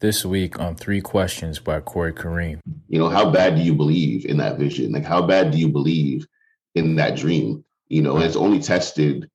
This 0.00 0.24
week 0.24 0.58
on 0.58 0.76
Three 0.76 1.02
Questions 1.02 1.58
by 1.58 1.80
Corey 1.80 2.14
Kareem. 2.14 2.60
You 2.88 2.98
know, 2.98 3.10
how 3.10 3.30
bad 3.30 3.54
do 3.54 3.60
you 3.60 3.74
believe 3.74 4.24
in 4.24 4.38
that 4.38 4.58
vision? 4.58 4.92
Like, 4.92 5.04
how 5.04 5.20
bad 5.20 5.50
do 5.50 5.58
you 5.58 5.68
believe 5.68 6.26
in 6.74 6.96
that 6.96 7.16
dream? 7.16 7.62
You 7.88 8.00
know, 8.00 8.16
it's 8.16 8.34
only 8.34 8.60
tested 8.60 9.28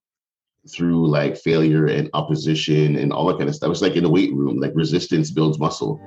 through 0.68 1.08
like 1.08 1.38
failure 1.38 1.86
and 1.86 2.10
opposition 2.16 2.96
and 2.96 3.14
all 3.14 3.28
that 3.28 3.38
kind 3.38 3.48
of 3.48 3.54
stuff. 3.54 3.70
It's 3.70 3.84
like 3.84 3.96
in 3.96 4.04
the 4.04 4.10
weight 4.10 4.34
room, 4.34 4.60
like 4.60 4.72
resistance 4.74 5.30
builds 5.30 5.60
muscle. 5.60 6.02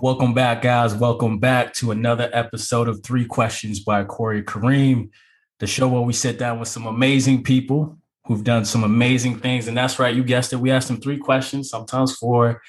Welcome 0.00 0.32
back, 0.32 0.62
guys. 0.62 0.94
Welcome 0.94 1.40
back 1.40 1.74
to 1.74 1.90
another 1.90 2.30
episode 2.32 2.86
of 2.86 3.02
Three 3.02 3.24
Questions 3.24 3.80
by 3.80 4.04
Corey 4.04 4.44
Kareem, 4.44 5.10
the 5.58 5.66
show 5.66 5.88
where 5.88 6.02
we 6.02 6.12
sit 6.12 6.38
down 6.38 6.60
with 6.60 6.68
some 6.68 6.86
amazing 6.86 7.42
people 7.42 7.98
who've 8.24 8.44
done 8.44 8.64
some 8.64 8.84
amazing 8.84 9.40
things. 9.40 9.66
And 9.66 9.76
that's 9.76 9.98
right, 9.98 10.14
you 10.14 10.22
guessed 10.22 10.52
it. 10.52 10.56
We 10.56 10.70
asked 10.70 10.86
them 10.86 11.00
three 11.00 11.18
questions, 11.18 11.68
sometimes 11.68 12.14
four, 12.14 12.62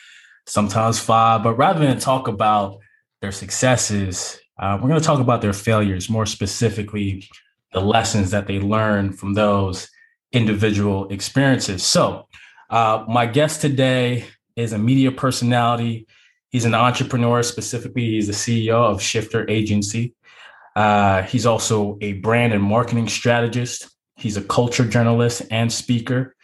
sometimes 0.48 0.98
five. 0.98 1.44
But 1.44 1.53
rather 1.53 1.86
than 1.86 2.00
talk 2.00 2.27
about 2.27 2.80
their 3.22 3.31
successes, 3.31 4.39
uh, 4.58 4.80
we're 4.81 4.89
going 4.89 5.00
to 5.00 5.05
talk 5.05 5.20
about 5.20 5.44
their 5.44 5.53
failures, 5.53 6.09
more 6.09 6.25
specifically, 6.25 7.30
the 7.73 7.81
lessons 7.81 8.31
that 8.31 8.48
they 8.48 8.59
learned 8.59 9.20
from 9.20 9.36
those 9.36 9.88
individual 10.31 11.08
experiences. 11.09 11.84
So, 11.84 12.27
uh, 12.72 13.05
my 13.08 13.27
guest 13.27 13.61
today 13.61 14.25
is 14.55 14.73
a 14.73 14.80
media 14.80 15.11
personality 15.11 16.08
He's 16.49 16.66
an 16.66 16.73
entrepreneur, 16.73 17.44
specifically, 17.44 18.12
he's 18.12 18.27
the 18.27 18.34
CEO 18.34 18.73
of 18.73 19.02
Shifter 19.02 19.48
Agency. 19.49 20.16
Uh, 20.75 21.22
he's 21.23 21.45
also 21.45 21.97
a 22.02 22.14
brand 22.14 22.53
and 22.53 22.64
marketing 22.64 23.08
strategist. 23.08 23.89
He's 24.16 24.36
a 24.36 24.42
culture 24.42 24.86
journalist 24.86 25.44
and 25.52 25.72
speaker. 25.72 26.36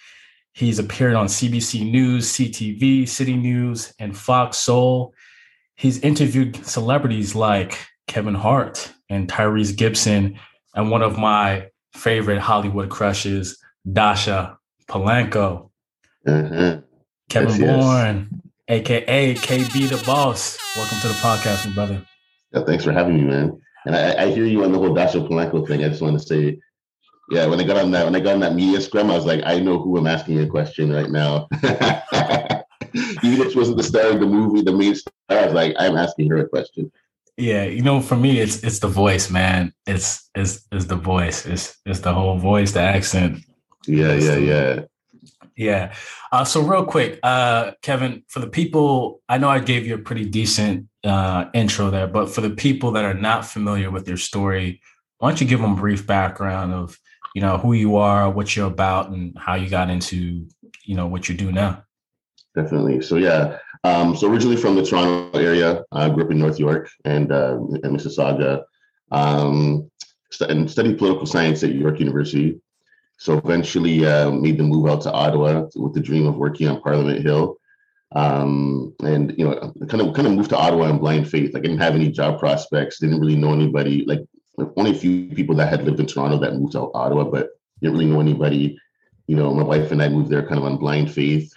He's 0.53 0.79
appeared 0.79 1.15
on 1.15 1.25
CBC 1.25 1.91
News, 1.91 2.31
CTV, 2.33 3.07
City 3.07 3.35
News, 3.35 3.93
and 3.99 4.15
Fox 4.15 4.57
Soul. 4.57 5.13
He's 5.75 5.99
interviewed 5.99 6.65
celebrities 6.65 7.35
like 7.35 7.77
Kevin 8.07 8.35
Hart 8.35 8.91
and 9.09 9.27
Tyrese 9.27 9.75
Gibson, 9.75 10.39
and 10.75 10.91
one 10.91 11.01
of 11.01 11.17
my 11.17 11.69
favorite 11.93 12.39
Hollywood 12.39 12.89
crushes, 12.89 13.57
Dasha 13.91 14.57
Polanco. 14.87 15.71
Mm-hmm. 16.27 16.81
Kevin 17.29 17.61
yes, 17.61 17.83
Bourne, 17.83 18.29
yes 18.31 18.44
aka 18.67 19.35
KB 19.35 19.89
the 19.89 20.03
Boss. 20.05 20.57
Welcome 20.75 20.99
to 21.01 21.07
the 21.09 21.13
podcast, 21.15 21.67
my 21.67 21.73
brother. 21.73 22.01
Yeah, 22.51 22.63
thanks 22.63 22.83
for 22.83 22.91
having 22.91 23.17
me, 23.17 23.23
man. 23.23 23.61
And 23.85 23.95
I, 23.95 24.23
I 24.23 24.31
hear 24.31 24.45
you 24.45 24.63
on 24.63 24.71
the 24.71 24.79
whole 24.79 24.93
Dasha 24.93 25.19
Polanco 25.19 25.67
thing. 25.67 25.83
I 25.83 25.89
just 25.89 26.01
want 26.01 26.19
to 26.19 26.25
say, 26.25 26.59
yeah, 27.29 27.45
when 27.45 27.59
I 27.59 27.63
got 27.63 27.77
on 27.77 27.91
that, 27.91 28.05
when 28.05 28.15
I 28.15 28.19
got 28.19 28.33
on 28.33 28.39
that 28.39 28.55
media 28.55 28.81
scrum, 28.81 29.11
I 29.11 29.15
was 29.15 29.25
like, 29.25 29.43
I 29.45 29.59
know 29.59 29.79
who 29.79 29.97
I'm 29.97 30.07
asking 30.07 30.39
a 30.39 30.47
question 30.47 30.91
right 30.91 31.09
now. 31.09 31.47
Even 31.63 33.41
if 33.41 33.51
she 33.51 33.57
wasn't 33.57 33.77
the 33.77 33.83
star 33.83 34.11
of 34.11 34.19
the 34.19 34.25
movie, 34.25 34.61
the 34.61 34.73
main 34.73 34.95
star, 34.95 35.13
I 35.29 35.45
was 35.45 35.53
like, 35.53 35.75
I'm 35.77 35.95
asking 35.95 36.29
her 36.31 36.37
a 36.37 36.49
question. 36.49 36.91
Yeah, 37.37 37.65
you 37.65 37.81
know, 37.81 37.99
for 37.99 38.15
me, 38.15 38.39
it's 38.39 38.63
it's 38.63 38.79
the 38.79 38.87
voice, 38.87 39.29
man. 39.29 39.73
It's 39.85 40.29
it's 40.33 40.65
it's 40.71 40.85
the 40.85 40.95
voice. 40.95 41.45
It's 41.45 41.77
it's 41.85 41.99
the 41.99 42.13
whole 42.13 42.37
voice, 42.37 42.71
the 42.71 42.79
accent. 42.79 43.39
Yeah, 43.85 44.13
yeah, 44.13 44.37
yeah. 44.37 44.81
Yeah. 45.55 45.93
Uh, 46.31 46.43
so 46.43 46.61
real 46.61 46.85
quick, 46.85 47.19
uh, 47.23 47.71
Kevin, 47.81 48.23
for 48.27 48.39
the 48.39 48.47
people, 48.47 49.21
I 49.29 49.37
know 49.37 49.49
I 49.49 49.59
gave 49.59 49.87
you 49.87 49.95
a 49.95 49.99
pretty 49.99 50.25
decent 50.25 50.87
uh, 51.03 51.45
intro 51.53 51.89
there, 51.89 52.07
but 52.07 52.29
for 52.29 52.41
the 52.41 52.49
people 52.49 52.91
that 52.91 53.05
are 53.05 53.13
not 53.13 53.45
familiar 53.45 53.89
with 53.89 54.07
your 54.07 54.17
story, 54.17 54.81
why 55.19 55.29
don't 55.29 55.39
you 55.39 55.47
give 55.47 55.61
them 55.61 55.73
a 55.73 55.75
brief 55.75 56.05
background 56.05 56.73
of, 56.73 56.99
you 57.33 57.41
know, 57.41 57.57
who 57.57 57.73
you 57.73 57.95
are, 57.95 58.29
what 58.29 58.55
you're 58.55 58.67
about, 58.67 59.11
and 59.11 59.37
how 59.37 59.55
you 59.55 59.69
got 59.69 59.89
into, 59.89 60.45
you 60.83 60.95
know, 60.95 61.07
what 61.07 61.29
you 61.29 61.35
do 61.35 61.51
now? 61.51 61.83
Definitely. 62.53 63.01
So 63.01 63.15
yeah. 63.17 63.57
Um, 63.83 64.15
so 64.15 64.29
originally 64.31 64.57
from 64.57 64.75
the 64.75 64.83
Toronto 64.83 65.37
area, 65.37 65.83
I 65.91 66.09
grew 66.09 66.25
up 66.25 66.31
in 66.31 66.39
North 66.39 66.59
York 66.59 66.89
and 67.05 67.31
uh, 67.31 67.55
in 67.55 67.95
Mississauga, 67.95 68.63
um, 69.11 69.89
and 70.41 70.69
studied 70.69 70.97
political 70.97 71.25
science 71.25 71.63
at 71.63 71.73
York 71.75 71.99
University. 71.99 72.59
So 73.17 73.37
eventually 73.37 74.05
uh, 74.05 74.31
made 74.31 74.57
the 74.57 74.63
move 74.63 74.87
out 74.87 75.01
to 75.01 75.11
Ottawa 75.11 75.67
with 75.75 75.93
the 75.93 76.01
dream 76.01 76.27
of 76.27 76.37
working 76.37 76.67
on 76.67 76.81
Parliament 76.81 77.21
Hill. 77.21 77.57
Um, 78.13 78.93
and 79.03 79.33
you 79.37 79.45
know, 79.45 79.73
kind 79.87 80.01
of 80.01 80.13
kind 80.13 80.27
of 80.27 80.33
moved 80.33 80.49
to 80.49 80.57
Ottawa 80.57 80.85
in 80.89 80.99
blind 80.99 81.29
faith. 81.29 81.53
Like 81.53 81.61
I 81.61 81.67
didn't 81.67 81.81
have 81.81 81.95
any 81.95 82.11
job 82.11 82.39
prospects, 82.39 82.99
didn't 82.99 83.19
really 83.19 83.35
know 83.35 83.53
anybody. 83.53 84.05
Like 84.05 84.19
only 84.77 84.91
a 84.91 84.95
few 84.95 85.27
people 85.29 85.55
that 85.55 85.69
had 85.69 85.83
lived 85.83 85.99
in 85.99 86.05
Toronto 86.05 86.37
that 86.39 86.55
moved 86.55 86.73
to 86.73 86.91
Ottawa, 86.93 87.23
but 87.23 87.49
didn't 87.81 87.97
really 87.97 88.09
know 88.09 88.21
anybody. 88.21 88.77
You 89.27 89.35
know, 89.35 89.53
my 89.53 89.63
wife 89.63 89.91
and 89.91 90.01
I 90.01 90.09
moved 90.09 90.29
there 90.29 90.47
kind 90.47 90.59
of 90.59 90.63
on 90.63 90.77
blind 90.77 91.11
faith. 91.11 91.53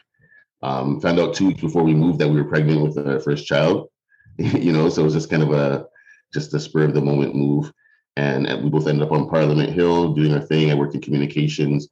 Um, 0.63 1.01
found 1.01 1.21
out 1.21 1.35
two 1.35 1.47
weeks 1.47 1.61
before 1.61 1.85
we 1.85 1.95
moved 1.95 2.19
that 2.19 2.29
we 2.29 2.41
were 2.41 2.49
pregnant 2.49 2.83
with 2.83 2.99
our 3.07 3.21
first 3.21 3.47
child. 3.47 3.89
you 4.39 4.73
know, 4.73 4.89
so 4.89 5.03
it 5.03 5.05
was 5.05 5.15
just 5.15 5.31
kind 5.31 5.43
of 5.43 5.53
a 5.53 5.87
just 6.33 6.55
a 6.55 6.61
spur 6.61 6.85
of 6.85 6.95
the 6.95 7.01
moment 7.01 7.35
move 7.35 7.73
and 8.19 8.65
we 8.65 8.69
both 8.69 8.89
ended 8.89 9.05
up 9.05 9.13
on 9.13 9.29
Parliament 9.29 9.73
Hill 9.73 10.13
doing 10.13 10.35
our 10.35 10.41
thing. 10.41 10.71
I 10.71 10.75
worked 10.75 10.95
in 10.97 11.01
communications, 11.01 11.89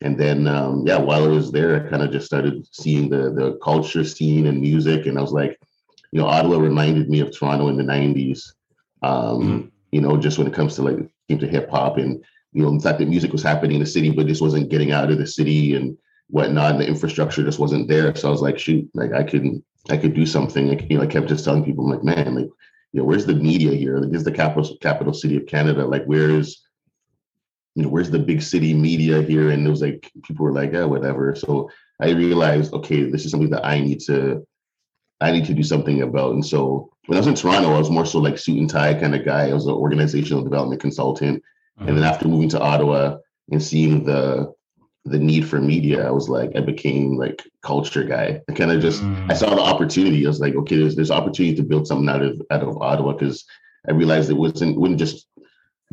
and 0.00 0.18
then 0.18 0.48
um, 0.48 0.86
yeah, 0.86 0.96
while 0.96 1.24
I 1.24 1.28
was 1.28 1.52
there, 1.52 1.76
I 1.76 1.90
kind 1.90 2.02
of 2.02 2.10
just 2.10 2.26
started 2.26 2.66
seeing 2.72 3.10
the 3.10 3.30
the 3.30 3.58
culture 3.62 4.02
scene 4.02 4.46
and 4.46 4.60
music, 4.60 5.04
and 5.04 5.18
I 5.18 5.20
was 5.20 5.32
like, 5.32 5.60
you 6.12 6.20
know, 6.20 6.26
Ottawa 6.26 6.56
reminded 6.56 7.10
me 7.10 7.20
of 7.20 7.30
Toronto 7.30 7.68
in 7.68 7.76
the 7.76 7.84
'90s. 7.84 8.54
Um, 9.02 9.12
mm-hmm. 9.12 9.66
You 9.92 10.00
know, 10.00 10.16
just 10.16 10.38
when 10.38 10.46
it 10.46 10.54
comes 10.54 10.74
to 10.76 10.82
like 10.82 10.96
came 11.28 11.38
to 11.38 11.46
hip 11.46 11.68
hop 11.68 11.98
and 11.98 12.24
you 12.52 12.62
know, 12.62 12.74
the 12.74 12.80
fact 12.80 12.98
that 12.98 13.08
music 13.08 13.32
was 13.32 13.42
happening 13.42 13.76
in 13.76 13.80
the 13.80 13.86
city, 13.86 14.10
but 14.10 14.26
just 14.26 14.40
wasn't 14.40 14.70
getting 14.70 14.92
out 14.92 15.10
of 15.10 15.18
the 15.18 15.26
city 15.26 15.74
and 15.74 15.96
whatnot, 16.28 16.72
and 16.72 16.80
the 16.80 16.88
infrastructure 16.88 17.44
just 17.44 17.58
wasn't 17.58 17.86
there. 17.86 18.14
So 18.14 18.28
I 18.28 18.30
was 18.30 18.40
like, 18.40 18.58
shoot, 18.58 18.88
like 18.94 19.12
I 19.12 19.22
could 19.22 19.62
I 19.90 19.98
could 19.98 20.14
do 20.14 20.24
something. 20.24 20.68
Like, 20.68 20.88
you 20.88 20.96
know, 20.96 21.04
I 21.04 21.06
kept 21.06 21.28
just 21.28 21.44
telling 21.44 21.64
people, 21.64 21.84
I'm 21.84 21.90
like, 21.90 22.02
man, 22.02 22.34
like 22.34 22.48
you 22.96 23.02
know, 23.02 23.08
where's 23.08 23.26
the 23.26 23.34
media 23.34 23.72
here? 23.72 23.98
Like, 23.98 24.10
this 24.10 24.20
is 24.20 24.24
the 24.24 24.32
capital 24.32 24.74
capital 24.80 25.12
city 25.12 25.36
of 25.36 25.44
Canada. 25.44 25.84
Like, 25.84 26.06
where's 26.06 26.66
you 27.74 27.82
know, 27.82 27.90
where's 27.90 28.10
the 28.10 28.18
big 28.18 28.40
city 28.40 28.72
media 28.72 29.20
here? 29.20 29.50
And 29.50 29.66
it 29.66 29.70
was 29.70 29.82
like 29.82 30.10
people 30.24 30.46
were 30.46 30.52
like, 30.54 30.72
yeah, 30.72 30.84
whatever. 30.84 31.34
So 31.34 31.70
I 32.00 32.12
realized, 32.12 32.72
okay, 32.72 33.02
this 33.02 33.26
is 33.26 33.30
something 33.30 33.50
that 33.50 33.66
I 33.66 33.80
need 33.80 34.00
to 34.06 34.46
I 35.20 35.30
need 35.30 35.44
to 35.44 35.52
do 35.52 35.62
something 35.62 36.00
about. 36.00 36.32
And 36.32 36.46
so 36.46 36.88
when 37.04 37.18
I 37.18 37.20
was 37.20 37.26
in 37.26 37.34
Toronto, 37.34 37.74
I 37.74 37.78
was 37.78 37.90
more 37.90 38.06
so 38.06 38.18
like 38.18 38.38
suit 38.38 38.56
and 38.56 38.70
tie 38.70 38.94
kind 38.94 39.14
of 39.14 39.26
guy. 39.26 39.50
I 39.50 39.52
was 39.52 39.66
an 39.66 39.74
organizational 39.74 40.42
development 40.42 40.80
consultant. 40.80 41.42
And 41.76 41.90
uh-huh. 41.90 42.00
then 42.00 42.10
after 42.10 42.28
moving 42.28 42.48
to 42.50 42.60
Ottawa 42.60 43.18
and 43.50 43.62
seeing 43.62 44.04
the 44.04 44.54
the 45.06 45.18
need 45.18 45.48
for 45.48 45.60
media, 45.60 46.06
I 46.06 46.10
was 46.10 46.28
like, 46.28 46.52
I 46.56 46.60
became 46.60 47.16
like 47.16 47.42
culture 47.62 48.04
guy. 48.04 48.42
I 48.48 48.52
kind 48.52 48.70
of 48.70 48.80
just 48.80 49.02
mm. 49.02 49.30
I 49.30 49.34
saw 49.34 49.54
the 49.54 49.60
opportunity. 49.60 50.24
I 50.24 50.28
was 50.28 50.40
like, 50.40 50.54
okay, 50.54 50.76
there's 50.76 50.96
there's 50.96 51.10
opportunity 51.10 51.54
to 51.56 51.62
build 51.62 51.86
something 51.86 52.08
out 52.08 52.22
of 52.22 52.42
out 52.50 52.62
of 52.62 52.76
Ottawa 52.82 53.12
because 53.12 53.44
I 53.88 53.92
realized 53.92 54.30
it 54.30 54.34
wasn't 54.34 54.78
wouldn't 54.78 54.98
just 54.98 55.26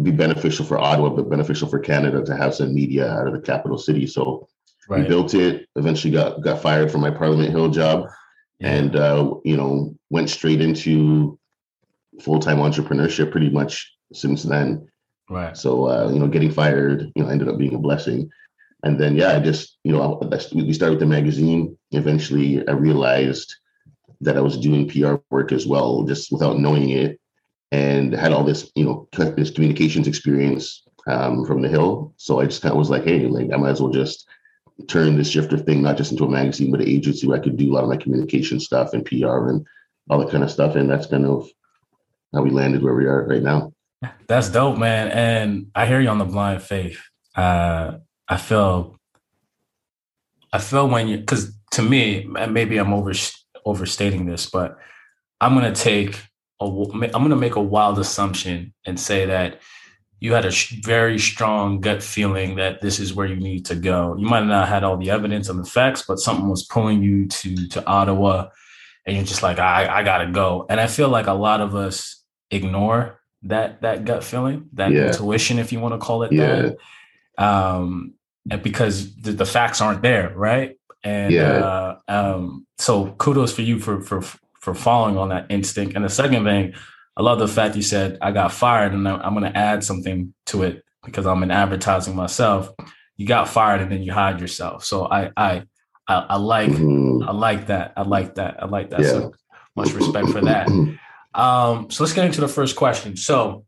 be 0.01 0.11
beneficial 0.11 0.65
for 0.65 0.79
Ottawa, 0.79 1.09
but 1.09 1.29
beneficial 1.29 1.67
for 1.67 1.79
Canada 1.79 2.23
to 2.23 2.35
have 2.35 2.55
some 2.55 2.73
media 2.73 3.09
out 3.09 3.27
of 3.27 3.33
the 3.33 3.41
capital 3.41 3.77
city. 3.77 4.07
So 4.07 4.47
right. 4.89 5.01
we 5.01 5.07
built 5.07 5.33
it. 5.35 5.67
Eventually, 5.75 6.13
got 6.13 6.41
got 6.41 6.61
fired 6.61 6.91
from 6.91 7.01
my 7.01 7.11
Parliament 7.11 7.51
Hill 7.51 7.69
job, 7.69 8.07
yeah. 8.59 8.73
and 8.73 8.95
uh, 8.95 9.35
you 9.43 9.57
know 9.57 9.95
went 10.09 10.29
straight 10.29 10.61
into 10.61 11.37
full 12.21 12.39
time 12.39 12.57
entrepreneurship 12.57 13.31
pretty 13.31 13.49
much 13.49 13.93
since 14.11 14.43
then. 14.43 14.87
Right. 15.29 15.55
So 15.55 15.87
uh, 15.87 16.11
you 16.11 16.19
know, 16.19 16.27
getting 16.27 16.51
fired, 16.51 17.11
you 17.15 17.23
know, 17.23 17.29
ended 17.29 17.47
up 17.47 17.57
being 17.57 17.75
a 17.75 17.79
blessing 17.79 18.29
and 18.83 18.99
then 18.99 19.15
yeah, 19.15 19.35
I 19.35 19.39
just 19.39 19.77
you 19.83 19.93
know 19.93 20.19
we 20.53 20.73
started 20.73 20.93
with 20.93 20.99
the 20.99 21.05
magazine. 21.05 21.77
Eventually, 21.91 22.67
I 22.67 22.71
realized 22.71 23.55
that 24.21 24.37
I 24.37 24.41
was 24.41 24.57
doing 24.57 24.87
PR 24.87 25.15
work 25.29 25.51
as 25.51 25.65
well, 25.65 26.03
just 26.03 26.31
without 26.31 26.59
knowing 26.59 26.89
it, 26.89 27.19
and 27.71 28.13
had 28.13 28.33
all 28.33 28.43
this 28.43 28.71
you 28.75 28.85
know 28.85 29.07
this 29.35 29.51
communications 29.51 30.07
experience 30.07 30.83
um, 31.07 31.45
from 31.45 31.61
the 31.61 31.69
Hill. 31.69 32.13
So 32.17 32.39
I 32.39 32.45
just 32.45 32.61
kind 32.61 32.73
of 32.73 32.77
was 32.77 32.89
like, 32.89 33.05
hey, 33.05 33.27
like 33.27 33.51
I 33.53 33.57
might 33.57 33.71
as 33.71 33.81
well 33.81 33.91
just 33.91 34.27
turn 34.87 35.15
this 35.15 35.29
shifter 35.29 35.57
thing 35.57 35.81
not 35.81 35.97
just 35.97 36.11
into 36.11 36.23
a 36.25 36.29
magazine 36.29 36.71
but 36.71 36.81
an 36.81 36.87
agency 36.87 37.27
where 37.27 37.37
I 37.37 37.43
could 37.43 37.57
do 37.57 37.71
a 37.71 37.73
lot 37.73 37.83
of 37.83 37.89
my 37.89 37.97
communication 37.97 38.59
stuff 38.59 38.93
and 38.93 39.05
PR 39.05 39.49
and 39.49 39.65
all 40.09 40.19
that 40.19 40.31
kind 40.31 40.43
of 40.43 40.51
stuff. 40.51 40.75
And 40.75 40.89
that's 40.89 41.07
kind 41.07 41.25
of 41.25 41.47
how 42.33 42.41
we 42.41 42.49
landed 42.49 42.83
where 42.83 42.95
we 42.95 43.05
are 43.05 43.25
right 43.25 43.41
now. 43.41 43.71
That's 44.27 44.49
dope, 44.49 44.77
man. 44.77 45.09
And 45.09 45.67
I 45.75 45.85
hear 45.85 46.01
you 46.01 46.09
on 46.09 46.17
the 46.17 46.25
blind 46.25 46.61
faith. 46.61 46.99
Uh, 47.35 47.99
I 48.27 48.37
feel 48.37 48.97
I 50.51 50.59
feel 50.59 50.87
when 50.87 51.07
you 51.07 51.17
because 51.17 51.53
to 51.71 51.81
me, 51.81 52.25
maybe 52.49 52.77
I'm 52.77 52.93
over 52.93 53.13
overstating 53.65 54.25
this, 54.25 54.49
but 54.49 54.77
I'm 55.41 55.53
gonna 55.53 55.73
take 55.73 56.21
a 56.61 56.65
I'm 56.65 57.11
gonna 57.11 57.35
make 57.35 57.55
a 57.55 57.61
wild 57.61 57.99
assumption 57.99 58.73
and 58.85 58.99
say 58.99 59.25
that 59.25 59.61
you 60.19 60.33
had 60.33 60.45
a 60.45 60.51
very 60.83 61.19
strong 61.19 61.81
gut 61.81 62.01
feeling 62.01 62.55
that 62.55 62.81
this 62.81 62.97
is 62.97 63.13
where 63.13 63.27
you 63.27 63.35
need 63.35 63.65
to 63.65 63.75
go. 63.75 64.15
You 64.17 64.25
might 64.25 64.45
not 64.45 64.61
have 64.61 64.69
had 64.69 64.83
all 64.85 64.95
the 64.95 65.09
evidence 65.09 65.49
and 65.49 65.59
the 65.59 65.69
facts, 65.69 66.03
but 66.07 66.17
something 66.17 66.47
was 66.47 66.63
pulling 66.63 67.03
you 67.03 67.27
to 67.27 67.67
to 67.69 67.85
Ottawa. 67.85 68.49
and 69.05 69.17
you're 69.17 69.25
just 69.25 69.43
like, 69.43 69.59
I, 69.59 69.99
I 69.99 70.03
gotta 70.03 70.31
go. 70.31 70.65
And 70.69 70.79
I 70.79 70.87
feel 70.87 71.09
like 71.09 71.27
a 71.27 71.33
lot 71.33 71.59
of 71.59 71.75
us 71.75 72.23
ignore 72.51 73.19
that 73.43 73.81
that 73.81 74.05
gut 74.05 74.23
feeling, 74.23 74.69
that 74.73 74.91
yeah. 74.91 75.07
intuition, 75.07 75.59
if 75.59 75.73
you 75.73 75.79
want 75.79 75.93
to 75.93 75.97
call 75.97 76.23
it 76.23 76.31
yeah. 76.31 76.61
that. 76.61 76.77
Um, 77.37 78.13
and 78.49 78.61
because 78.61 79.15
the, 79.15 79.31
the, 79.31 79.45
facts 79.45 79.81
aren't 79.81 80.01
there, 80.01 80.33
right? 80.35 80.77
And 81.03 81.33
yeah. 81.33 81.51
uh, 81.51 81.97
um, 82.07 82.67
so 82.77 83.11
kudos 83.13 83.53
for 83.53 83.61
you 83.61 83.79
for 83.79 84.01
for 84.01 84.21
for 84.59 84.73
following 84.73 85.17
on 85.17 85.29
that 85.29 85.47
instinct. 85.49 85.95
And 85.95 86.05
the 86.05 86.09
second 86.09 86.43
thing, 86.45 86.73
I 87.17 87.21
love 87.21 87.39
the 87.39 87.47
fact 87.47 87.75
you 87.75 87.81
said 87.81 88.17
I 88.21 88.31
got 88.31 88.51
fired, 88.51 88.93
and 88.93 89.07
I'm 89.07 89.33
going 89.33 89.51
to 89.51 89.57
add 89.57 89.83
something 89.83 90.33
to 90.47 90.63
it 90.63 90.83
because 91.03 91.25
I'm 91.25 91.43
in 91.43 91.51
advertising 91.51 92.15
myself. 92.15 92.69
You 93.17 93.27
got 93.27 93.49
fired, 93.49 93.81
and 93.81 93.91
then 93.91 94.03
you 94.03 94.13
hired 94.13 94.39
yourself. 94.39 94.83
So 94.83 95.05
I 95.05 95.31
I 95.35 95.63
I, 96.07 96.15
I 96.29 96.37
like 96.37 96.69
mm-hmm. 96.69 97.27
I 97.27 97.31
like 97.31 97.67
that. 97.67 97.93
I 97.97 98.03
like 98.03 98.35
that. 98.35 98.61
I 98.61 98.65
like 98.65 98.89
that. 98.91 99.01
Yeah. 99.01 99.09
So 99.09 99.33
much 99.75 99.91
respect 99.93 100.29
for 100.29 100.41
that. 100.41 100.67
Um, 101.35 101.89
so 101.89 102.03
let's 102.03 102.13
get 102.13 102.25
into 102.25 102.41
the 102.41 102.47
first 102.47 102.75
question. 102.75 103.17
So, 103.17 103.65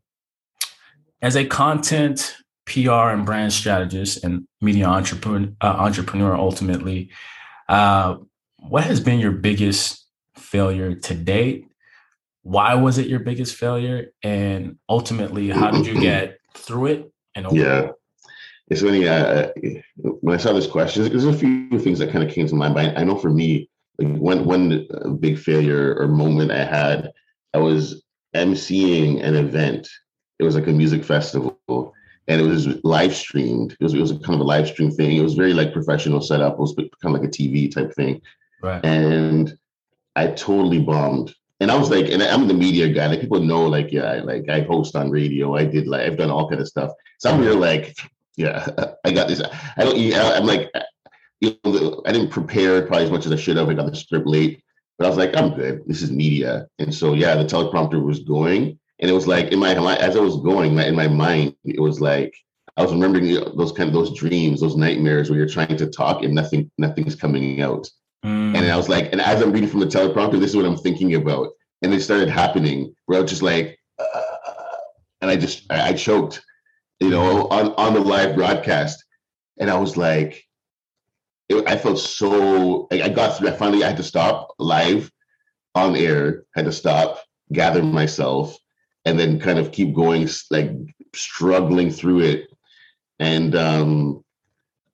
as 1.20 1.34
a 1.34 1.44
content 1.44 2.36
PR 2.66 3.10
and 3.10 3.24
brand 3.24 3.52
strategist 3.52 4.24
and 4.24 4.46
media 4.60 4.86
entrepreneur, 4.86 5.52
uh, 5.60 5.66
entrepreneur 5.78 6.34
ultimately, 6.34 7.10
uh, 7.68 8.16
what 8.58 8.84
has 8.84 9.00
been 9.00 9.20
your 9.20 9.32
biggest 9.32 10.04
failure 10.34 10.94
to 10.94 11.14
date? 11.14 11.68
Why 12.42 12.74
was 12.74 12.98
it 12.98 13.06
your 13.06 13.20
biggest 13.20 13.56
failure? 13.56 14.12
And 14.22 14.78
ultimately, 14.88 15.48
how 15.48 15.70
did 15.70 15.86
you 15.86 16.00
get 16.00 16.38
through 16.54 16.86
it? 16.86 17.12
And 17.34 17.46
yeah, 17.52 17.90
it's 18.68 18.82
funny. 18.82 19.06
Uh, 19.08 19.50
when 19.96 20.34
I 20.34 20.38
saw 20.38 20.52
this 20.52 20.66
question, 20.66 21.08
there's 21.08 21.24
a 21.24 21.32
few 21.32 21.78
things 21.78 21.98
that 22.00 22.10
kind 22.10 22.24
of 22.24 22.34
came 22.34 22.46
to 22.48 22.54
mind. 22.54 22.74
But 22.74 22.98
I 22.98 23.04
know 23.04 23.16
for 23.16 23.30
me, 23.30 23.68
like 23.98 24.08
one 24.16 24.44
one 24.44 24.86
uh, 24.92 25.10
big 25.10 25.38
failure 25.38 25.94
or 25.98 26.08
moment 26.08 26.50
I 26.50 26.64
had, 26.64 27.12
I 27.54 27.58
was 27.58 28.02
emceeing 28.34 29.22
an 29.22 29.36
event. 29.36 29.88
It 30.38 30.44
was 30.44 30.54
like 30.54 30.66
a 30.66 30.72
music 30.72 31.04
festival, 31.04 31.94
and 32.28 32.40
it 32.40 32.44
was 32.44 32.66
live 32.84 33.14
streamed. 33.14 33.76
It 33.78 33.82
was 33.82 33.94
it 33.94 34.00
was 34.00 34.12
kind 34.12 34.34
of 34.34 34.40
a 34.40 34.44
live 34.44 34.68
stream 34.68 34.90
thing. 34.90 35.16
It 35.16 35.22
was 35.22 35.34
very 35.34 35.54
like 35.54 35.72
professional 35.72 36.20
setup. 36.20 36.54
It 36.54 36.60
was 36.60 36.74
kind 36.74 37.14
of 37.14 37.20
like 37.20 37.24
a 37.24 37.32
TV 37.32 37.72
type 37.72 37.94
thing. 37.94 38.20
Right. 38.62 38.84
And 38.84 39.56
I 40.16 40.28
totally 40.28 40.80
bombed. 40.80 41.34
And 41.60 41.70
I 41.70 41.76
was 41.76 41.90
like, 41.90 42.10
and 42.10 42.22
I'm 42.22 42.48
the 42.48 42.54
media 42.54 42.88
guy. 42.88 43.06
Like 43.06 43.20
people 43.20 43.40
know, 43.40 43.66
like 43.66 43.92
yeah, 43.92 44.04
I, 44.04 44.18
like 44.18 44.48
I 44.48 44.60
host 44.60 44.96
on 44.96 45.10
radio. 45.10 45.56
I 45.56 45.64
did 45.64 45.86
like 45.86 46.02
I've 46.02 46.18
done 46.18 46.30
all 46.30 46.48
kind 46.48 46.60
of 46.60 46.68
stuff. 46.68 46.90
So 47.18 47.30
I'm 47.30 47.42
here 47.42 47.54
like 47.54 47.96
yeah, 48.36 48.66
I 49.04 49.12
got 49.12 49.28
this. 49.28 49.42
I 49.76 49.84
don't. 49.84 49.96
I'm 50.14 50.46
like, 50.46 50.70
you 51.40 51.56
know, 51.64 52.02
I 52.06 52.12
didn't 52.12 52.30
prepare 52.30 52.82
probably 52.82 53.04
as 53.04 53.10
much 53.10 53.26
as 53.26 53.32
I 53.32 53.36
should 53.36 53.56
have. 53.56 53.68
I 53.68 53.74
got 53.74 53.90
the 53.90 53.96
script 53.96 54.26
late, 54.26 54.62
but 54.98 55.06
I 55.06 55.08
was 55.08 55.18
like, 55.18 55.36
I'm 55.36 55.54
good. 55.54 55.82
This 55.86 56.02
is 56.02 56.10
media, 56.10 56.66
and 56.78 56.94
so 56.94 57.14
yeah, 57.14 57.34
the 57.34 57.44
teleprompter 57.44 58.02
was 58.02 58.20
going, 58.20 58.78
and 59.00 59.10
it 59.10 59.14
was 59.14 59.26
like 59.26 59.52
in 59.52 59.58
my 59.58 59.74
as 59.96 60.16
I 60.16 60.20
was 60.20 60.36
going 60.38 60.78
in 60.78 60.94
my 60.94 61.08
mind, 61.08 61.54
it 61.64 61.80
was 61.80 62.00
like 62.00 62.34
I 62.76 62.82
was 62.82 62.92
remembering 62.92 63.28
those 63.56 63.72
kind 63.72 63.88
of 63.88 63.94
those 63.94 64.18
dreams, 64.18 64.60
those 64.60 64.76
nightmares 64.76 65.30
where 65.30 65.38
you're 65.38 65.48
trying 65.48 65.76
to 65.76 65.86
talk 65.86 66.22
and 66.22 66.34
nothing, 66.34 66.70
nothing's 66.76 67.14
coming 67.14 67.62
out. 67.62 67.88
Mm. 68.24 68.54
And 68.54 68.70
I 68.70 68.76
was 68.76 68.88
like, 68.88 69.12
and 69.12 69.20
as 69.20 69.40
I'm 69.40 69.52
reading 69.52 69.70
from 69.70 69.80
the 69.80 69.86
teleprompter, 69.86 70.38
this 70.38 70.50
is 70.50 70.56
what 70.56 70.66
I'm 70.66 70.76
thinking 70.76 71.14
about, 71.14 71.48
and 71.82 71.92
it 71.94 72.02
started 72.02 72.28
happening 72.28 72.94
where 73.06 73.18
I 73.18 73.22
was 73.22 73.30
just 73.30 73.42
like, 73.42 73.78
uh, 73.98 74.22
and 75.22 75.30
I 75.30 75.36
just 75.36 75.64
I, 75.70 75.88
I 75.88 75.92
choked 75.94 76.42
you 77.00 77.10
know, 77.10 77.48
on, 77.48 77.72
on 77.74 77.94
the 77.94 78.00
live 78.00 78.34
broadcast. 78.34 79.04
And 79.58 79.70
I 79.70 79.78
was 79.78 79.96
like, 79.96 80.44
it, 81.48 81.68
I 81.68 81.76
felt 81.76 81.98
so, 81.98 82.88
I 82.90 83.08
got 83.08 83.36
through, 83.36 83.48
I 83.48 83.52
finally 83.52 83.84
I 83.84 83.88
had 83.88 83.96
to 83.98 84.02
stop 84.02 84.54
live 84.58 85.10
on 85.74 85.96
air, 85.96 86.44
had 86.54 86.64
to 86.64 86.72
stop, 86.72 87.22
gather 87.52 87.82
myself, 87.82 88.56
and 89.06 89.18
then 89.18 89.40
kind 89.40 89.58
of 89.58 89.72
keep 89.72 89.94
going, 89.94 90.28
like 90.50 90.72
struggling 91.14 91.90
through 91.90 92.20
it. 92.20 92.48
And 93.18 93.54
um, 93.54 94.24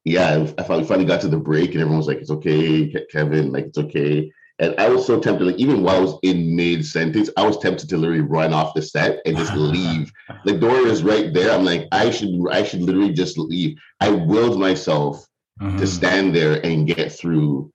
yeah, 0.05 0.47
I 0.59 0.63
finally 0.63 1.07
got 1.07 1.23
to 1.23 1.29
the 1.29 1.39
break 1.39 1.73
and 1.73 1.81
everyone 1.81 1.99
was 1.99 2.07
like, 2.07 2.19
it's 2.19 2.31
okay, 2.31 2.95
Kevin, 3.11 3.51
like, 3.51 3.67
it's 3.67 3.79
okay. 3.79 4.31
And 4.59 4.79
I 4.79 4.89
was 4.91 5.07
so 5.07 5.19
tempted, 5.19 5.45
like 5.45 5.57
even 5.57 5.83
while 5.83 5.97
I 5.97 6.01
was 6.01 6.19
in 6.23 6.55
mid 6.55 6.87
sentence, 6.87 7.31
I 7.37 7.45
was 7.45 7.59
tempted 7.59 7.89
to 7.89 7.97
literally 7.97 8.21
run 8.21 8.53
off 8.53 8.75
the 8.75 8.83
set 8.83 9.21
and 9.25 9.37
just 9.37 9.55
leave. 9.57 10.13
the 10.45 10.53
door 10.53 10.87
is 10.87 11.03
right 11.03 11.33
there. 11.33 11.51
I'm 11.51 11.65
like, 11.65 11.89
I 11.91 12.11
should, 12.11 12.31
I 12.51 12.63
should 12.63 12.83
literally 12.83 13.13
just 13.13 13.39
leave. 13.39 13.79
I 14.01 14.11
willed 14.11 14.61
myself 14.61 15.27
mm-hmm. 15.61 15.79
to 15.79 15.87
stand 15.87 16.37
there 16.37 16.65
and 16.65 16.87
get 16.87 17.11
through 17.11 17.73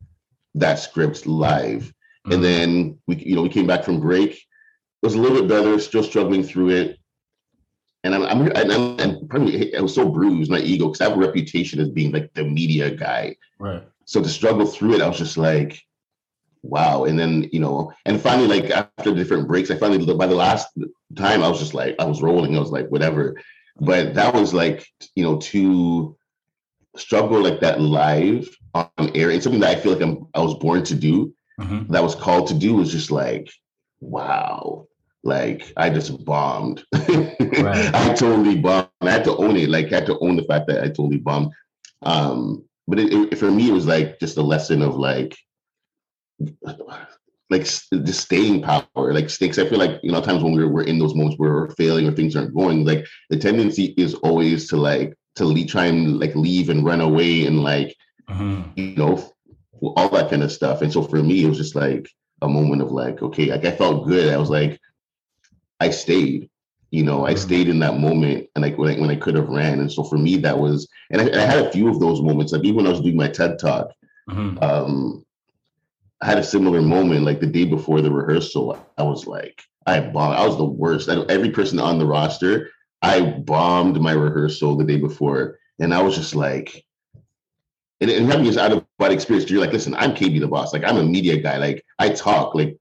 that 0.55 0.75
script 0.75 1.25
live. 1.25 1.91
Mm-hmm. 2.27 2.31
And 2.31 2.43
then 2.43 2.99
we, 3.07 3.15
you 3.15 3.35
know, 3.35 3.41
we 3.41 3.49
came 3.49 3.67
back 3.67 3.83
from 3.83 3.99
break. 3.99 4.39
Was 5.03 5.13
a 5.13 5.19
little 5.19 5.39
bit 5.39 5.47
better, 5.47 5.79
still 5.79 6.03
struggling 6.03 6.43
through 6.43 6.69
it. 6.69 6.99
And 8.03 8.15
I'm, 8.15 8.23
I'm, 8.23 8.51
I'm, 8.55 8.99
I'm 8.99 9.27
probably, 9.27 9.75
I 9.75 9.81
was 9.81 9.93
so 9.93 10.09
bruised, 10.09 10.49
my 10.49 10.59
ego, 10.59 10.87
because 10.87 11.01
I 11.01 11.09
have 11.09 11.17
a 11.17 11.19
reputation 11.19 11.79
as 11.79 11.89
being 11.89 12.11
like 12.11 12.33
the 12.33 12.43
media 12.43 12.89
guy. 12.89 13.35
Right. 13.59 13.83
So 14.05 14.21
to 14.21 14.29
struggle 14.29 14.65
through 14.65 14.95
it, 14.95 15.01
I 15.01 15.07
was 15.07 15.17
just 15.17 15.37
like, 15.37 15.81
wow. 16.63 17.03
And 17.03 17.19
then, 17.19 17.49
you 17.51 17.59
know, 17.59 17.93
and 18.05 18.19
finally, 18.19 18.47
like 18.47 18.71
after 18.71 19.13
different 19.13 19.47
breaks, 19.47 19.69
I 19.69 19.77
finally, 19.77 20.13
by 20.15 20.27
the 20.27 20.35
last 20.35 20.69
time, 21.15 21.43
I 21.43 21.49
was 21.49 21.59
just 21.59 21.73
like, 21.73 21.95
I 21.99 22.05
was 22.05 22.21
rolling. 22.21 22.55
I 22.55 22.59
was 22.59 22.71
like, 22.71 22.87
whatever. 22.89 23.35
But 23.79 24.15
that 24.15 24.33
was 24.33 24.53
like, 24.53 24.87
you 25.15 25.23
know, 25.23 25.37
to 25.37 26.17
struggle 26.95 27.43
like 27.43 27.59
that 27.59 27.79
live 27.79 28.49
on 28.73 28.89
air. 29.13 29.29
It's 29.29 29.43
something 29.43 29.61
that 29.61 29.77
I 29.77 29.79
feel 29.79 29.93
like 29.93 30.01
I'm, 30.01 30.27
I 30.33 30.41
was 30.41 30.55
born 30.55 30.83
to 30.85 30.95
do. 30.95 31.33
Mm-hmm. 31.59 31.91
That 31.91 32.03
was 32.03 32.15
called 32.15 32.47
to 32.47 32.53
do 32.53 32.75
was 32.75 32.91
just 32.91 33.11
like, 33.11 33.51
wow. 33.99 34.86
Like 35.23 35.73
I 35.77 35.89
just 35.89 36.23
bombed. 36.25 36.83
Right. 36.93 37.35
I 37.39 38.13
totally 38.13 38.57
bombed. 38.57 38.89
I 39.01 39.11
had 39.11 39.23
to 39.25 39.35
own 39.37 39.57
it. 39.57 39.69
Like 39.69 39.91
I 39.91 39.95
had 39.95 40.05
to 40.07 40.19
own 40.19 40.35
the 40.35 40.43
fact 40.43 40.67
that 40.67 40.83
I 40.83 40.87
totally 40.87 41.17
bombed. 41.17 41.51
Um, 42.01 42.65
but 42.87 42.99
it, 42.99 43.33
it, 43.33 43.37
for 43.37 43.51
me, 43.51 43.69
it 43.69 43.73
was 43.73 43.85
like 43.85 44.19
just 44.19 44.37
a 44.37 44.41
lesson 44.41 44.81
of 44.81 44.95
like, 44.95 45.35
like 47.49 47.63
just 47.63 48.21
staying 48.21 48.61
power, 48.61 49.13
like 49.13 49.29
stakes. 49.29 49.57
I 49.57 49.67
feel 49.67 49.79
like 49.79 49.99
you 50.03 50.11
know 50.11 50.21
times 50.21 50.43
when 50.43 50.53
we're 50.53 50.69
we're 50.69 50.83
in 50.83 50.99
those 50.99 51.15
moments 51.15 51.37
where 51.37 51.53
we're 51.53 51.69
failing 51.71 52.07
or 52.07 52.11
things 52.11 52.35
aren't 52.35 52.55
going, 52.55 52.85
like 52.85 53.05
the 53.29 53.37
tendency 53.37 53.93
is 53.97 54.13
always 54.15 54.69
to 54.69 54.77
like 54.77 55.13
to 55.35 55.45
leave, 55.45 55.67
try 55.67 55.85
and 55.85 56.19
like 56.19 56.35
leave 56.35 56.69
and 56.69 56.85
run 56.85 57.01
away 57.01 57.45
and 57.45 57.63
like 57.63 57.95
mm-hmm. 58.29 58.61
you 58.75 58.95
know 58.95 59.33
all 59.81 60.09
that 60.09 60.29
kind 60.29 60.43
of 60.43 60.51
stuff. 60.51 60.81
And 60.81 60.91
so 60.91 61.03
for 61.03 61.21
me, 61.21 61.43
it 61.43 61.49
was 61.49 61.57
just 61.57 61.75
like 61.75 62.09
a 62.41 62.47
moment 62.47 62.81
of 62.81 62.91
like, 62.91 63.21
okay, 63.21 63.47
like 63.47 63.65
I 63.65 63.71
felt 63.71 64.07
good. 64.07 64.33
I 64.33 64.37
was 64.37 64.49
like, 64.49 64.79
I 65.79 65.89
stayed. 65.89 66.49
You 66.91 67.03
know, 67.03 67.25
I 67.25 67.31
mm-hmm. 67.31 67.39
stayed 67.39 67.69
in 67.69 67.79
that 67.79 67.99
moment, 67.99 68.47
and 68.55 68.63
like 68.63 68.77
when 68.77 68.95
I, 68.95 68.99
when 68.99 69.09
I 69.09 69.15
could 69.15 69.35
have 69.35 69.49
ran. 69.49 69.79
And 69.79 69.91
so 69.91 70.03
for 70.03 70.17
me, 70.17 70.37
that 70.37 70.57
was, 70.57 70.87
and 71.11 71.21
I, 71.21 71.25
I 71.37 71.45
had 71.45 71.65
a 71.65 71.71
few 71.71 71.89
of 71.89 71.99
those 71.99 72.21
moments. 72.21 72.53
Like 72.53 72.63
even 72.63 72.77
when 72.77 72.87
I 72.87 72.91
was 72.91 73.01
doing 73.01 73.17
my 73.17 73.27
TED 73.27 73.59
talk, 73.59 73.91
mm-hmm. 74.29 74.57
um, 74.63 75.25
I 76.21 76.27
had 76.27 76.39
a 76.39 76.43
similar 76.43 76.81
moment 76.81 77.25
like 77.25 77.39
the 77.39 77.47
day 77.47 77.65
before 77.65 78.01
the 78.01 78.11
rehearsal. 78.11 78.79
I 78.97 79.03
was 79.03 79.27
like, 79.27 79.61
I 79.85 79.99
bombed. 79.99 80.35
I 80.35 80.45
was 80.45 80.57
the 80.57 80.65
worst. 80.65 81.09
I, 81.09 81.21
every 81.23 81.51
person 81.51 81.79
on 81.79 81.99
the 81.99 82.05
roster, 82.05 82.69
I 83.01 83.21
bombed 83.21 83.99
my 84.01 84.13
rehearsal 84.13 84.77
the 84.77 84.85
day 84.85 84.97
before, 84.97 85.59
and 85.79 85.93
I 85.93 86.01
was 86.01 86.15
just 86.15 86.35
like, 86.35 86.83
and, 87.99 88.09
and 88.09 88.27
having 88.27 88.45
this 88.45 88.57
out 88.57 88.71
of 88.71 88.85
body 88.97 89.13
experience, 89.13 89.49
you're 89.49 89.61
like, 89.61 89.73
listen, 89.73 89.95
I'm 89.95 90.11
KB 90.11 90.39
the 90.39 90.47
boss. 90.47 90.71
Like 90.71 90.83
I'm 90.85 90.97
a 90.97 91.03
media 91.03 91.37
guy. 91.37 91.57
Like 91.57 91.83
I 91.99 92.09
talk. 92.09 92.55
Like 92.55 92.77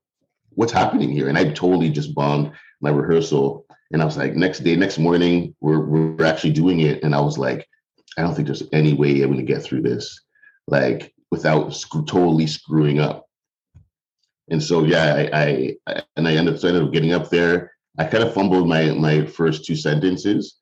what's 0.56 0.72
happening 0.72 1.10
here? 1.10 1.28
And 1.28 1.38
I 1.38 1.44
totally 1.50 1.90
just 1.90 2.14
bombed 2.14 2.52
my 2.86 2.92
rehearsal. 2.92 3.66
And 3.92 4.02
I 4.02 4.04
was 4.04 4.16
like, 4.16 4.34
next 4.34 4.60
day, 4.60 4.76
next 4.76 4.98
morning, 4.98 5.54
we're 5.60 5.80
we're 5.80 6.24
actually 6.24 6.52
doing 6.52 6.80
it. 6.80 7.02
And 7.02 7.14
I 7.14 7.20
was 7.20 7.38
like, 7.38 7.68
I 8.16 8.22
don't 8.22 8.34
think 8.34 8.46
there's 8.46 8.62
any 8.72 8.94
way 8.94 9.22
I'm 9.22 9.32
going 9.32 9.44
to 9.44 9.52
get 9.52 9.62
through 9.62 9.82
this, 9.82 10.20
like 10.66 11.12
without 11.30 11.76
totally 12.06 12.46
screwing 12.46 12.98
up. 13.00 13.26
And 14.48 14.62
so 14.62 14.84
yeah, 14.84 15.28
I, 15.32 15.76
I 15.86 16.02
and 16.16 16.28
I 16.28 16.34
ended 16.34 16.54
up, 16.54 16.60
so 16.60 16.68
I 16.68 16.70
ended 16.70 16.84
up 16.84 16.92
getting 16.92 17.12
up 17.12 17.30
there. 17.30 17.72
I 17.98 18.04
kind 18.04 18.24
of 18.24 18.34
fumbled 18.34 18.68
my 18.68 18.92
my 18.92 19.26
first 19.26 19.64
two 19.64 19.76
sentences, 19.76 20.58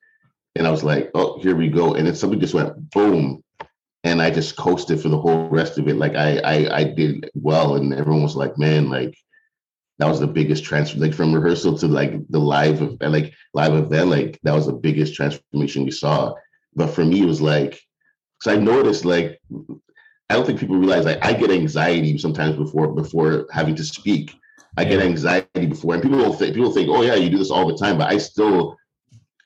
and 0.56 0.66
I 0.66 0.70
was 0.70 0.84
like, 0.84 1.10
"Oh, 1.14 1.38
here 1.40 1.56
we 1.56 1.68
go!" 1.68 1.94
And 1.94 2.06
then 2.06 2.14
something 2.14 2.40
just 2.40 2.54
went 2.54 2.90
boom, 2.90 3.42
and 4.04 4.22
I 4.22 4.30
just 4.30 4.56
coasted 4.56 5.00
for 5.00 5.10
the 5.10 5.20
whole 5.20 5.48
rest 5.48 5.78
of 5.78 5.88
it. 5.88 5.96
Like 5.96 6.14
I 6.14 6.38
I, 6.38 6.76
I 6.80 6.84
did 6.84 7.30
well, 7.34 7.76
and 7.76 7.92
everyone 7.92 8.22
was 8.22 8.36
like, 8.36 8.56
"Man, 8.56 8.88
like 8.88 9.14
that 9.98 10.08
was 10.08 10.20
the 10.20 10.26
biggest 10.26 10.64
transfer. 10.64 10.98
Like 10.98 11.14
from 11.14 11.32
rehearsal 11.32 11.78
to 11.78 11.86
like 11.86 12.14
the 12.28 12.38
live 12.38 12.82
of 12.82 12.96
like 13.00 13.32
live 13.52 13.74
event, 13.74 14.10
like 14.10 14.40
that 14.42 14.54
was 14.54 14.66
the 14.66 14.72
biggest 14.72 15.14
transformation 15.14 15.84
we 15.84 15.90
saw." 15.90 16.34
But 16.74 16.88
for 16.88 17.04
me, 17.04 17.22
it 17.22 17.26
was 17.26 17.40
like, 17.40 17.80
so 18.42 18.52
I 18.52 18.56
noticed 18.56 19.04
like 19.04 19.40
I 20.30 20.34
don't 20.34 20.46
think 20.46 20.58
people 20.58 20.76
realize 20.76 21.04
like 21.04 21.24
I 21.24 21.32
get 21.32 21.50
anxiety 21.50 22.18
sometimes 22.18 22.56
before 22.56 22.92
before 22.92 23.46
having 23.52 23.74
to 23.76 23.84
speak. 23.84 24.34
I 24.76 24.84
get 24.84 25.00
anxiety 25.00 25.66
before, 25.66 25.94
and 25.94 26.02
people 26.02 26.18
don't 26.18 26.36
think 26.36 26.54
people 26.54 26.72
think, 26.72 26.88
oh 26.88 27.02
yeah, 27.02 27.14
you 27.14 27.30
do 27.30 27.38
this 27.38 27.50
all 27.50 27.68
the 27.68 27.76
time, 27.76 27.96
but 27.96 28.10
I 28.10 28.18
still 28.18 28.76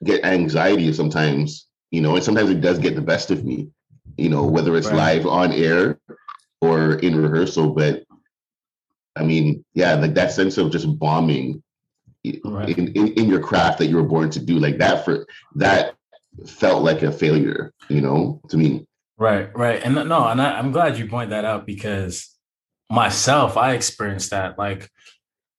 get 0.02 0.24
anxiety 0.24 0.90
sometimes, 0.92 1.66
you 1.90 2.00
know, 2.00 2.14
and 2.14 2.24
sometimes 2.24 2.48
it 2.48 2.62
does 2.62 2.78
get 2.78 2.94
the 2.94 3.02
best 3.02 3.30
of 3.30 3.44
me, 3.44 3.68
you 4.16 4.30
know, 4.30 4.44
whether 4.44 4.74
it's 4.76 4.86
right. 4.86 5.16
live 5.16 5.26
on 5.26 5.52
air 5.52 5.98
or 6.62 6.94
in 6.94 7.20
rehearsal. 7.20 7.70
But 7.74 8.04
I 9.18 9.24
mean, 9.24 9.64
yeah, 9.74 9.94
like 9.94 10.14
that 10.14 10.32
sense 10.32 10.58
of 10.58 10.70
just 10.70 10.98
bombing 10.98 11.62
right. 12.44 12.76
in, 12.76 12.88
in, 12.92 13.08
in 13.14 13.28
your 13.28 13.40
craft 13.40 13.78
that 13.78 13.86
you 13.86 13.96
were 13.96 14.02
born 14.02 14.30
to 14.30 14.40
do, 14.40 14.58
like 14.58 14.78
that 14.78 15.04
for 15.04 15.26
that 15.56 15.94
felt 16.46 16.82
like 16.82 17.02
a 17.02 17.12
failure, 17.12 17.72
you 17.88 18.00
know, 18.00 18.40
to 18.48 18.56
me. 18.56 18.86
Right, 19.16 19.54
right. 19.56 19.82
And 19.82 19.96
no, 19.96 20.28
and 20.28 20.40
I, 20.40 20.58
I'm 20.58 20.70
glad 20.70 20.96
you 20.96 21.06
point 21.08 21.30
that 21.30 21.44
out 21.44 21.66
because 21.66 22.32
myself, 22.88 23.56
I 23.56 23.74
experienced 23.74 24.30
that. 24.30 24.58
Like 24.58 24.90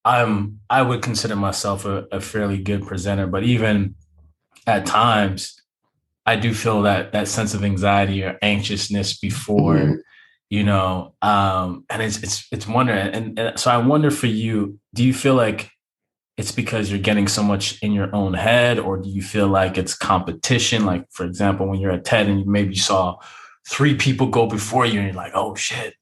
I'm 0.06 0.60
I 0.70 0.82
would 0.82 1.02
consider 1.02 1.36
myself 1.36 1.86
a, 1.86 2.08
a 2.12 2.22
fairly 2.22 2.58
good 2.62 2.88
presenter, 2.88 3.28
but 3.28 3.44
even 3.44 3.96
at 4.66 4.86
times 4.86 5.62
I 6.26 6.36
do 6.36 6.54
feel 6.54 6.84
that 6.84 7.12
that 7.12 7.28
sense 7.28 7.54
of 7.54 7.64
anxiety 7.64 8.24
or 8.24 8.38
anxiousness 8.42 9.18
before, 9.18 9.76
mm-hmm. 9.76 9.96
You 10.50 10.64
know, 10.64 11.14
um, 11.22 11.86
and 11.90 12.02
it's 12.02 12.24
it's 12.24 12.48
it's 12.52 12.68
wondering, 12.68 13.08
and, 13.08 13.40
and 13.40 13.60
so 13.60 13.70
I 13.70 13.78
wonder 13.78 14.10
for 14.10 14.28
you, 14.28 14.80
do 14.96 15.04
you 15.04 15.14
feel 15.14 15.36
like 15.36 15.70
it's 16.38 16.52
because 16.52 16.90
you're 16.90 17.00
getting 17.00 17.28
so 17.28 17.44
much 17.44 17.82
in 17.84 17.92
your 17.92 18.14
own 18.16 18.34
head, 18.34 18.80
or 18.80 18.98
do 18.98 19.10
you 19.10 19.22
feel 19.22 19.48
like 19.48 19.78
it's 19.78 19.96
competition? 19.96 20.86
Like, 20.86 21.06
for 21.12 21.26
example, 21.26 21.68
when 21.68 21.80
you're 21.80 21.92
at 21.92 22.06
TED 22.06 22.28
and 22.28 22.40
you 22.40 22.46
maybe 22.46 22.76
saw 22.76 23.18
three 23.68 23.96
people 23.96 24.28
go 24.28 24.48
before 24.48 24.86
you, 24.86 25.00
and 25.00 25.08
you're 25.08 25.16
like, 25.16 25.34
oh 25.36 25.54
shit, 25.54 25.94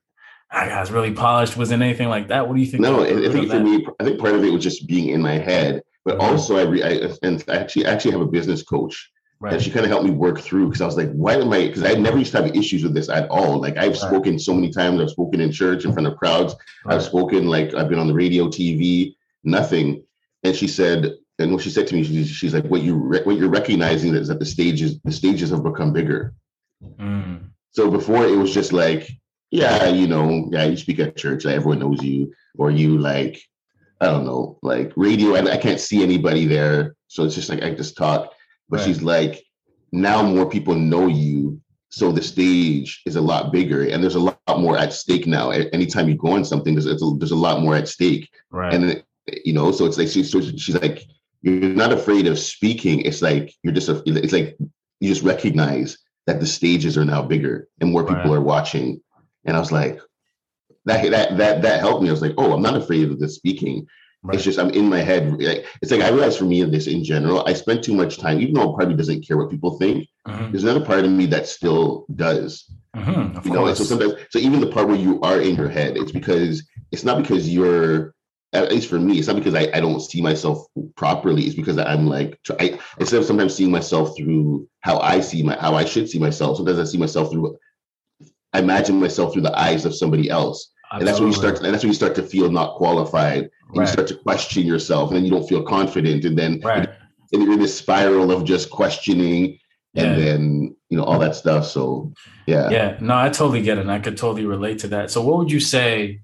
that 0.51 0.70
guy's 0.70 0.92
really 0.92 1.12
polished. 1.12 1.58
Was 1.58 1.72
it 1.72 1.82
anything 1.82 2.08
like 2.08 2.30
that? 2.30 2.48
What 2.48 2.56
do 2.56 2.62
you 2.62 2.68
think? 2.68 2.82
No, 2.82 3.04
I 3.04 3.10
think 3.30 3.51
for 3.51 3.60
me, 3.60 3.86
I 4.00 4.06
think 4.06 4.20
part 4.20 4.36
of 4.36 4.44
it 4.46 4.51
was 4.51 4.63
just 4.63 4.88
being 4.88 5.10
in 5.10 5.22
my 5.22 5.38
head, 5.38 5.82
but 6.06 6.20
mm-hmm. 6.20 6.32
also 6.32 6.58
I, 6.58 6.63
re- 6.63 6.84
I 6.84 7.10
and 7.22 7.44
I 7.50 7.58
actually 7.58 7.86
actually 7.86 8.12
have 8.12 8.22
a 8.22 8.27
business 8.27 8.63
coach 8.63 9.12
Right. 9.39 9.53
And 9.53 9.62
she 9.62 9.70
kind 9.70 9.86
of 9.86 9.91
helped 9.91 10.06
me 10.06 10.12
work 10.12 10.39
through 10.39 10.65
because 10.65 10.82
I 10.82 10.88
was 10.88 10.98
like, 10.98 11.12
why 11.12 11.36
am 11.36 11.53
I? 11.53 11.67
Because 11.67 11.84
I 11.84 11.94
never 11.94 12.17
used 12.17 12.32
to 12.32 12.41
have 12.41 12.56
issues 12.56 12.82
with 12.82 12.96
this 12.96 13.08
at 13.08 13.29
all. 13.29 13.62
Like 13.62 13.77
I've 13.77 13.89
right. 13.89 13.96
spoken 13.96 14.39
so 14.39 14.53
many 14.53 14.72
times. 14.72 15.00
I've 15.00 15.12
spoken 15.12 15.41
in 15.41 15.51
church 15.51 15.86
in 15.86 15.94
front 15.94 16.08
of 16.08 16.17
crowds. 16.17 16.56
Right. 16.86 16.96
I've 16.96 17.03
spoken 17.03 17.48
like 17.48 17.75
I've 17.75 17.88
been 17.88 18.00
on 18.00 18.08
the 18.08 18.15
radio, 18.15 18.48
TV, 18.48 19.15
nothing. 19.44 20.03
And 20.44 20.56
she 20.56 20.67
said, 20.67 21.13
and 21.39 21.53
what 21.53 21.62
she 21.62 21.70
said 21.70 21.86
to 21.88 21.96
me, 21.96 22.03
she's, 22.03 22.29
she's 22.29 22.53
like, 22.53 22.65
what 22.65 22.82
you 22.82 22.96
re- 22.96 23.22
what 23.24 23.38
you're 23.38 23.50
recognizing 23.50 24.15
is 24.15 24.27
that 24.27 24.39
the 24.39 24.46
stages 24.46 25.00
the 25.01 25.12
stages 25.12 25.51
have 25.51 25.63
become 25.63 25.94
bigger. 25.94 26.34
Mm. 27.00 27.51
So 27.72 27.91
before 27.91 28.25
it 28.25 28.36
was 28.36 28.53
just 28.53 28.74
like, 28.74 29.08
yeah, 29.51 29.88
you 29.88 30.08
know, 30.08 30.50
yeah, 30.51 30.65
you 30.65 30.77
speak 30.77 31.00
at 31.00 31.15
church, 31.15 31.46
like 31.46 31.56
everyone 31.56 31.79
knows 31.79 32.01
you, 32.03 32.34
or 32.58 32.72
you 32.72 32.98
like, 32.98 33.39
I 34.01 34.08
don't 34.08 34.25
know, 34.25 34.58
like 34.63 34.94
radio, 34.96 35.36
and 35.36 35.48
I 35.48 35.58
can't 35.58 35.79
see 35.79 36.01
anybody 36.01 36.46
there, 36.46 36.96
so 37.08 37.24
it's 37.24 37.36
just 37.36 37.50
like 37.50 37.62
I 37.62 37.72
just 37.72 37.96
talk. 37.96 38.34
But 38.69 38.77
right. 38.77 38.86
she's 38.86 39.01
like, 39.01 39.43
now 39.91 40.24
more 40.24 40.50
people 40.50 40.75
know 40.75 41.07
you. 41.07 41.62
So 41.89 42.12
the 42.12 42.21
stage 42.21 43.01
is 43.05 43.15
a 43.15 43.21
lot 43.21 43.51
bigger 43.51 43.88
and 43.88 44.03
there's 44.03 44.15
a 44.15 44.19
lot 44.19 44.39
more 44.59 44.77
at 44.77 44.91
stake 44.91 45.25
now. 45.25 45.51
Anytime 45.51 46.09
you 46.09 46.15
go 46.15 46.33
on 46.33 46.43
something, 46.43 46.75
there's, 46.75 46.86
a, 46.86 46.95
there's 47.17 47.31
a 47.31 47.36
lot 47.36 47.62
more 47.62 47.75
at 47.75 47.88
stake. 47.88 48.29
Right. 48.51 48.74
And, 48.74 49.03
you 49.45 49.53
know, 49.53 49.71
so 49.71 49.86
it's 49.86 49.97
like, 49.97 50.09
she, 50.09 50.24
so 50.24 50.41
she's 50.41 50.75
like, 50.75 51.03
you're 51.41 51.69
not 51.69 51.93
afraid 51.93 52.27
of 52.27 52.38
speaking. 52.38 53.01
It's 53.01 53.21
like, 53.21 53.53
you're 53.63 53.74
just, 53.74 53.88
a, 53.88 54.03
it's 54.05 54.33
like, 54.33 54.57
you 55.00 55.09
just 55.09 55.24
recognize 55.24 55.97
that 56.25 56.41
the 56.41 56.45
stages 56.45 56.97
are 56.97 57.05
now 57.05 57.21
bigger 57.21 57.69
and 57.79 57.89
more 57.89 58.03
people 58.03 58.31
right. 58.31 58.33
are 58.33 58.41
watching. 58.41 59.01
And 59.45 59.55
I 59.55 59.59
was 59.59 59.71
like, 59.71 60.00
that, 60.86 61.09
that, 61.09 61.38
that, 61.38 61.62
that 61.62 61.79
helped 61.79 62.03
me. 62.03 62.09
I 62.09 62.12
was 62.12 62.21
like, 62.21 62.36
oh, 62.38 62.51
I'm 62.53 62.62
not 62.62 62.75
afraid 62.75 63.09
of 63.09 63.19
the 63.19 63.29
speaking. 63.29 63.88
Right. 64.27 64.36
It's 64.36 64.43
just 64.43 64.60
I'm 64.60 64.72
in 64.72 64.89
my 64.89 65.00
head. 65.00 65.38
It's 65.81 65.89
like 65.89 66.01
I 66.01 66.10
realize 66.10 66.36
for 66.36 66.43
me 66.43 66.60
in 66.60 66.69
this 66.69 66.88
in 66.88 67.01
general, 67.01 67.46
I 67.48 67.53
spend 67.53 67.81
too 67.81 67.93
much 67.93 68.17
time, 68.17 68.41
even 68.41 68.55
though 68.55 68.75
of 68.75 68.88
me 68.89 68.93
doesn't 68.93 69.25
care 69.25 69.38
what 69.38 69.50
people 69.50 69.77
think. 69.77 70.05
Mm-hmm. 70.27 70.51
There's 70.51 70.65
another 70.65 70.86
part 70.86 71.05
of 71.05 71.12
me 71.12 71.27
that 71.27 71.48
still 71.48 72.05
does. 72.13 72.69
Mm-hmm, 72.93 73.48
you 73.48 73.53
know, 73.53 73.74
so 73.74 73.86
sometimes, 73.86 74.15
so 74.31 74.39
even 74.39 74.60
the 74.60 74.67
part 74.67 74.88
where 74.88 74.98
you 74.98 75.22
are 75.22 75.39
in 75.39 75.55
your 75.55 75.69
head, 75.69 75.96
it's 75.96 76.12
because 76.12 76.67
it's 76.91 77.05
not 77.05 77.22
because 77.22 77.48
you're 77.48 78.13
at 78.53 78.69
least 78.69 78.89
for 78.89 79.00
me, 79.00 79.17
it's 79.17 79.27
not 79.27 79.36
because 79.36 79.55
I, 79.55 79.69
I 79.74 79.79
don't 79.79 80.01
see 80.01 80.22
myself 80.22 80.65
properly. 80.96 81.43
It's 81.43 81.55
because 81.55 81.77
I'm 81.77 82.07
like, 82.07 82.39
I, 82.60 82.79
instead 83.00 83.19
of 83.19 83.25
sometimes 83.25 83.55
seeing 83.55 83.72
myself 83.72 84.17
through 84.17 84.67
how 84.81 85.00
I 85.00 85.19
see 85.19 85.43
my, 85.43 85.57
how 85.57 85.75
I 85.75 85.86
should 85.86 86.10
see 86.10 86.19
myself, 86.19 86.57
sometimes 86.57 86.79
I 86.79 86.86
see 86.86 86.98
myself 86.98 87.31
through, 87.31 87.57
I 88.53 88.60
imagine 88.60 89.00
myself 89.00 89.34
through 89.34 89.43
the 89.43 89.57
eyes 89.57 89.86
of 89.86 89.96
somebody 89.96 90.29
else. 90.29 90.72
Absolutely. 90.91 91.00
And 91.00 91.08
that's 91.08 91.20
when 91.20 91.27
you 91.29 91.36
start, 91.36 91.65
and 91.65 91.74
that's 91.74 91.84
when 91.84 91.89
you 91.89 91.96
start 91.96 92.15
to 92.15 92.24
feel 92.24 92.50
not 92.50 92.75
qualified 92.75 93.50
and 93.70 93.77
right. 93.77 93.86
you 93.86 93.91
start 93.91 94.08
to 94.08 94.15
question 94.15 94.65
yourself 94.65 95.10
and 95.10 95.17
then 95.17 95.25
you 95.25 95.32
don't 95.32 95.48
feel 95.48 95.63
confident 95.63 96.24
and 96.25 96.38
then 96.38 96.62
right. 96.62 96.89
and 97.34 97.44
you're 97.44 97.53
in 97.53 97.60
this 97.60 97.77
spiral 97.77 98.32
of 98.32 98.46
just 98.46 98.70
questioning 98.70 99.60
and 99.96 100.17
yeah. 100.17 100.25
then 100.25 100.75
you 100.89 100.98
know 100.98 101.03
all 101.03 101.20
that 101.20 101.36
stuff 101.36 101.65
so 101.65 102.12
yeah 102.46 102.70
yeah 102.70 102.98
no 103.01 103.17
i 103.17 103.29
totally 103.29 103.62
get 103.62 103.77
it 103.77 103.82
and 103.82 103.91
i 103.91 104.00
could 104.00 104.17
totally 104.17 104.46
relate 104.46 104.79
to 104.79 104.88
that 104.88 105.12
so 105.12 105.22
what 105.22 105.38
would 105.38 105.51
you 105.51 105.60
say 105.60 106.22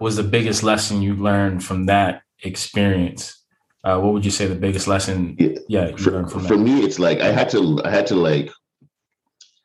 was 0.00 0.16
the 0.16 0.22
biggest 0.22 0.62
lesson 0.62 1.02
you 1.02 1.14
learned 1.14 1.62
from 1.62 1.86
that 1.86 2.22
experience 2.42 3.42
uh, 3.84 3.98
what 3.98 4.12
would 4.12 4.24
you 4.24 4.30
say 4.30 4.46
the 4.46 4.54
biggest 4.54 4.88
lesson 4.88 5.36
yeah, 5.38 5.56
yeah 5.68 5.96
for, 5.96 6.26
for 6.26 6.56
me 6.56 6.80
it's 6.80 6.98
like 6.98 7.20
i 7.20 7.30
had 7.30 7.48
to 7.48 7.80
i 7.84 7.90
had 7.90 8.06
to 8.06 8.16
like 8.16 8.50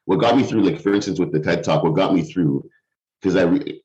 what 0.06 0.18
got 0.18 0.36
me 0.36 0.44
through 0.44 0.62
like 0.62 0.80
for 0.80 0.94
instance 0.94 1.20
with 1.20 1.32
the 1.32 1.40
ted 1.40 1.64
talk 1.64 1.84
what 1.84 1.96
got 1.96 2.14
me 2.14 2.22
through 2.22 2.64
because 3.20 3.36
i 3.36 3.44
re- 3.44 3.81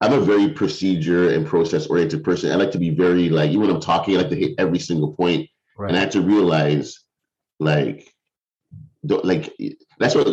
I'm 0.00 0.12
a 0.12 0.20
very 0.20 0.48
procedure 0.48 1.30
and 1.30 1.46
process 1.46 1.86
oriented 1.86 2.24
person. 2.24 2.50
I 2.50 2.54
like 2.54 2.70
to 2.72 2.78
be 2.78 2.90
very 2.90 3.28
like 3.28 3.50
even 3.50 3.62
when 3.62 3.70
I'm 3.70 3.80
talking, 3.80 4.14
I 4.14 4.18
like 4.18 4.30
to 4.30 4.36
hit 4.36 4.54
every 4.58 4.78
single 4.78 5.12
point. 5.12 5.48
Right. 5.76 5.88
And 5.88 5.96
I 5.96 6.00
had 6.00 6.12
to 6.12 6.22
realize 6.22 7.04
like 7.58 8.09
like 9.02 9.56
that's 9.98 10.14
what 10.14 10.26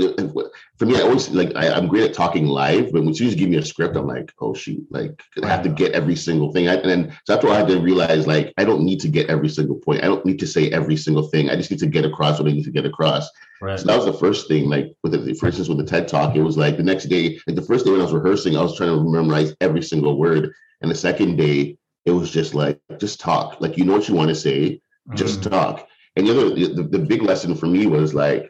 for 0.78 0.86
me. 0.86 0.98
I 0.98 1.02
always 1.02 1.30
like 1.30 1.56
I, 1.56 1.68
am 1.78 1.88
great 1.88 2.04
at 2.04 2.14
talking 2.14 2.48
live, 2.48 2.92
but 2.92 3.02
when 3.02 3.10
you 3.10 3.14
just 3.14 3.38
give 3.38 3.50
me 3.50 3.58
a 3.58 3.64
script, 3.64 3.96
I'm 3.96 4.08
like, 4.08 4.34
oh 4.42 4.54
shoot, 4.54 4.86
like 4.90 5.22
I 5.42 5.48
have 5.48 5.64
to 5.64 5.70
get 5.70 5.94
every 5.94 6.16
single 6.16 6.52
thing. 6.52 6.68
I, 6.68 6.76
and 6.76 6.90
then 6.90 7.18
so 7.26 7.36
after 7.36 7.50
I 7.50 7.58
had 7.58 7.68
to 7.70 7.80
realize 7.80 8.28
like 8.28 8.54
I 8.58 8.66
don't 8.66 8.84
need 8.84 9.00
to 9.02 9.08
get 9.08 9.30
every 9.30 9.48
single 9.48 9.78
point. 9.78 10.04
I 10.04 10.08
don't 10.08 10.26
need 10.26 10.40
to 10.40 10.48
say 10.48 10.70
every 10.72 10.98
single 10.98 11.28
thing. 11.30 11.50
I 11.50 11.56
just 11.56 11.72
need 11.72 11.80
to 11.80 11.88
get 11.88 12.04
across 12.04 12.40
what 12.40 12.50
I 12.50 12.52
need 12.52 12.66
to 12.66 12.72
get 12.72 12.86
across. 12.86 13.30
Right. 13.62 13.80
So 13.80 13.86
that 13.88 13.96
was 13.96 14.06
the 14.06 14.14
first 14.14 14.50
thing. 14.50 14.68
Like 14.68 14.94
with 15.02 15.14
the, 15.14 15.34
for 15.36 15.48
instance, 15.48 15.70
with 15.70 15.78
the 15.78 15.86
TED 15.86 16.10
Talk, 16.10 16.36
it 16.36 16.44
was 16.44 16.58
like 16.58 16.76
the 16.76 16.84
next 16.84 17.06
day, 17.06 17.40
like 17.48 17.56
the 17.56 17.62
first 17.62 17.86
day 17.86 17.92
when 17.92 18.02
I 18.02 18.04
was 18.04 18.14
rehearsing, 18.14 18.58
I 18.58 18.62
was 18.62 18.76
trying 18.76 18.90
to 18.90 19.10
memorize 19.10 19.56
every 19.62 19.82
single 19.82 20.18
word, 20.18 20.54
and 20.82 20.92
the 20.92 20.96
second 20.96 21.38
day, 21.38 21.78
it 22.06 22.12
was 22.12 22.32
just 22.32 22.54
like 22.54 22.82
just 23.00 23.22
talk. 23.22 23.62
Like 23.62 23.78
you 23.78 23.86
know 23.86 23.94
what 23.94 24.10
you 24.10 24.16
want 24.16 24.30
to 24.30 24.36
say, 24.36 24.82
just 25.16 25.40
mm. 25.40 25.52
talk. 25.52 25.88
And 26.18 26.28
the 26.28 26.32
other, 26.32 26.50
the, 26.50 26.84
the 26.84 27.00
big 27.00 27.22
lesson 27.22 27.56
for 27.56 27.68
me 27.68 27.86
was 27.86 28.14
like 28.14 28.50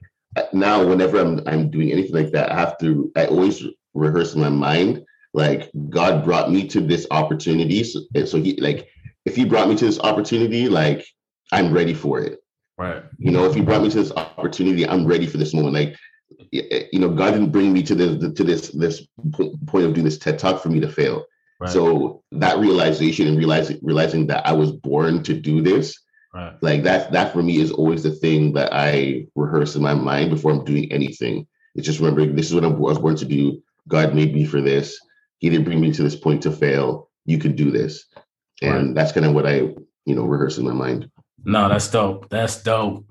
now 0.53 0.85
whenever 0.85 1.19
I'm 1.19 1.41
I'm 1.47 1.69
doing 1.69 1.91
anything 1.91 2.15
like 2.15 2.31
that, 2.31 2.51
I 2.51 2.55
have 2.55 2.77
to 2.79 3.11
I 3.15 3.25
always 3.25 3.63
rehearse 3.93 4.35
in 4.35 4.41
my 4.41 4.49
mind 4.49 5.03
like 5.33 5.69
God 5.89 6.23
brought 6.23 6.49
me 6.49 6.67
to 6.69 6.79
this 6.79 7.05
opportunity. 7.11 7.83
So, 7.83 8.01
so 8.25 8.41
he 8.41 8.55
like 8.61 8.87
if 9.25 9.35
he 9.35 9.43
brought 9.43 9.67
me 9.67 9.75
to 9.75 9.85
this 9.85 9.99
opportunity, 9.99 10.69
like 10.69 11.05
I'm 11.51 11.73
ready 11.73 11.93
for 11.93 12.21
it. 12.21 12.39
Right. 12.77 13.03
You 13.17 13.31
know, 13.31 13.45
if 13.45 13.55
he 13.55 13.61
brought 13.61 13.81
me 13.81 13.89
to 13.89 13.97
this 13.97 14.11
opportunity, 14.11 14.87
I'm 14.87 15.05
ready 15.05 15.27
for 15.27 15.37
this 15.37 15.53
moment. 15.53 15.73
Like 15.73 15.95
you 16.51 16.99
know, 16.99 17.09
God 17.09 17.31
didn't 17.31 17.51
bring 17.51 17.73
me 17.73 17.83
to 17.83 17.95
this 17.95 18.33
to 18.33 18.43
this 18.43 18.69
this 18.69 19.05
point 19.67 19.85
of 19.85 19.93
doing 19.93 20.05
this 20.05 20.17
TED 20.17 20.39
talk 20.39 20.61
for 20.61 20.69
me 20.69 20.79
to 20.79 20.89
fail. 20.89 21.25
Right. 21.59 21.69
So 21.69 22.23
that 22.31 22.59
realization 22.59 23.27
and 23.27 23.37
realizing 23.37 23.79
realizing 23.81 24.27
that 24.27 24.45
I 24.45 24.53
was 24.53 24.71
born 24.71 25.23
to 25.23 25.33
do 25.33 25.61
this 25.61 25.97
Right. 26.33 26.53
Like 26.61 26.83
that, 26.83 27.11
that 27.11 27.33
for 27.33 27.41
me 27.41 27.57
is 27.57 27.71
always 27.71 28.03
the 28.03 28.11
thing 28.11 28.53
that 28.53 28.73
I 28.73 29.27
rehearse 29.35 29.75
in 29.75 29.81
my 29.81 29.93
mind 29.93 30.29
before 30.29 30.51
I'm 30.51 30.65
doing 30.65 30.91
anything. 30.91 31.47
It's 31.75 31.85
just 31.85 31.99
remembering 31.99 32.35
this 32.35 32.47
is 32.47 32.55
what 32.55 32.65
I 32.65 32.67
was 32.67 32.99
born 32.99 33.15
to 33.17 33.25
do. 33.25 33.61
God 33.87 34.13
made 34.13 34.33
me 34.33 34.45
for 34.45 34.61
this. 34.61 34.99
He 35.39 35.49
didn't 35.49 35.65
bring 35.65 35.79
me 35.79 35.91
to 35.91 36.03
this 36.03 36.15
point 36.15 36.43
to 36.43 36.51
fail. 36.51 37.09
You 37.25 37.37
can 37.37 37.55
do 37.55 37.71
this. 37.71 38.05
And 38.61 38.87
right. 38.87 38.95
that's 38.95 39.11
kind 39.11 39.25
of 39.25 39.33
what 39.33 39.45
I, 39.45 39.55
you 40.05 40.15
know, 40.15 40.25
rehearse 40.25 40.57
in 40.57 40.65
my 40.65 40.73
mind. 40.73 41.09
No, 41.43 41.69
that's 41.69 41.89
dope. 41.89 42.29
That's 42.29 42.61
dope. 42.61 43.05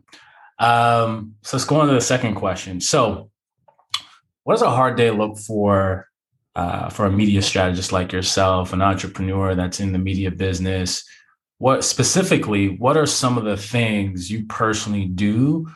Um, 0.59 1.35
so 1.43 1.57
let's 1.57 1.67
go 1.67 1.81
on 1.81 1.89
to 1.89 1.95
the 1.95 2.01
second 2.01 2.35
question. 2.35 2.81
So 2.81 3.31
what 4.45 4.55
does 4.55 4.63
a 4.63 4.71
hard 4.71 4.97
day 4.97 5.11
look 5.11 5.39
for 5.39 6.09
uh, 6.55 6.89
for 6.89 7.07
a 7.07 7.13
media 7.13 7.43
strategist 7.43 7.93
like 7.93 8.13
yourself, 8.13 8.73
an 8.73 8.81
entrepreneur 8.81 9.55
that's 9.55 9.81
in 9.81 9.93
the 9.93 9.99
media 9.99 10.31
business? 10.31 11.05
What 11.59 11.85
specifically 11.85 12.69
what 12.69 12.97
are 12.97 13.07
some 13.07 13.39
of 13.39 13.45
the 13.45 13.57
things 13.57 14.31
you 14.31 14.45
personally 14.47 15.07
do 15.07 15.69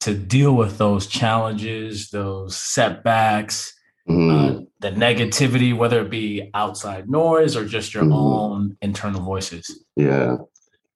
to 0.00 0.14
deal 0.14 0.54
with 0.54 0.78
those 0.78 1.06
challenges 1.06 2.10
those 2.10 2.56
setbacks 2.56 3.74
uh, 4.08 4.12
mm-hmm. 4.12 4.64
the 4.80 4.90
negativity 4.90 5.76
whether 5.76 6.00
it 6.00 6.10
be 6.10 6.50
outside 6.54 7.08
noise 7.08 7.56
or 7.56 7.66
just 7.66 7.92
your 7.92 8.04
mm. 8.04 8.14
own 8.14 8.76
internal 8.80 9.20
voices 9.20 9.84
yeah 9.96 10.36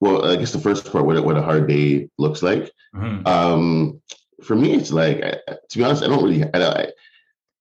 well 0.00 0.25
i 0.25 0.37
guess 0.37 0.52
the 0.52 0.61
first 0.61 0.90
part 0.90 1.04
what, 1.04 1.23
what 1.25 1.37
a 1.37 1.42
hard 1.42 1.66
day 1.68 2.09
looks 2.18 2.42
like 2.42 2.70
mm-hmm. 2.94 3.26
um, 3.26 4.00
for 4.44 4.54
me 4.54 4.75
it's 4.75 4.92
like 4.92 5.20
to 5.68 5.78
be 5.78 5.85
honest 5.85 6.02
i 6.02 6.06
don't 6.06 6.23
really 6.23 6.44
I, 6.54 6.90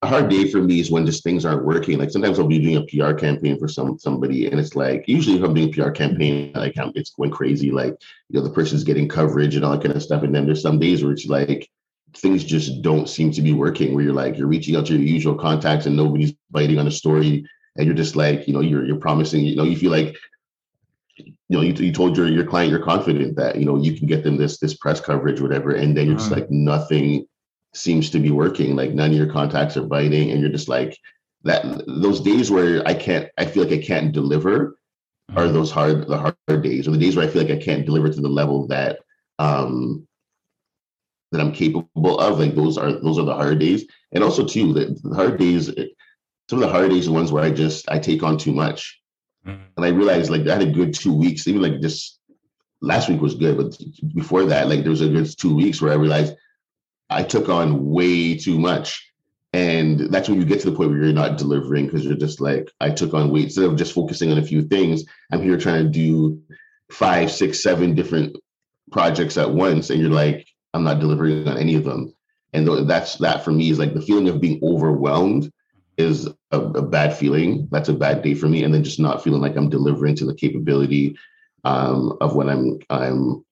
a 0.01 0.07
hard 0.07 0.29
day 0.29 0.49
for 0.49 0.61
me 0.61 0.79
is 0.79 0.89
when 0.89 1.05
just 1.05 1.23
things 1.23 1.43
aren't 1.43 1.65
working. 1.65 1.99
Like 1.99 2.11
sometimes 2.11 2.39
I'll 2.39 2.47
be 2.47 2.59
doing 2.59 2.77
a 2.77 2.85
PR 2.85 3.13
campaign 3.13 3.59
for 3.59 3.67
some 3.67 3.99
somebody, 3.99 4.47
and 4.47 4.59
it's 4.59 4.75
like 4.75 5.05
usually 5.07 5.37
if 5.37 5.43
I'm 5.43 5.53
doing 5.53 5.69
a 5.69 5.71
PR 5.73 5.91
campaign, 5.91 6.53
like 6.55 6.77
I'm, 6.77 6.93
it's 6.95 7.09
going 7.09 7.31
crazy. 7.31 7.69
Like 7.69 7.95
you 8.29 8.39
know 8.39 8.47
the 8.47 8.53
person's 8.53 8.85
getting 8.85 9.09
coverage 9.09 9.55
and 9.55 9.65
all 9.65 9.71
that 9.71 9.83
kind 9.83 9.95
of 9.95 10.01
stuff, 10.03 10.23
and 10.23 10.33
then 10.33 10.45
there's 10.45 10.61
some 10.61 10.79
days 10.79 11.03
where 11.03 11.11
it's 11.11 11.25
like 11.25 11.69
things 12.15 12.43
just 12.43 12.81
don't 12.81 13.09
seem 13.09 13.31
to 13.31 13.41
be 13.41 13.53
working. 13.53 13.93
Where 13.93 14.03
you're 14.03 14.13
like 14.13 14.37
you're 14.37 14.47
reaching 14.47 14.77
out 14.77 14.85
to 14.85 14.93
your 14.93 15.01
usual 15.01 15.35
contacts 15.35 15.85
and 15.85 15.97
nobody's 15.97 16.33
biting 16.49 16.79
on 16.79 16.87
a 16.87 16.91
story, 16.91 17.45
and 17.75 17.85
you're 17.85 17.95
just 17.95 18.15
like, 18.15 18.47
you 18.47 18.53
know, 18.53 18.61
you're 18.61 18.85
you're 18.85 18.99
promising, 18.99 19.43
you 19.43 19.57
know, 19.57 19.65
you 19.65 19.75
feel 19.75 19.91
like 19.91 20.15
you 21.17 21.35
know, 21.49 21.61
you, 21.61 21.73
you 21.73 21.91
told 21.91 22.15
your 22.15 22.27
your 22.29 22.45
client 22.45 22.71
you're 22.71 22.83
confident 22.83 23.35
that 23.35 23.57
you 23.57 23.65
know 23.65 23.75
you 23.75 23.97
can 23.97 24.07
get 24.07 24.23
them 24.23 24.37
this 24.37 24.59
this 24.59 24.75
press 24.77 25.01
coverage, 25.01 25.41
whatever, 25.41 25.71
and 25.71 25.97
then 25.97 26.07
you're 26.07 26.15
just 26.15 26.31
mm-hmm. 26.31 26.39
like 26.39 26.51
nothing 26.51 27.27
seems 27.73 28.09
to 28.11 28.19
be 28.19 28.31
working. 28.31 28.75
Like 28.75 28.91
none 28.91 29.11
of 29.11 29.17
your 29.17 29.31
contacts 29.31 29.77
are 29.77 29.83
biting, 29.83 30.31
and 30.31 30.41
you're 30.41 30.49
just 30.49 30.69
like 30.69 30.97
that. 31.43 31.83
Those 31.87 32.21
days 32.21 32.51
where 32.51 32.87
I 32.87 32.93
can't, 32.93 33.29
I 33.37 33.45
feel 33.45 33.63
like 33.63 33.73
I 33.73 33.83
can't 33.83 34.11
deliver, 34.11 34.79
are 35.35 35.43
mm-hmm. 35.43 35.53
those 35.53 35.71
hard 35.71 36.07
the 36.07 36.17
hard 36.17 36.63
days, 36.63 36.87
or 36.87 36.91
the 36.91 36.97
days 36.97 37.15
where 37.15 37.25
I 37.25 37.29
feel 37.29 37.43
like 37.43 37.51
I 37.51 37.63
can't 37.63 37.85
deliver 37.85 38.09
to 38.09 38.21
the 38.21 38.29
level 38.29 38.67
that 38.67 38.99
um 39.37 40.07
that 41.31 41.41
I'm 41.41 41.51
capable 41.51 42.19
of. 42.19 42.39
Like 42.39 42.55
those 42.55 42.77
are 42.77 42.91
those 42.91 43.19
are 43.19 43.25
the 43.25 43.35
hard 43.35 43.59
days, 43.59 43.85
and 44.11 44.23
also 44.23 44.45
too 44.45 44.73
the, 44.73 44.99
the 45.03 45.15
hard 45.15 45.37
days. 45.37 45.71
Some 46.49 46.63
of 46.63 46.67
the 46.67 46.73
hard 46.73 46.89
days 46.89 47.07
are 47.07 47.11
ones 47.11 47.31
where 47.31 47.43
I 47.43 47.51
just 47.51 47.89
I 47.91 47.99
take 47.99 48.23
on 48.23 48.37
too 48.37 48.51
much, 48.51 48.99
mm-hmm. 49.45 49.61
and 49.77 49.85
I 49.85 49.89
realized 49.89 50.31
like 50.31 50.47
I 50.47 50.53
had 50.53 50.67
a 50.67 50.71
good 50.71 50.93
two 50.93 51.13
weeks. 51.13 51.47
Even 51.47 51.61
like 51.61 51.79
just 51.81 52.19
last 52.81 53.09
week 53.09 53.21
was 53.21 53.35
good, 53.35 53.57
but 53.57 53.77
before 54.15 54.45
that, 54.45 54.67
like 54.67 54.81
there 54.81 54.89
was 54.89 55.01
a 55.01 55.09
good 55.09 55.29
two 55.37 55.55
weeks 55.55 55.81
where 55.81 55.91
I 55.91 55.95
realized 55.95 56.35
I 57.09 57.23
took 57.23 57.49
on 57.49 57.89
way 57.89 58.37
too 58.37 58.59
much. 58.59 59.05
And 59.51 59.99
that's 60.11 60.29
when 60.29 60.39
you 60.39 60.45
get 60.45 60.59
to 60.61 60.69
the 60.69 60.77
point 60.77 60.91
where 60.91 61.03
you're 61.03 61.13
not 61.13 61.37
delivering 61.37 61.85
because 61.85 62.05
you're 62.05 62.15
just 62.15 62.39
like, 62.39 62.69
I 62.79 62.91
took 62.91 63.13
on 63.15 63.31
weight. 63.31 63.45
Instead 63.45 63.65
of 63.65 63.75
just 63.75 63.93
focusing 63.93 64.31
on 64.31 64.37
a 64.37 64.43
few 64.43 64.61
things, 64.61 65.03
I'm 65.31 65.41
here 65.41 65.57
trying 65.57 65.83
to 65.85 65.89
do 65.89 66.39
five, 66.91 67.31
six, 67.31 67.63
seven 67.63 67.95
different 67.95 68.37
projects 68.91 69.37
at 69.37 69.51
once. 69.51 69.89
And 69.89 69.99
you're 69.99 70.11
like, 70.11 70.47
I'm 70.73 70.83
not 70.83 70.99
delivering 70.99 71.47
on 71.47 71.57
any 71.57 71.75
of 71.75 71.83
them. 71.83 72.13
And 72.53 72.67
that's 72.87 73.15
that 73.17 73.43
for 73.43 73.51
me 73.51 73.69
is 73.69 73.79
like 73.79 73.93
the 73.93 74.01
feeling 74.01 74.27
of 74.29 74.41
being 74.41 74.59
overwhelmed 74.63 75.51
is 75.97 76.27
a, 76.51 76.59
a, 76.59 76.81
bad 76.81 77.15
feeling. 77.15 77.67
That's 77.71 77.89
a 77.89 77.93
bad 77.93 78.23
day 78.23 78.33
for 78.33 78.47
me. 78.47 78.63
And 78.63 78.73
then 78.73 78.83
just 78.83 78.99
not 78.99 79.23
feeling 79.23 79.41
like 79.41 79.55
I'm 79.55 79.69
delivering 79.69 80.15
to 80.15 80.25
the 80.25 80.33
capability 80.33 81.15
um, 81.63 82.17
of 82.21 82.35
what 82.35 82.49
I'm 82.49 82.79
I'm 82.89 83.45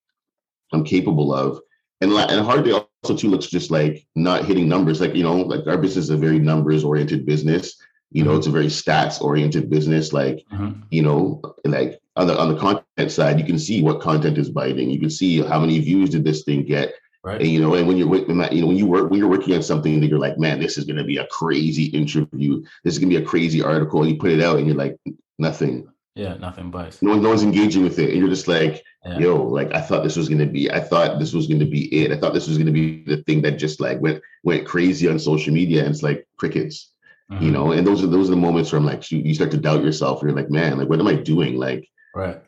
I'm 0.71 0.83
capable 0.83 1.33
of. 1.33 1.59
And 2.01 2.11
and 2.11 2.45
hard 2.45 2.63
day 2.63 2.79
also 3.03 3.15
too 3.15 3.29
looks 3.29 3.47
just 3.47 3.71
like 3.71 4.05
not 4.15 4.45
hitting 4.45 4.67
numbers. 4.67 5.01
Like 5.01 5.15
you 5.15 5.23
know, 5.23 5.35
like 5.35 5.65
our 5.67 5.77
business 5.77 6.05
is 6.05 6.09
a 6.09 6.17
very 6.17 6.39
numbers 6.39 6.83
oriented 6.83 7.25
business. 7.25 7.75
You 8.11 8.23
know, 8.23 8.31
mm-hmm. 8.31 8.37
it's 8.39 8.47
a 8.47 8.51
very 8.51 8.67
stats 8.67 9.21
oriented 9.21 9.69
business. 9.69 10.13
Like 10.13 10.43
mm-hmm. 10.51 10.81
you 10.91 11.01
know, 11.01 11.41
like 11.65 11.99
on 12.15 12.27
the 12.27 12.37
on 12.37 12.53
the 12.53 12.59
content 12.59 13.11
side, 13.11 13.39
you 13.39 13.45
can 13.45 13.59
see 13.59 13.81
what 13.81 14.01
content 14.01 14.37
is 14.37 14.49
biting. 14.49 14.89
You 14.89 14.99
can 14.99 15.09
see 15.09 15.41
how 15.41 15.59
many 15.59 15.79
views 15.79 16.09
did 16.09 16.23
this 16.23 16.43
thing 16.43 16.65
get 16.65 16.93
Right. 17.27 17.41
And 17.41 17.51
you 17.51 17.59
know, 17.59 17.73
and 17.73 17.85
when 17.85 17.97
you're 17.97 18.07
when 18.07 18.37
that, 18.37 18.53
you 18.53 18.61
know 18.61 18.67
when 18.67 18.77
you 18.77 18.85
work 18.85 19.09
when 19.09 19.19
you're 19.19 19.29
working 19.29 19.53
on 19.53 19.61
something 19.61 19.99
that 19.99 20.07
you're 20.07 20.17
like, 20.17 20.37
man, 20.37 20.61
this 20.61 20.77
is 20.77 20.85
going 20.85 20.95
to 20.95 21.03
be 21.03 21.17
a 21.17 21.27
crazy 21.27 21.87
interview. 21.87 22.63
This 22.85 22.93
is 22.93 22.99
going 22.99 23.09
to 23.09 23.19
be 23.19 23.21
a 23.21 23.27
crazy 23.27 23.61
article, 23.61 24.01
and 24.01 24.11
you 24.11 24.17
put 24.17 24.31
it 24.31 24.41
out, 24.41 24.57
and 24.57 24.65
you're 24.65 24.77
like, 24.77 24.95
nothing. 25.37 25.89
Yeah, 26.15 26.35
nothing 26.37 26.71
but 26.71 26.97
no, 27.01 27.15
no 27.15 27.27
one's 27.27 27.43
engaging 27.43 27.83
with 27.83 27.99
it, 27.99 28.11
and 28.11 28.17
you're 28.17 28.29
just 28.29 28.47
like, 28.47 28.81
yeah. 29.07 29.19
yo, 29.19 29.43
like 29.43 29.73
I 29.73 29.81
thought 29.81 30.03
this 30.03 30.15
was 30.15 30.29
going 30.29 30.39
to 30.39 30.45
be, 30.45 30.71
I 30.71 30.79
thought 30.79 31.19
this 31.19 31.33
was 31.33 31.47
going 31.47 31.59
to 31.59 31.65
be 31.65 31.85
it. 32.03 32.11
I 32.11 32.17
thought 32.17 32.33
this 32.33 32.47
was 32.47 32.57
going 32.57 32.67
to 32.67 32.73
be 32.73 33.03
the 33.03 33.23
thing 33.23 33.41
that 33.43 33.57
just 33.57 33.79
like 33.79 34.01
went 34.01 34.21
went 34.43 34.65
crazy 34.65 35.07
on 35.07 35.19
social 35.19 35.53
media, 35.53 35.81
and 35.81 35.93
it's 35.93 36.03
like 36.03 36.27
crickets. 36.37 36.93
Mm-hmm. 37.31 37.43
You 37.43 37.51
know, 37.51 37.71
and 37.73 37.85
those 37.85 38.03
are 38.03 38.07
those 38.07 38.27
are 38.27 38.35
the 38.35 38.37
moments 38.37 38.71
where 38.71 38.79
I'm 38.79 38.85
like, 38.85 39.11
you, 39.11 39.19
you 39.19 39.33
start 39.33 39.51
to 39.51 39.57
doubt 39.57 39.83
yourself. 39.83 40.21
You're 40.21 40.31
like, 40.31 40.49
man, 40.49 40.77
like 40.77 40.89
what 40.89 40.99
am 40.99 41.07
I 41.07 41.15
doing? 41.15 41.57
Like, 41.57 41.87
right. 42.15 42.41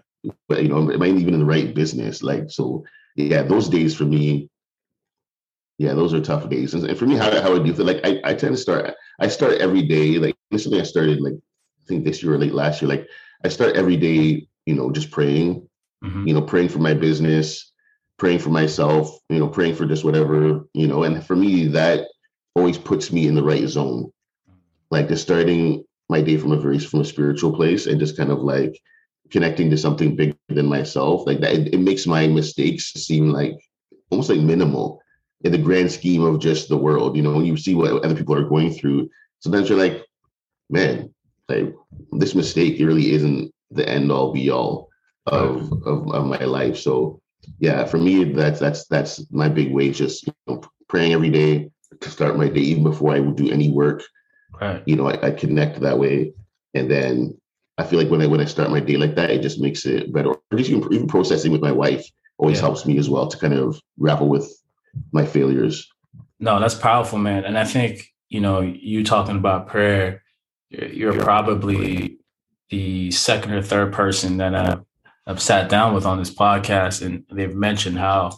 But 0.47 0.63
you 0.63 0.69
know, 0.69 0.91
am 0.91 1.01
I 1.01 1.07
even 1.07 1.33
in 1.33 1.39
the 1.39 1.45
right 1.45 1.73
business? 1.73 2.23
Like, 2.23 2.49
so 2.49 2.83
yeah, 3.15 3.43
those 3.43 3.69
days 3.69 3.95
for 3.95 4.05
me 4.05 4.49
yeah, 5.79 5.93
those 5.93 6.13
are 6.13 6.19
tough 6.19 6.49
days. 6.49 6.73
And 6.73 6.97
for 6.97 7.05
me, 7.05 7.15
how, 7.15 7.41
how 7.41 7.55
I 7.55 7.59
do 7.59 7.73
feel 7.73 7.85
like 7.85 8.01
I, 8.03 8.19
I 8.25 8.33
tend 8.33 8.53
to 8.53 8.61
start, 8.61 8.93
I 9.19 9.29
start 9.29 9.61
every 9.61 9.81
day. 9.81 10.19
Like 10.19 10.35
initially 10.51 10.79
I 10.79 10.83
started 10.83 11.21
like, 11.21 11.33
I 11.33 11.83
think 11.87 12.03
this 12.03 12.21
year 12.21 12.33
or 12.33 12.37
late 12.37 12.53
last 12.53 12.81
year, 12.81 12.89
like 12.89 13.07
I 13.45 13.47
start 13.47 13.77
every 13.77 13.95
day, 13.95 14.45
you 14.65 14.75
know, 14.75 14.91
just 14.91 15.09
praying, 15.09 15.68
mm-hmm. 16.03 16.27
you 16.27 16.33
know, 16.33 16.41
praying 16.41 16.69
for 16.69 16.79
my 16.79 16.93
business, 16.93 17.71
praying 18.17 18.39
for 18.39 18.49
myself, 18.49 19.17
you 19.29 19.39
know, 19.39 19.47
praying 19.47 19.75
for 19.75 19.85
just 19.85 20.03
whatever, 20.03 20.65
you 20.73 20.87
know, 20.87 21.03
and 21.03 21.25
for 21.25 21.35
me, 21.35 21.67
that 21.67 22.07
always 22.55 22.77
puts 22.77 23.11
me 23.11 23.27
in 23.27 23.35
the 23.35 23.43
right 23.43 23.67
zone. 23.67 24.11
Like 24.91 25.07
just 25.07 25.23
starting 25.23 25.83
my 26.09 26.21
day 26.21 26.37
from 26.37 26.51
a 26.51 26.59
very, 26.59 26.79
from 26.79 27.01
a 27.01 27.05
spiritual 27.05 27.55
place 27.55 27.85
and 27.85 27.99
just 27.99 28.17
kind 28.17 28.31
of 28.31 28.39
like 28.39 28.79
connecting 29.31 29.69
to 29.69 29.77
something 29.77 30.15
bigger 30.15 30.35
than 30.49 30.65
myself. 30.65 31.25
Like 31.25 31.39
that, 31.41 31.53
it, 31.53 31.73
it 31.73 31.79
makes 31.79 32.07
my 32.07 32.27
mistakes 32.27 32.91
seem 32.93 33.29
like 33.29 33.53
almost 34.09 34.29
like 34.29 34.39
minimal 34.39 35.01
in 35.41 35.51
the 35.51 35.57
grand 35.57 35.91
scheme 35.91 36.23
of 36.23 36.39
just 36.39 36.67
the 36.67 36.77
world. 36.77 37.15
You 37.15 37.23
know, 37.23 37.33
when 37.33 37.45
you 37.45 37.55
see 37.55 37.75
what 37.75 38.03
other 38.03 38.15
people 38.15 38.35
are 38.35 38.49
going 38.49 38.73
through, 38.73 39.09
sometimes 39.39 39.69
you're 39.69 39.77
like, 39.77 40.03
man, 40.69 41.13
like 41.47 41.73
this 42.11 42.35
mistake 42.35 42.79
really 42.79 43.11
isn't 43.11 43.53
the 43.71 43.87
end 43.87 44.11
all 44.11 44.33
be 44.33 44.49
all 44.49 44.88
of, 45.29 45.71
of, 45.85 46.11
of 46.11 46.25
my 46.25 46.43
life. 46.43 46.77
So 46.77 47.21
yeah, 47.59 47.85
for 47.85 47.97
me, 47.97 48.23
that's 48.25 48.59
that's 48.59 48.85
that's 48.87 49.31
my 49.31 49.49
big 49.49 49.73
way. 49.73 49.91
Just 49.91 50.27
you 50.27 50.33
know, 50.47 50.61
praying 50.87 51.13
every 51.13 51.29
day 51.29 51.71
to 51.99 52.09
start 52.09 52.37
my 52.37 52.49
day, 52.49 52.61
even 52.61 52.83
before 52.83 53.13
I 53.13 53.19
would 53.19 53.35
do 53.35 53.49
any 53.49 53.69
work. 53.69 54.03
Right. 54.59 54.83
You 54.85 54.95
know, 54.95 55.07
I, 55.07 55.27
I 55.27 55.31
connect 55.31 55.79
that 55.79 55.97
way, 55.97 56.33
and 56.73 56.89
then 56.89 57.39
I 57.77 57.85
feel 57.85 57.99
like 57.99 58.09
when 58.09 58.21
I 58.21 58.27
when 58.27 58.41
I 58.41 58.45
start 58.45 58.71
my 58.71 58.79
day 58.79 58.97
like 58.97 59.15
that, 59.15 59.31
it 59.31 59.41
just 59.41 59.59
makes 59.59 59.85
it 59.85 60.11
better. 60.13 60.29
Or 60.29 60.57
just 60.57 60.69
even, 60.69 60.93
even 60.93 61.07
processing 61.07 61.51
with 61.51 61.61
my 61.61 61.71
wife 61.71 62.05
always 62.37 62.57
yeah. 62.57 62.61
helps 62.61 62.85
me 62.85 62.97
as 62.97 63.09
well 63.09 63.27
to 63.27 63.37
kind 63.37 63.53
of 63.53 63.79
grapple 63.99 64.27
with 64.27 64.51
my 65.11 65.25
failures. 65.25 65.87
No, 66.39 66.59
that's 66.59 66.75
powerful, 66.75 67.19
man. 67.19 67.43
And 67.43 67.57
I 67.57 67.65
think, 67.65 68.13
you 68.29 68.39
know, 68.39 68.61
you 68.61 69.03
talking 69.03 69.35
about 69.35 69.67
prayer, 69.67 70.23
you're 70.69 71.13
probably 71.13 72.17
the 72.69 73.11
second 73.11 73.53
or 73.53 73.61
third 73.61 73.91
person 73.91 74.37
that 74.37 74.55
I've, 74.55 74.79
I've 75.29 75.41
sat 75.41 75.69
down 75.69 75.93
with 75.93 76.05
on 76.05 76.17
this 76.17 76.33
podcast, 76.33 77.05
and 77.05 77.23
they've 77.31 77.55
mentioned 77.55 77.97
how 77.97 78.37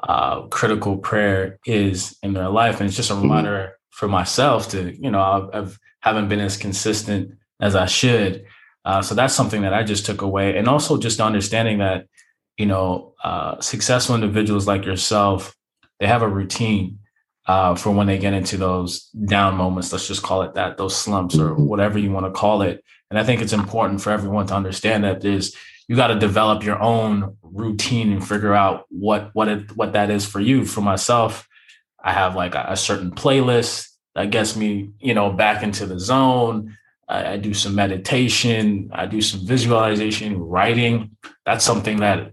uh, 0.00 0.42
critical 0.42 0.96
prayer 0.96 1.58
is 1.66 2.16
in 2.22 2.32
their 2.32 2.48
life. 2.48 2.80
And 2.80 2.88
it's 2.88 2.96
just 2.96 3.10
a 3.10 3.14
mm-hmm. 3.14 3.22
reminder 3.22 3.78
for 3.90 4.08
myself 4.08 4.68
to, 4.70 4.96
you 5.02 5.10
know, 5.10 5.20
I've, 5.20 5.48
I've 5.52 5.78
haven't 6.00 6.28
been 6.28 6.40
as 6.40 6.56
consistent 6.56 7.32
as 7.60 7.74
I 7.74 7.86
should. 7.86 8.44
Uh, 8.84 9.02
so 9.02 9.14
that's 9.14 9.34
something 9.34 9.62
that 9.62 9.74
I 9.74 9.82
just 9.82 10.06
took 10.06 10.22
away. 10.22 10.56
And 10.56 10.68
also 10.68 10.96
just 10.96 11.20
understanding 11.20 11.78
that, 11.78 12.06
you 12.56 12.66
know, 12.66 13.14
uh, 13.24 13.60
successful 13.60 14.14
individuals 14.14 14.66
like 14.66 14.84
yourself 14.84 15.54
they 16.00 16.06
have 16.06 16.22
a 16.22 16.28
routine 16.28 16.98
uh, 17.46 17.74
for 17.74 17.90
when 17.90 18.06
they 18.06 18.18
get 18.18 18.34
into 18.34 18.56
those 18.56 19.08
down 19.10 19.56
moments. 19.56 19.92
Let's 19.92 20.06
just 20.06 20.22
call 20.22 20.42
it 20.42 20.54
that, 20.54 20.76
those 20.76 20.96
slumps 20.96 21.36
or 21.36 21.50
mm-hmm. 21.50 21.66
whatever 21.66 21.98
you 21.98 22.12
want 22.12 22.26
to 22.26 22.32
call 22.32 22.62
it. 22.62 22.84
And 23.10 23.18
I 23.18 23.24
think 23.24 23.40
it's 23.40 23.52
important 23.52 24.00
for 24.00 24.10
everyone 24.10 24.46
to 24.48 24.54
understand 24.54 25.04
that 25.04 25.20
there's 25.22 25.56
you 25.88 25.96
got 25.96 26.08
to 26.08 26.18
develop 26.18 26.62
your 26.62 26.80
own 26.80 27.36
routine 27.42 28.12
and 28.12 28.26
figure 28.26 28.54
out 28.54 28.84
what 28.90 29.30
what 29.32 29.48
it 29.48 29.74
what 29.76 29.94
that 29.94 30.10
is 30.10 30.26
for 30.26 30.38
you. 30.38 30.64
For 30.64 30.82
myself, 30.82 31.48
I 32.02 32.12
have 32.12 32.36
like 32.36 32.54
a, 32.54 32.66
a 32.68 32.76
certain 32.76 33.10
playlist 33.10 33.88
that 34.14 34.30
gets 34.30 34.54
me, 34.54 34.90
you 35.00 35.14
know, 35.14 35.32
back 35.32 35.62
into 35.62 35.86
the 35.86 35.98
zone. 35.98 36.76
I, 37.08 37.32
I 37.32 37.36
do 37.38 37.54
some 37.54 37.74
meditation. 37.74 38.90
I 38.92 39.06
do 39.06 39.22
some 39.22 39.46
visualization, 39.46 40.38
writing. 40.38 41.16
That's 41.46 41.64
something 41.64 41.98
that 41.98 42.32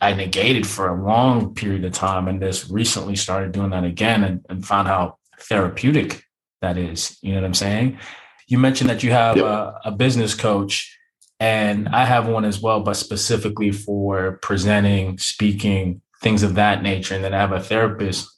I 0.00 0.14
negated 0.14 0.66
for 0.66 0.88
a 0.88 1.04
long 1.04 1.54
period 1.54 1.84
of 1.84 1.92
time 1.92 2.28
and 2.28 2.40
just 2.40 2.70
recently 2.70 3.16
started 3.16 3.52
doing 3.52 3.70
that 3.70 3.84
again 3.84 4.24
and, 4.24 4.44
and 4.48 4.64
found 4.66 4.88
how 4.88 5.18
therapeutic 5.38 6.24
that 6.60 6.78
is. 6.78 7.18
You 7.22 7.32
know 7.32 7.40
what 7.40 7.46
I'm 7.46 7.54
saying? 7.54 7.98
You 8.46 8.58
mentioned 8.58 8.90
that 8.90 9.02
you 9.02 9.10
have 9.10 9.36
yep. 9.36 9.46
a, 9.46 9.80
a 9.86 9.90
business 9.92 10.34
coach 10.34 10.96
and 11.42 11.88
I 11.88 12.04
have 12.04 12.28
one 12.28 12.44
as 12.44 12.60
well, 12.60 12.82
but 12.82 12.94
specifically 12.94 13.72
for 13.72 14.38
presenting, 14.42 15.18
speaking, 15.18 16.00
things 16.20 16.44
of 16.44 16.54
that 16.54 16.84
nature. 16.84 17.16
And 17.16 17.24
then 17.24 17.34
I 17.34 17.38
have 17.38 17.50
a 17.50 17.58
therapist 17.58 18.30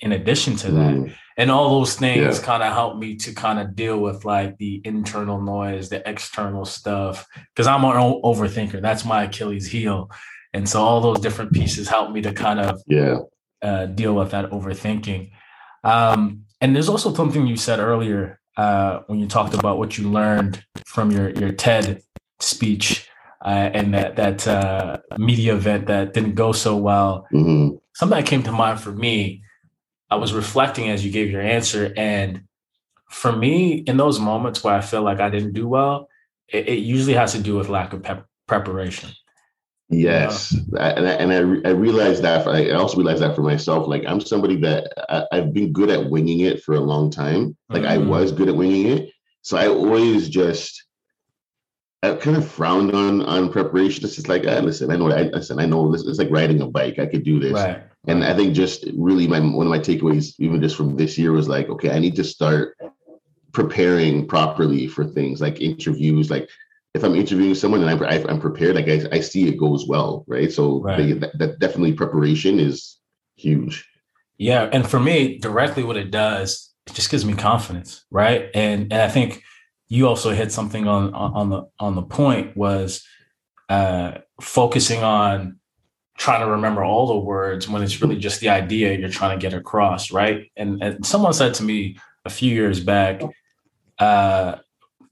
in 0.00 0.10
addition 0.10 0.56
to 0.56 0.72
that. 0.72 0.94
Mm. 0.94 1.14
And 1.36 1.52
all 1.52 1.78
those 1.78 1.94
things 1.94 2.38
yeah. 2.38 2.44
kind 2.44 2.64
of 2.64 2.72
help 2.72 2.98
me 2.98 3.14
to 3.18 3.32
kind 3.34 3.60
of 3.60 3.76
deal 3.76 4.00
with 4.00 4.24
like 4.24 4.58
the 4.58 4.82
internal 4.84 5.40
noise, 5.40 5.90
the 5.90 6.02
external 6.08 6.64
stuff. 6.64 7.24
Cause 7.54 7.68
I'm 7.68 7.84
an 7.84 7.92
overthinker. 8.24 8.82
That's 8.82 9.04
my 9.04 9.24
Achilles 9.24 9.68
heel. 9.68 10.10
And 10.52 10.68
so 10.68 10.82
all 10.82 11.00
those 11.00 11.20
different 11.20 11.52
pieces 11.52 11.86
help 11.88 12.10
me 12.10 12.20
to 12.22 12.32
kind 12.32 12.58
of 12.58 12.82
yeah 12.88 13.18
uh, 13.62 13.86
deal 13.86 14.16
with 14.16 14.32
that 14.32 14.50
overthinking. 14.50 15.30
Um, 15.84 16.46
and 16.60 16.74
there's 16.74 16.88
also 16.88 17.14
something 17.14 17.46
you 17.46 17.56
said 17.56 17.78
earlier 17.78 18.40
uh, 18.56 19.02
when 19.06 19.20
you 19.20 19.28
talked 19.28 19.54
about 19.54 19.78
what 19.78 19.96
you 19.96 20.10
learned 20.10 20.64
from 20.84 21.12
your 21.12 21.30
your 21.30 21.52
TED 21.52 22.02
speech 22.42 23.08
uh, 23.44 23.70
and 23.72 23.94
that 23.94 24.16
that 24.16 24.46
uh, 24.46 24.98
media 25.16 25.54
event 25.54 25.86
that 25.86 26.12
didn't 26.12 26.34
go 26.34 26.52
so 26.52 26.76
well. 26.76 27.26
Mm-hmm. 27.32 27.76
Something 27.94 28.18
that 28.18 28.26
came 28.26 28.42
to 28.44 28.52
mind 28.52 28.80
for 28.80 28.92
me. 28.92 29.42
I 30.10 30.16
was 30.16 30.32
reflecting 30.32 30.88
as 30.90 31.04
you 31.04 31.12
gave 31.12 31.30
your 31.30 31.40
answer, 31.40 31.92
and 31.96 32.42
for 33.08 33.32
me, 33.32 33.74
in 33.74 33.96
those 33.96 34.18
moments 34.18 34.62
where 34.62 34.74
I 34.74 34.80
feel 34.80 35.02
like 35.02 35.20
I 35.20 35.30
didn't 35.30 35.52
do 35.52 35.68
well, 35.68 36.08
it, 36.48 36.68
it 36.68 36.78
usually 36.78 37.14
has 37.14 37.32
to 37.32 37.38
do 37.38 37.56
with 37.56 37.68
lack 37.68 37.92
of 37.92 38.02
pep- 38.02 38.26
preparation. 38.46 39.10
Yes, 39.88 40.54
yeah. 40.72 40.94
and 40.96 41.08
I, 41.08 41.12
and 41.12 41.32
I, 41.32 41.68
I 41.68 41.72
realized 41.72 42.22
that. 42.22 42.44
For, 42.44 42.50
I 42.50 42.70
also 42.70 42.96
realized 42.96 43.22
that 43.22 43.34
for 43.34 43.42
myself. 43.42 43.88
Like 43.88 44.04
I'm 44.06 44.20
somebody 44.20 44.56
that 44.56 44.92
I, 45.08 45.36
have 45.36 45.52
been 45.52 45.72
good 45.72 45.90
at 45.90 46.10
winging 46.10 46.40
it 46.40 46.62
for 46.62 46.74
a 46.74 46.80
long 46.80 47.10
time. 47.10 47.56
Like 47.68 47.82
mm-hmm. 47.82 47.92
I 47.92 47.98
was 47.98 48.32
good 48.32 48.48
at 48.48 48.56
winging 48.56 48.86
it, 48.86 49.10
so 49.42 49.56
I 49.56 49.68
always 49.68 50.28
just 50.28 50.84
I 52.02 52.14
kind 52.14 52.36
of 52.36 52.48
frowned 52.48 52.94
on 52.94 53.22
on 53.22 53.52
preparation. 53.52 54.04
It's 54.04 54.16
just 54.16 54.28
like, 54.28 54.44
ah, 54.46 54.60
listen, 54.60 54.90
I 54.90 54.96
know, 54.96 55.10
I 55.10 55.24
listen, 55.24 55.60
I 55.60 55.66
know 55.66 55.90
this. 55.92 56.06
It's 56.06 56.18
like 56.18 56.30
riding 56.30 56.62
a 56.62 56.66
bike. 56.66 56.98
I 56.98 57.06
could 57.06 57.24
do 57.24 57.38
this. 57.38 57.52
Right. 57.52 57.82
And 58.06 58.24
I 58.24 58.34
think 58.34 58.54
just 58.54 58.86
really 58.94 59.26
my 59.26 59.40
one 59.40 59.66
of 59.66 59.70
my 59.70 59.78
takeaways, 59.78 60.34
even 60.38 60.62
just 60.62 60.76
from 60.76 60.96
this 60.96 61.18
year, 61.18 61.32
was 61.32 61.48
like, 61.48 61.68
okay, 61.68 61.90
I 61.90 61.98
need 61.98 62.16
to 62.16 62.24
start 62.24 62.76
preparing 63.52 64.26
properly 64.26 64.86
for 64.86 65.04
things 65.04 65.40
like 65.40 65.60
interviews. 65.60 66.30
Like 66.30 66.48
if 66.94 67.04
I'm 67.04 67.14
interviewing 67.14 67.54
someone 67.54 67.82
and 67.82 67.90
I'm 67.90 68.26
I'm 68.28 68.40
prepared, 68.40 68.76
like 68.76 68.88
I, 68.88 69.16
I 69.16 69.20
see 69.20 69.48
it 69.48 69.58
goes 69.58 69.86
well, 69.86 70.24
right? 70.26 70.50
So 70.50 70.80
right. 70.80 70.96
They, 70.96 71.12
that, 71.12 71.38
that 71.38 71.58
definitely 71.58 71.92
preparation 71.92 72.58
is 72.58 72.98
huge. 73.36 73.86
Yeah, 74.38 74.70
and 74.72 74.88
for 74.88 74.98
me, 74.98 75.38
directly 75.38 75.82
what 75.82 75.98
it 75.98 76.10
does, 76.10 76.72
it 76.86 76.94
just 76.94 77.10
gives 77.10 77.26
me 77.26 77.34
confidence, 77.34 78.06
right? 78.10 78.48
And 78.54 78.90
and 78.90 79.02
I 79.02 79.08
think 79.08 79.42
you 79.90 80.08
also 80.08 80.30
hit 80.30 80.52
something 80.52 80.88
on 80.88 81.12
on 81.12 81.50
the 81.50 81.68
on 81.78 81.96
the 81.96 82.02
point 82.02 82.56
was 82.56 83.04
uh, 83.68 84.18
focusing 84.40 85.02
on 85.02 85.58
trying 86.16 86.40
to 86.40 86.46
remember 86.46 86.84
all 86.84 87.08
the 87.08 87.18
words 87.18 87.68
when 87.68 87.82
it's 87.82 88.00
really 88.00 88.16
just 88.16 88.40
the 88.40 88.48
idea 88.48 88.96
you're 88.96 89.08
trying 89.08 89.38
to 89.38 89.42
get 89.42 89.54
across, 89.54 90.12
right? 90.12 90.50
And, 90.56 90.82
and 90.82 91.06
someone 91.06 91.32
said 91.32 91.54
to 91.54 91.62
me 91.62 91.96
a 92.26 92.30
few 92.30 92.52
years 92.52 92.78
back, 92.78 93.22
uh, 93.98 94.56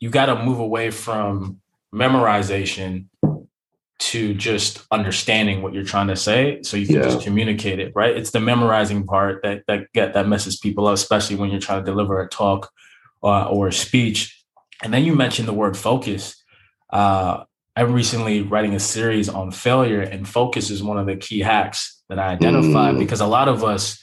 you 0.01 0.11
got 0.11 0.27
to 0.27 0.45
move 0.45 0.59
away 0.59 0.91
from 0.91 1.61
memorization 1.95 3.07
to 4.01 4.35
just 4.35 4.87
understanding 4.91 5.63
what 5.63 5.73
you're 5.73 5.83
trying 5.83 6.09
to 6.09 6.17
say 6.17 6.63
so 6.63 6.77
you 6.77 6.87
can 6.87 6.97
yeah. 6.97 7.03
just 7.03 7.21
communicate 7.23 7.81
it 7.81 7.91
right 7.97 8.17
it's 8.17 8.31
the 8.31 8.39
memorizing 8.39 9.05
part 9.05 9.43
that 9.43 9.65
that 9.67 9.93
get 9.93 10.15
that 10.15 10.29
messes 10.29 10.57
people 10.57 10.87
up 10.87 10.95
especially 10.95 11.35
when 11.35 11.51
you're 11.51 11.59
trying 11.59 11.85
to 11.85 11.91
deliver 11.91 12.21
a 12.21 12.29
talk 12.29 12.71
uh, 13.25 13.49
or 13.49 13.67
a 13.67 13.73
speech 13.73 14.38
and 14.83 14.93
then 14.93 15.05
you 15.05 15.15
mentioned 15.15 15.49
the 15.49 15.53
word 15.53 15.77
focus. 15.77 16.43
Uh, 16.91 17.45
I'm 17.77 17.93
recently 17.93 18.43
writing 18.43 18.75
a 18.75 18.81
series 18.81 19.29
on 19.29 19.51
failure, 19.51 20.01
and 20.01 20.29
focus 20.29 20.71
is 20.71 20.83
one 20.83 20.99
of 20.99 21.07
the 21.07 21.17
key 21.17 21.41
hacks 21.41 22.03
that 22.09 22.19
I 22.19 22.29
identified 22.29 22.97
mm. 22.97 22.99
because 22.99 23.21
a 23.21 23.27
lot 23.27 23.49
of 23.49 23.63
us, 23.63 24.03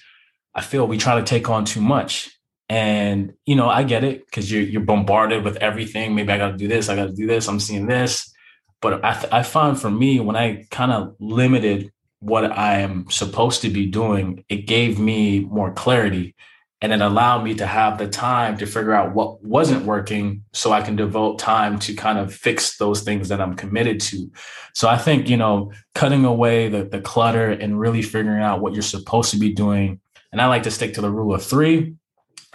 I 0.53 0.61
feel, 0.61 0.87
we 0.87 0.97
try 0.97 1.15
to 1.19 1.25
take 1.25 1.49
on 1.49 1.65
too 1.65 1.81
much. 1.81 2.31
And 2.69 3.33
you 3.45 3.55
know, 3.55 3.69
I 3.69 3.83
get 3.83 4.03
it 4.03 4.25
because 4.25 4.51
you're 4.51 4.63
you're 4.63 4.81
bombarded 4.81 5.43
with 5.43 5.57
everything. 5.57 6.15
Maybe 6.15 6.31
I 6.31 6.37
got 6.37 6.51
to 6.51 6.57
do 6.57 6.67
this. 6.67 6.89
I 6.89 6.95
got 6.95 7.07
to 7.07 7.13
do 7.13 7.27
this. 7.27 7.47
I'm 7.47 7.59
seeing 7.59 7.85
this. 7.85 8.33
But 8.81 9.03
I, 9.03 9.13
th- 9.13 9.33
I 9.33 9.43
found 9.43 9.79
for 9.79 9.89
me 9.89 10.19
when 10.19 10.35
I 10.35 10.65
kind 10.71 10.91
of 10.91 11.15
limited 11.19 11.91
what 12.19 12.51
I 12.57 12.79
am 12.79 13.09
supposed 13.09 13.61
to 13.61 13.69
be 13.69 13.85
doing, 13.85 14.45
it 14.49 14.67
gave 14.67 14.99
me 14.99 15.41
more 15.41 15.71
clarity 15.71 16.35
and 16.81 16.91
it 16.91 17.01
allowed 17.01 17.43
me 17.43 17.55
to 17.55 17.65
have 17.65 17.97
the 17.97 18.07
time 18.07 18.57
to 18.57 18.65
figure 18.65 18.93
out 18.93 19.15
what 19.15 19.43
wasn't 19.43 19.85
working 19.85 20.43
so 20.53 20.71
i 20.71 20.81
can 20.81 20.95
devote 20.95 21.39
time 21.39 21.79
to 21.79 21.93
kind 21.93 22.19
of 22.19 22.33
fix 22.33 22.77
those 22.77 23.01
things 23.01 23.29
that 23.29 23.41
i'm 23.41 23.55
committed 23.55 23.99
to. 23.99 24.31
So 24.73 24.87
i 24.87 24.97
think 24.97 25.29
you 25.29 25.37
know 25.37 25.71
cutting 25.93 26.25
away 26.25 26.69
the, 26.69 26.83
the 26.83 27.01
clutter 27.01 27.49
and 27.51 27.79
really 27.79 28.01
figuring 28.01 28.41
out 28.41 28.61
what 28.61 28.73
you're 28.73 28.81
supposed 28.81 29.31
to 29.31 29.37
be 29.37 29.53
doing 29.53 29.99
and 30.31 30.41
i 30.41 30.47
like 30.47 30.63
to 30.63 30.71
stick 30.71 30.93
to 30.95 31.01
the 31.01 31.11
rule 31.11 31.33
of 31.33 31.43
three. 31.43 31.95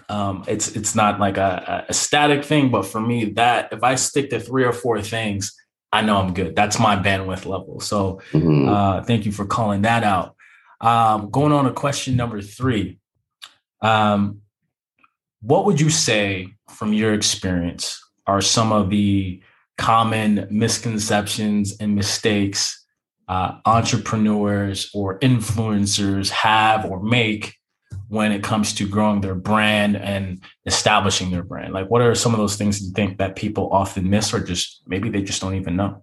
Um, 0.09 0.43
it's 0.49 0.75
it's 0.75 0.97
not 0.97 1.21
like 1.21 1.37
a, 1.37 1.87
a 1.89 1.95
static 1.95 2.45
thing 2.45 2.71
but 2.71 2.85
for 2.85 3.01
me 3.01 3.27
that 3.33 3.73
if 3.73 3.83
i 3.83 3.95
stick 3.95 4.31
to 4.31 4.41
three 4.41 4.65
or 4.65 4.73
four 4.73 5.01
things 5.03 5.57
i 5.93 6.03
know 6.03 6.17
i'm 6.19 6.35
good. 6.35 6.55
That's 6.55 6.79
my 6.79 6.97
bandwidth 6.97 7.47
level. 7.47 7.81
So 7.81 8.21
mm-hmm. 8.33 8.69
uh, 8.69 9.03
thank 9.03 9.25
you 9.25 9.33
for 9.33 9.45
calling 9.45 9.83
that 9.83 10.05
out. 10.05 10.37
Um, 10.81 11.31
going 11.31 11.53
on 11.53 11.65
to 11.65 11.73
question 11.73 12.17
number 12.17 12.41
three 12.41 13.00
um, 13.83 14.41
what 15.43 15.65
would 15.65 15.81
you 15.81 15.91
say, 15.91 16.49
from 16.69 16.93
your 16.93 17.15
experience, 17.15 18.01
are 18.27 18.41
some 18.41 18.73
of 18.73 18.91
the 18.91 19.43
common 19.79 20.47
misconceptions 20.51 21.77
and 21.81 21.95
mistakes 21.95 22.85
uh, 23.29 23.59
entrepreneurs 23.65 24.91
or 24.93 25.19
influencers 25.21 26.29
have 26.31 26.85
or 26.85 27.01
make 27.03 27.55
when 28.09 28.33
it 28.33 28.43
comes 28.43 28.75
to 28.75 28.89
growing 28.89 29.21
their 29.21 29.37
brand 29.37 29.97
and 29.97 30.43
establishing 30.67 31.31
their 31.31 31.45
brand? 31.45 31.73
Like, 31.73 31.89
what 31.89 32.03
are 32.03 32.15
some 32.15 32.35
of 32.35 32.39
those 32.39 32.57
things 32.57 32.83
you 32.83 32.93
think 32.93 33.19
that 33.19 33.37
people 33.37 33.71
often 33.73 34.11
miss, 34.11 34.35
or 34.35 34.41
just 34.41 34.83
maybe 34.87 35.09
they 35.09 35.23
just 35.23 35.41
don't 35.41 35.55
even 35.55 35.77
know? 35.77 36.03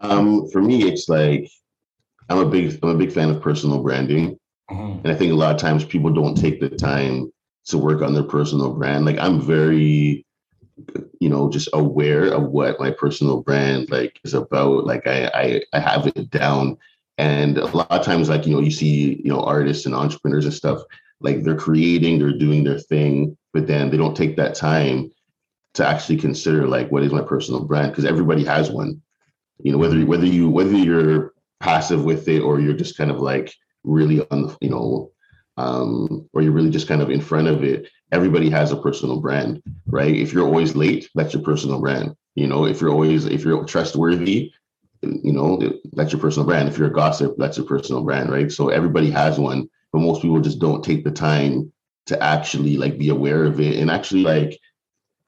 Um, 0.00 0.48
for 0.48 0.60
me, 0.60 0.82
it's 0.82 1.08
like 1.08 1.50
I'm 2.28 2.38
a 2.38 2.48
big 2.48 2.78
I'm 2.82 2.90
a 2.90 2.98
big 2.98 3.12
fan 3.12 3.30
of 3.30 3.40
personal 3.40 3.82
branding. 3.82 4.38
Mm-hmm. 4.72 5.00
And 5.04 5.08
I 5.08 5.14
think 5.14 5.32
a 5.32 5.36
lot 5.36 5.54
of 5.54 5.60
times 5.60 5.84
people 5.84 6.10
don't 6.12 6.34
take 6.34 6.60
the 6.60 6.70
time 6.70 7.32
to 7.66 7.78
work 7.78 8.02
on 8.02 8.14
their 8.14 8.22
personal 8.22 8.72
brand. 8.72 9.04
Like 9.04 9.18
I'm 9.18 9.40
very, 9.40 10.24
you 11.20 11.28
know, 11.28 11.50
just 11.50 11.68
aware 11.72 12.32
of 12.32 12.44
what 12.44 12.80
my 12.80 12.90
personal 12.90 13.42
brand 13.42 13.90
like 13.90 14.18
is 14.24 14.34
about. 14.34 14.86
Like 14.86 15.06
I 15.06 15.30
I, 15.34 15.62
I 15.72 15.80
have 15.80 16.06
it 16.06 16.30
down. 16.30 16.78
And 17.18 17.58
a 17.58 17.66
lot 17.66 17.90
of 17.90 18.04
times, 18.04 18.30
like, 18.30 18.46
you 18.46 18.54
know, 18.54 18.60
you 18.60 18.70
see, 18.70 19.20
you 19.22 19.30
know, 19.30 19.42
artists 19.42 19.84
and 19.84 19.94
entrepreneurs 19.94 20.46
and 20.46 20.54
stuff, 20.54 20.80
like 21.20 21.42
they're 21.42 21.54
creating, 21.54 22.18
they're 22.18 22.32
doing 22.32 22.64
their 22.64 22.78
thing, 22.78 23.36
but 23.52 23.66
then 23.66 23.90
they 23.90 23.98
don't 23.98 24.16
take 24.16 24.36
that 24.36 24.54
time 24.54 25.12
to 25.74 25.86
actually 25.86 26.16
consider 26.16 26.66
like 26.66 26.90
what 26.90 27.02
is 27.02 27.12
my 27.12 27.22
personal 27.22 27.64
brand 27.64 27.92
because 27.92 28.04
everybody 28.04 28.44
has 28.44 28.70
one 28.70 29.00
you 29.62 29.72
know 29.72 29.78
whether 29.78 30.04
whether 30.04 30.26
you 30.26 30.48
whether 30.48 30.76
you're 30.76 31.32
passive 31.60 32.04
with 32.04 32.28
it 32.28 32.40
or 32.40 32.60
you're 32.60 32.74
just 32.74 32.96
kind 32.96 33.10
of 33.10 33.20
like 33.20 33.54
really 33.84 34.26
on 34.30 34.54
you 34.60 34.70
know 34.70 35.10
um, 35.58 36.28
or 36.32 36.40
you're 36.40 36.52
really 36.52 36.70
just 36.70 36.88
kind 36.88 37.02
of 37.02 37.10
in 37.10 37.20
front 37.20 37.46
of 37.46 37.62
it 37.62 37.88
everybody 38.10 38.48
has 38.48 38.72
a 38.72 38.76
personal 38.76 39.20
brand 39.20 39.62
right? 39.86 40.14
If 40.14 40.32
you're 40.32 40.46
always 40.46 40.74
late 40.74 41.08
that's 41.14 41.34
your 41.34 41.42
personal 41.42 41.80
brand 41.80 42.16
you 42.34 42.46
know? 42.46 42.64
If 42.64 42.80
you're 42.80 42.90
always 42.90 43.26
if 43.26 43.44
you're 43.44 43.64
trustworthy 43.64 44.52
you 45.02 45.32
know 45.32 45.60
that's 45.92 46.12
your 46.12 46.20
personal 46.20 46.46
brand. 46.46 46.68
If 46.68 46.78
you're 46.78 46.88
a 46.88 46.92
gossip 46.92 47.34
that's 47.38 47.56
your 47.56 47.66
personal 47.66 48.02
brand 48.02 48.30
right? 48.30 48.50
So 48.50 48.68
everybody 48.68 49.10
has 49.10 49.38
one 49.38 49.68
but 49.92 50.00
most 50.00 50.22
people 50.22 50.40
just 50.40 50.58
don't 50.58 50.84
take 50.84 51.04
the 51.04 51.10
time 51.10 51.72
to 52.06 52.22
actually 52.22 52.76
like 52.76 52.98
be 52.98 53.10
aware 53.10 53.44
of 53.44 53.60
it 53.60 53.78
and 53.78 53.90
actually 53.90 54.22
like 54.22 54.58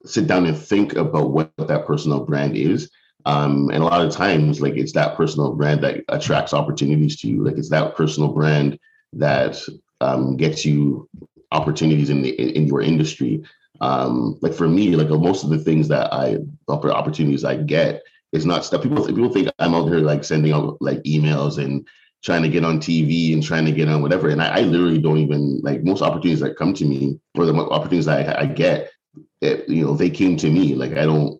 sit 0.04 0.26
down 0.26 0.46
and 0.46 0.56
think 0.56 0.94
about 0.94 1.30
what 1.30 1.52
that 1.56 1.86
personal 1.86 2.24
brand 2.24 2.56
is 2.56 2.90
um, 3.26 3.70
and 3.70 3.82
a 3.82 3.86
lot 3.86 4.04
of 4.04 4.12
times, 4.12 4.60
like 4.60 4.74
it's 4.74 4.92
that 4.92 5.16
personal 5.16 5.54
brand 5.54 5.82
that 5.82 6.04
attracts 6.08 6.52
opportunities 6.52 7.16
to 7.20 7.28
you. 7.28 7.44
Like 7.44 7.56
it's 7.56 7.70
that 7.70 7.96
personal 7.96 8.30
brand 8.30 8.78
that 9.14 9.58
um, 10.00 10.36
gets 10.36 10.64
you 10.64 11.08
opportunities 11.50 12.10
in 12.10 12.22
the 12.22 12.30
in 12.30 12.66
your 12.66 12.82
industry. 12.82 13.42
Um, 13.80 14.38
like 14.42 14.52
for 14.52 14.68
me, 14.68 14.94
like 14.94 15.08
most 15.08 15.44
of 15.44 15.50
the 15.50 15.58
things 15.58 15.88
that 15.88 16.12
I 16.12 16.38
opportunities 16.68 17.44
I 17.44 17.56
get 17.56 18.02
is 18.32 18.44
not 18.44 18.64
stuff 18.64 18.82
people 18.82 19.06
people 19.06 19.32
think 19.32 19.48
I'm 19.58 19.74
out 19.74 19.88
here 19.88 20.00
like 20.00 20.24
sending 20.24 20.52
out 20.52 20.76
like 20.80 21.02
emails 21.04 21.62
and 21.62 21.86
trying 22.22 22.42
to 22.42 22.48
get 22.48 22.64
on 22.64 22.78
TV 22.78 23.32
and 23.32 23.42
trying 23.42 23.64
to 23.66 23.72
get 23.72 23.88
on 23.88 24.02
whatever. 24.02 24.30
And 24.30 24.42
I, 24.42 24.58
I 24.58 24.60
literally 24.62 24.98
don't 24.98 25.18
even 25.18 25.60
like 25.62 25.84
most 25.84 26.02
opportunities 26.02 26.40
that 26.40 26.56
come 26.56 26.72
to 26.74 26.84
me 26.84 27.20
or 27.36 27.44
the 27.44 27.54
opportunities 27.54 28.08
I, 28.08 28.40
I 28.40 28.46
get, 28.46 28.90
it, 29.42 29.68
you 29.68 29.84
know, 29.84 29.94
they 29.94 30.08
came 30.08 30.36
to 30.38 30.50
me. 30.50 30.74
Like 30.74 30.92
I 30.92 31.04
don't 31.04 31.38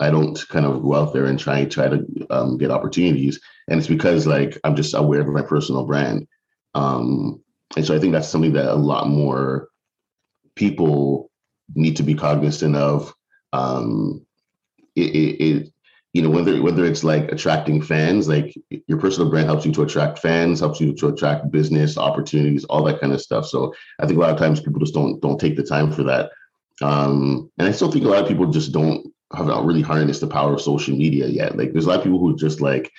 I 0.00 0.10
don't 0.10 0.36
kind 0.48 0.66
of 0.66 0.82
go 0.82 0.94
out 0.94 1.12
there 1.12 1.26
and 1.26 1.38
try 1.38 1.64
try 1.64 1.88
to 1.88 2.26
um, 2.30 2.58
get 2.58 2.70
opportunities, 2.70 3.40
and 3.68 3.78
it's 3.78 3.88
because 3.88 4.26
like 4.26 4.58
I'm 4.64 4.76
just 4.76 4.94
aware 4.94 5.20
of 5.20 5.28
my 5.28 5.42
personal 5.42 5.84
brand, 5.84 6.26
um, 6.74 7.40
and 7.76 7.86
so 7.86 7.94
I 7.94 7.98
think 7.98 8.12
that's 8.12 8.28
something 8.28 8.52
that 8.54 8.72
a 8.72 8.74
lot 8.74 9.08
more 9.08 9.68
people 10.56 11.30
need 11.74 11.96
to 11.96 12.02
be 12.02 12.14
cognizant 12.14 12.76
of. 12.76 13.12
Um, 13.52 14.26
it, 14.96 15.14
it, 15.14 15.44
it, 15.44 15.72
you 16.12 16.22
know 16.22 16.30
whether 16.30 16.60
whether 16.62 16.84
it's 16.84 17.04
like 17.04 17.30
attracting 17.30 17.82
fans, 17.82 18.28
like 18.28 18.54
your 18.88 18.98
personal 18.98 19.30
brand 19.30 19.46
helps 19.46 19.64
you 19.64 19.72
to 19.72 19.82
attract 19.82 20.18
fans, 20.18 20.60
helps 20.60 20.80
you 20.80 20.92
to 20.92 21.08
attract 21.08 21.50
business 21.50 21.98
opportunities, 21.98 22.64
all 22.64 22.84
that 22.84 23.00
kind 23.00 23.12
of 23.12 23.20
stuff. 23.20 23.46
So 23.46 23.74
I 24.00 24.06
think 24.06 24.18
a 24.18 24.20
lot 24.20 24.30
of 24.30 24.38
times 24.38 24.60
people 24.60 24.80
just 24.80 24.94
don't 24.94 25.20
don't 25.20 25.40
take 25.40 25.56
the 25.56 25.64
time 25.64 25.92
for 25.92 26.02
that. 26.04 26.30
Um, 26.82 27.50
and 27.58 27.68
I 27.68 27.72
still 27.72 27.90
think 27.90 28.04
a 28.04 28.08
lot 28.08 28.22
of 28.22 28.28
people 28.28 28.46
just 28.46 28.72
don't 28.72 29.13
have 29.32 29.46
not 29.46 29.64
really 29.64 29.82
harnessed 29.82 30.20
the 30.20 30.26
power 30.26 30.54
of 30.54 30.60
social 30.60 30.96
media 30.96 31.26
yet. 31.26 31.56
Like 31.56 31.72
there's 31.72 31.86
a 31.86 31.88
lot 31.88 31.98
of 31.98 32.04
people 32.04 32.18
who 32.18 32.36
just 32.36 32.60
like 32.60 32.92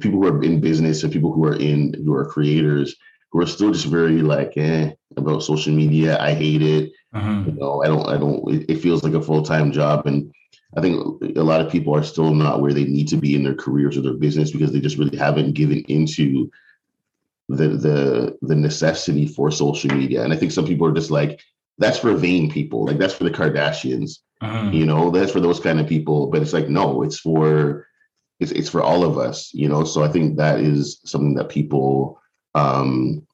people 0.00 0.20
who 0.20 0.26
are 0.26 0.42
in 0.42 0.60
business 0.60 1.02
and 1.02 1.12
people 1.12 1.32
who 1.32 1.44
are 1.44 1.56
in 1.56 1.94
who 2.04 2.14
are 2.14 2.24
creators 2.24 2.96
who 3.30 3.40
are 3.40 3.46
still 3.46 3.70
just 3.70 3.86
very 3.86 4.22
like 4.22 4.56
eh 4.56 4.92
about 5.16 5.42
social 5.42 5.74
media. 5.74 6.18
I 6.20 6.32
hate 6.34 6.62
it. 6.62 6.92
Mm-hmm. 7.14 7.50
You 7.50 7.56
know, 7.56 7.82
I 7.82 7.86
don't 7.86 8.08
I 8.08 8.16
don't 8.16 8.42
it, 8.52 8.70
it 8.70 8.80
feels 8.80 9.02
like 9.02 9.14
a 9.14 9.22
full-time 9.22 9.72
job. 9.72 10.06
And 10.06 10.32
I 10.76 10.80
think 10.80 11.22
a 11.36 11.42
lot 11.42 11.60
of 11.60 11.70
people 11.70 11.94
are 11.94 12.02
still 12.02 12.34
not 12.34 12.60
where 12.60 12.72
they 12.72 12.84
need 12.84 13.08
to 13.08 13.16
be 13.16 13.34
in 13.34 13.42
their 13.42 13.54
careers 13.54 13.96
or 13.96 14.02
their 14.02 14.14
business 14.14 14.50
because 14.50 14.72
they 14.72 14.80
just 14.80 14.98
really 14.98 15.16
haven't 15.16 15.54
given 15.54 15.80
into 15.88 16.50
the 17.48 17.68
the 17.68 18.38
the 18.42 18.54
necessity 18.54 19.26
for 19.26 19.50
social 19.50 19.94
media. 19.94 20.22
And 20.22 20.32
I 20.32 20.36
think 20.36 20.52
some 20.52 20.66
people 20.66 20.86
are 20.86 20.92
just 20.92 21.10
like, 21.10 21.40
that's 21.78 21.98
for 21.98 22.14
vain 22.14 22.50
people. 22.50 22.84
Like 22.84 22.98
that's 22.98 23.14
for 23.14 23.24
the 23.24 23.30
Kardashians. 23.30 24.18
Mm. 24.42 24.74
You 24.74 24.86
know, 24.86 25.10
that's 25.10 25.32
for 25.32 25.40
those 25.40 25.60
kind 25.60 25.80
of 25.80 25.86
people. 25.86 26.28
But 26.28 26.42
it's 26.42 26.52
like, 26.52 26.68
no, 26.68 27.02
it's 27.02 27.18
for 27.18 27.86
it's 28.40 28.52
it's 28.52 28.70
for 28.70 28.82
all 28.82 29.04
of 29.04 29.18
us, 29.18 29.52
you 29.52 29.68
know. 29.68 29.84
So 29.84 30.04
I 30.04 30.08
think 30.08 30.36
that 30.36 30.60
is 30.60 31.00
something 31.04 31.34
that 31.34 31.48
people 31.48 32.20
um 32.54 33.26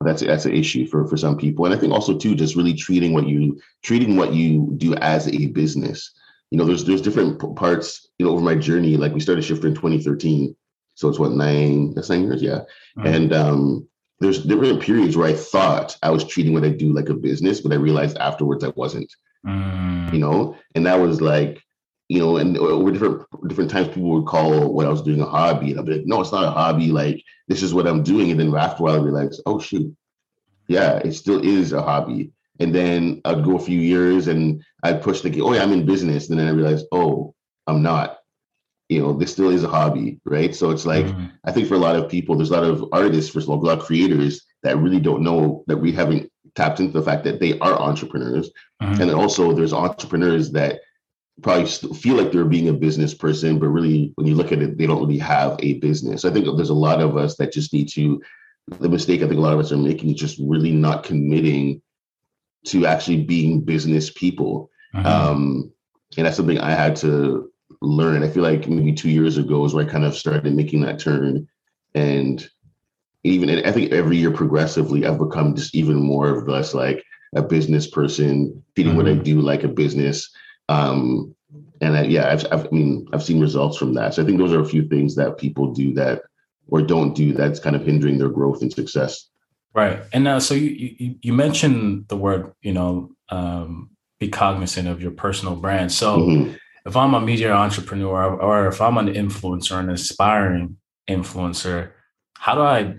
that's 0.00 0.22
that's 0.22 0.46
an 0.46 0.54
issue 0.54 0.86
for 0.86 1.06
for 1.06 1.16
some 1.16 1.36
people. 1.36 1.64
And 1.64 1.74
I 1.74 1.78
think 1.78 1.92
also 1.92 2.16
too, 2.16 2.34
just 2.34 2.56
really 2.56 2.74
treating 2.74 3.12
what 3.12 3.26
you 3.28 3.60
treating 3.82 4.16
what 4.16 4.32
you 4.32 4.74
do 4.76 4.94
as 4.96 5.28
a 5.28 5.46
business. 5.46 6.10
you 6.50 6.58
know, 6.58 6.64
there's 6.64 6.84
there's 6.84 7.02
different 7.02 7.38
parts, 7.56 8.08
you 8.18 8.26
know, 8.26 8.32
over 8.32 8.42
my 8.42 8.54
journey. 8.54 8.96
Like 8.96 9.14
we 9.14 9.20
started 9.20 9.42
Shifter 9.42 9.68
in 9.68 9.74
2013, 9.74 10.54
so 10.94 11.08
it's 11.08 11.18
what 11.18 11.32
nine, 11.32 11.94
that's 11.94 12.10
nine 12.10 12.24
years, 12.24 12.42
yeah. 12.42 12.60
Mm-hmm. 12.98 13.06
And 13.06 13.32
um, 13.32 13.88
there's 14.20 14.44
different 14.44 14.82
periods 14.82 15.16
where 15.16 15.28
I 15.28 15.34
thought 15.34 15.96
I 16.02 16.10
was 16.10 16.24
treating 16.24 16.52
what 16.52 16.64
I 16.64 16.68
do 16.68 16.92
like 16.92 17.08
a 17.08 17.14
business, 17.14 17.60
but 17.60 17.72
I 17.72 17.76
realized 17.76 18.18
afterwards 18.18 18.64
I 18.64 18.72
wasn't. 18.76 19.12
Mm. 19.46 20.12
You 20.12 20.18
know, 20.18 20.56
and 20.74 20.86
that 20.86 21.00
was 21.00 21.20
like, 21.20 21.62
you 22.08 22.18
know, 22.18 22.36
and 22.36 22.56
over 22.58 22.92
different 22.92 23.24
different 23.48 23.70
times 23.70 23.88
people 23.88 24.10
would 24.10 24.26
call 24.26 24.72
what 24.72 24.86
I 24.86 24.90
was 24.90 25.02
doing 25.02 25.20
a 25.20 25.26
hobby, 25.26 25.70
and 25.70 25.80
I'd 25.80 25.86
be 25.86 25.94
like, 25.94 26.06
no, 26.06 26.20
it's 26.20 26.32
not 26.32 26.44
a 26.44 26.50
hobby. 26.50 26.88
Like 26.88 27.22
this 27.48 27.62
is 27.62 27.74
what 27.74 27.86
I'm 27.86 28.02
doing, 28.02 28.30
and 28.30 28.38
then 28.38 28.54
after 28.54 28.82
a 28.82 28.84
while 28.84 28.94
I 28.94 29.02
realized, 29.02 29.42
oh 29.46 29.58
shoot, 29.58 29.94
yeah, 30.68 30.98
it 30.98 31.12
still 31.12 31.42
is 31.44 31.72
a 31.72 31.82
hobby. 31.82 32.32
And 32.60 32.74
then 32.74 33.20
I'd 33.24 33.44
go 33.44 33.56
a 33.56 33.60
few 33.60 33.80
years 33.80 34.28
and 34.28 34.62
I'd 34.82 35.02
push 35.02 35.20
the, 35.20 35.40
oh 35.40 35.52
yeah, 35.52 35.62
I'm 35.62 35.72
in 35.72 35.86
business. 35.86 36.30
And 36.30 36.38
then 36.38 36.46
I 36.46 36.50
realized, 36.50 36.86
oh, 36.92 37.34
I'm 37.66 37.82
not. 37.82 38.18
You 38.88 39.00
know, 39.00 39.12
this 39.14 39.32
still 39.32 39.48
is 39.48 39.64
a 39.64 39.68
hobby, 39.68 40.20
right? 40.24 40.54
So 40.54 40.70
it's 40.70 40.84
like, 40.84 41.06
mm-hmm. 41.06 41.26
I 41.44 41.50
think 41.50 41.66
for 41.66 41.74
a 41.74 41.78
lot 41.78 41.96
of 41.96 42.10
people, 42.10 42.36
there's 42.36 42.50
a 42.50 42.60
lot 42.60 42.64
of 42.64 42.84
artists, 42.92 43.32
first 43.32 43.46
of 43.46 43.50
all, 43.50 43.58
a 43.58 43.66
lot 43.66 43.78
of 43.78 43.84
creators 43.84 44.44
that 44.62 44.76
really 44.76 45.00
don't 45.00 45.22
know 45.22 45.64
that 45.66 45.78
we 45.78 45.92
haven't 45.92 46.30
tapped 46.54 46.80
into 46.80 46.92
the 46.92 47.04
fact 47.04 47.24
that 47.24 47.40
they 47.40 47.58
are 47.60 47.78
entrepreneurs. 47.78 48.50
Mm-hmm. 48.82 49.00
And 49.00 49.10
then 49.10 49.14
also 49.14 49.52
there's 49.52 49.72
entrepreneurs 49.72 50.52
that 50.52 50.80
probably 51.42 51.66
feel 51.66 52.16
like 52.16 52.30
they're 52.30 52.44
being 52.44 52.68
a 52.68 52.74
business 52.74 53.14
person, 53.14 53.58
but 53.58 53.68
really 53.68 54.12
when 54.16 54.26
you 54.26 54.34
look 54.34 54.52
at 54.52 54.60
it, 54.60 54.76
they 54.76 54.86
don't 54.86 55.00
really 55.00 55.18
have 55.18 55.56
a 55.60 55.74
business. 55.74 56.22
So 56.22 56.30
I 56.30 56.32
think 56.32 56.46
there's 56.56 56.68
a 56.68 56.74
lot 56.74 57.00
of 57.00 57.16
us 57.16 57.36
that 57.36 57.52
just 57.52 57.72
need 57.72 57.88
to 57.90 58.20
the 58.78 58.88
mistake 58.88 59.22
I 59.22 59.26
think 59.26 59.38
a 59.38 59.42
lot 59.42 59.54
of 59.54 59.58
us 59.58 59.72
are 59.72 59.76
making 59.76 60.10
is 60.10 60.20
just 60.20 60.38
really 60.40 60.70
not 60.70 61.02
committing 61.02 61.82
to 62.66 62.86
actually 62.86 63.24
being 63.24 63.60
business 63.60 64.10
people. 64.10 64.70
Mm-hmm. 64.94 65.06
Um, 65.06 65.72
and 66.16 66.26
that's 66.26 66.36
something 66.36 66.58
I 66.58 66.70
had 66.70 66.94
to 66.96 67.50
learn. 67.80 68.22
I 68.22 68.28
feel 68.28 68.42
like 68.42 68.68
maybe 68.68 68.92
two 68.92 69.10
years 69.10 69.36
ago 69.36 69.64
is 69.64 69.74
where 69.74 69.84
I 69.84 69.90
kind 69.90 70.04
of 70.04 70.16
started 70.16 70.54
making 70.54 70.82
that 70.82 71.00
turn. 71.00 71.48
And 71.94 72.46
even, 73.24 73.48
and 73.48 73.66
I 73.66 73.72
think 73.72 73.92
every 73.92 74.16
year 74.16 74.30
progressively, 74.30 75.06
I've 75.06 75.18
become 75.18 75.54
just 75.54 75.74
even 75.74 75.96
more 75.96 76.28
of 76.28 76.48
less 76.48 76.74
like 76.74 77.04
a 77.34 77.42
business 77.42 77.86
person, 77.88 78.62
feeding 78.74 78.92
mm-hmm. 78.92 78.98
what 78.98 79.08
I 79.08 79.14
mm-hmm. 79.14 79.22
do 79.22 79.40
like 79.40 79.62
a 79.62 79.68
business. 79.68 80.30
Um, 80.68 81.34
and 81.80 81.96
I, 81.96 82.02
yeah, 82.02 82.30
I've, 82.30 82.46
I've, 82.52 82.66
I 82.66 82.70
mean, 82.70 83.06
I've 83.12 83.22
seen 83.22 83.40
results 83.40 83.76
from 83.76 83.94
that. 83.94 84.14
So 84.14 84.22
I 84.22 84.26
think 84.26 84.38
those 84.38 84.52
are 84.52 84.60
a 84.60 84.68
few 84.68 84.88
things 84.88 85.14
that 85.16 85.38
people 85.38 85.72
do 85.72 85.92
that 85.94 86.22
or 86.68 86.82
don't 86.82 87.14
do 87.14 87.32
that's 87.32 87.60
kind 87.60 87.76
of 87.76 87.84
hindering 87.84 88.18
their 88.18 88.28
growth 88.28 88.62
and 88.62 88.72
success. 88.72 89.28
Right. 89.74 90.00
And 90.12 90.28
uh, 90.28 90.40
so 90.40 90.54
you, 90.54 90.94
you, 90.98 91.14
you 91.22 91.32
mentioned 91.32 92.08
the 92.08 92.16
word, 92.16 92.52
you 92.62 92.72
know, 92.72 93.10
um, 93.30 93.90
be 94.20 94.28
cognizant 94.28 94.86
of 94.86 95.02
your 95.02 95.10
personal 95.10 95.56
brand. 95.56 95.90
So 95.92 96.18
mm-hmm. 96.18 96.54
if 96.86 96.96
I'm 96.96 97.14
a 97.14 97.20
media 97.20 97.52
entrepreneur 97.52 98.36
or 98.36 98.68
if 98.68 98.80
I'm 98.80 98.98
an 98.98 99.08
influencer, 99.08 99.78
an 99.78 99.90
aspiring 99.90 100.76
influencer, 101.08 101.92
how 102.38 102.54
do 102.54 102.60
I, 102.60 102.94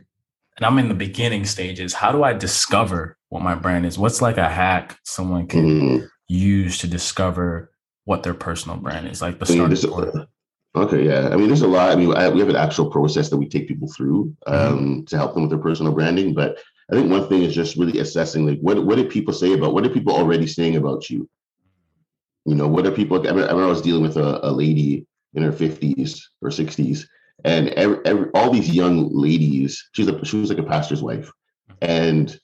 and 0.58 0.66
I'm 0.66 0.78
in 0.80 0.88
the 0.88 0.94
beginning 0.94 1.46
stages, 1.46 1.94
how 1.94 2.12
do 2.12 2.24
I 2.24 2.34
discover 2.34 3.18
what 3.30 3.42
my 3.42 3.56
brand 3.56 3.86
is? 3.86 3.98
What's 3.98 4.22
like 4.22 4.38
a 4.38 4.50
hack 4.50 5.00
someone 5.04 5.48
can 5.48 5.66
mm-hmm. 5.66 6.06
use 6.28 6.78
to 6.80 6.88
discover 6.88 7.72
what 8.06 8.24
their 8.24 8.34
personal 8.34 8.78
brand 8.78 9.08
is? 9.08 9.22
Like 9.22 9.40
the 9.40 9.46
starting 9.46 9.90
point. 9.90 10.30
Okay, 10.76 11.06
yeah. 11.06 11.30
I 11.30 11.36
mean, 11.36 11.48
there's 11.48 11.62
a 11.62 11.68
lot. 11.68 11.92
I 11.92 11.96
mean, 11.96 12.16
I, 12.16 12.30
we 12.30 12.40
have 12.40 12.50
an 12.50 12.56
actual 12.56 12.90
process 12.90 13.30
that 13.30 13.38
we 13.38 13.48
take 13.48 13.68
people 13.68 13.92
through 13.92 14.36
mm-hmm. 14.48 14.54
um, 14.54 14.80
mm-hmm. 14.80 15.04
to 15.06 15.18
help 15.18 15.34
them 15.34 15.44
with 15.44 15.52
their 15.52 15.60
personal 15.60 15.94
branding. 15.94 16.34
But 16.34 16.58
I 16.92 16.96
think 16.96 17.12
one 17.12 17.28
thing 17.30 17.44
is 17.44 17.54
just 17.54 17.78
really 17.78 18.00
assessing, 18.00 18.46
like, 18.46 18.60
what 18.60 18.84
what 18.84 18.96
did 18.96 19.10
people 19.10 19.34
say 19.34 19.54
about? 19.54 19.74
What 19.74 19.86
are 19.86 19.90
people 19.90 20.14
already 20.14 20.48
saying 20.48 20.76
about 20.76 21.10
you? 21.10 21.30
You 22.46 22.56
know, 22.56 22.68
what 22.68 22.88
are 22.88 22.92
people? 22.92 23.18
I 23.26 23.30
remember, 23.30 23.64
I 23.64 23.68
was 23.68 23.82
dealing 23.82 24.02
with 24.02 24.18
a, 24.18 24.46
a 24.46 24.52
lady 24.52 25.06
in 25.36 25.44
her 25.44 25.52
50s 25.52 26.20
or 26.42 26.50
60s, 26.50 27.06
and 27.44 27.70
every, 27.70 27.98
every, 28.06 28.30
all 28.34 28.52
these 28.52 28.70
young 28.70 29.10
ladies. 29.14 29.90
She's 29.94 30.08
a 30.08 30.26
she 30.26 30.38
was 30.38 30.50
like 30.50 30.60
a 30.60 30.64
pastor's 30.64 31.04
wife, 31.04 31.32
and 31.82 32.38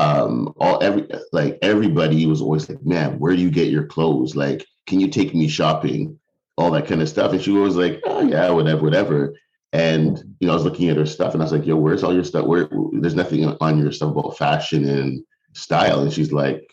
um 0.00 0.52
all 0.58 0.82
every 0.82 1.06
like 1.32 1.56
everybody 1.62 2.26
was 2.26 2.42
always 2.42 2.68
like 2.68 2.84
man 2.84 3.16
where 3.20 3.36
do 3.36 3.40
you 3.40 3.48
get 3.48 3.68
your 3.68 3.86
clothes 3.86 4.34
like 4.34 4.66
can 4.88 4.98
you 4.98 5.08
take 5.08 5.32
me 5.36 5.46
shopping 5.46 6.18
all 6.56 6.70
that 6.70 6.86
kind 6.86 7.02
of 7.02 7.08
stuff. 7.08 7.32
And 7.32 7.42
she 7.42 7.50
was 7.50 7.76
like, 7.76 8.00
oh 8.04 8.22
yeah, 8.22 8.50
whatever, 8.50 8.82
whatever. 8.82 9.34
And 9.72 10.18
you 10.38 10.46
know, 10.46 10.52
I 10.52 10.56
was 10.56 10.64
looking 10.64 10.88
at 10.88 10.96
her 10.96 11.06
stuff, 11.06 11.32
and 11.32 11.42
I 11.42 11.46
was 11.46 11.52
like, 11.52 11.66
"Yo, 11.66 11.74
where's 11.74 12.04
all 12.04 12.14
your 12.14 12.22
stuff? 12.22 12.46
Where 12.46 12.68
there's 12.92 13.16
nothing 13.16 13.44
on 13.44 13.78
your 13.78 13.90
stuff 13.90 14.12
about 14.12 14.38
fashion 14.38 14.88
and 14.88 15.24
style." 15.52 16.00
And 16.00 16.12
she's 16.12 16.30
like, 16.30 16.72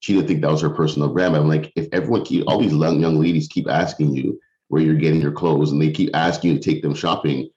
she 0.00 0.14
didn't 0.14 0.26
think 0.26 0.40
that 0.40 0.50
was 0.50 0.60
her 0.62 0.70
personal 0.70 1.08
brand. 1.08 1.36
I'm 1.36 1.46
like, 1.46 1.72
if 1.76 1.86
everyone 1.92 2.24
keep 2.24 2.44
all 2.48 2.58
these 2.58 2.72
young 2.72 3.20
ladies 3.20 3.46
keep 3.46 3.68
asking 3.68 4.16
you 4.16 4.40
where 4.68 4.82
you're 4.82 4.94
getting 4.94 5.20
your 5.20 5.32
clothes, 5.32 5.72
and 5.72 5.80
they 5.80 5.90
keep 5.90 6.10
asking 6.14 6.50
you 6.52 6.58
to 6.58 6.62
take 6.62 6.82
them 6.82 6.94
shopping, 6.94 7.48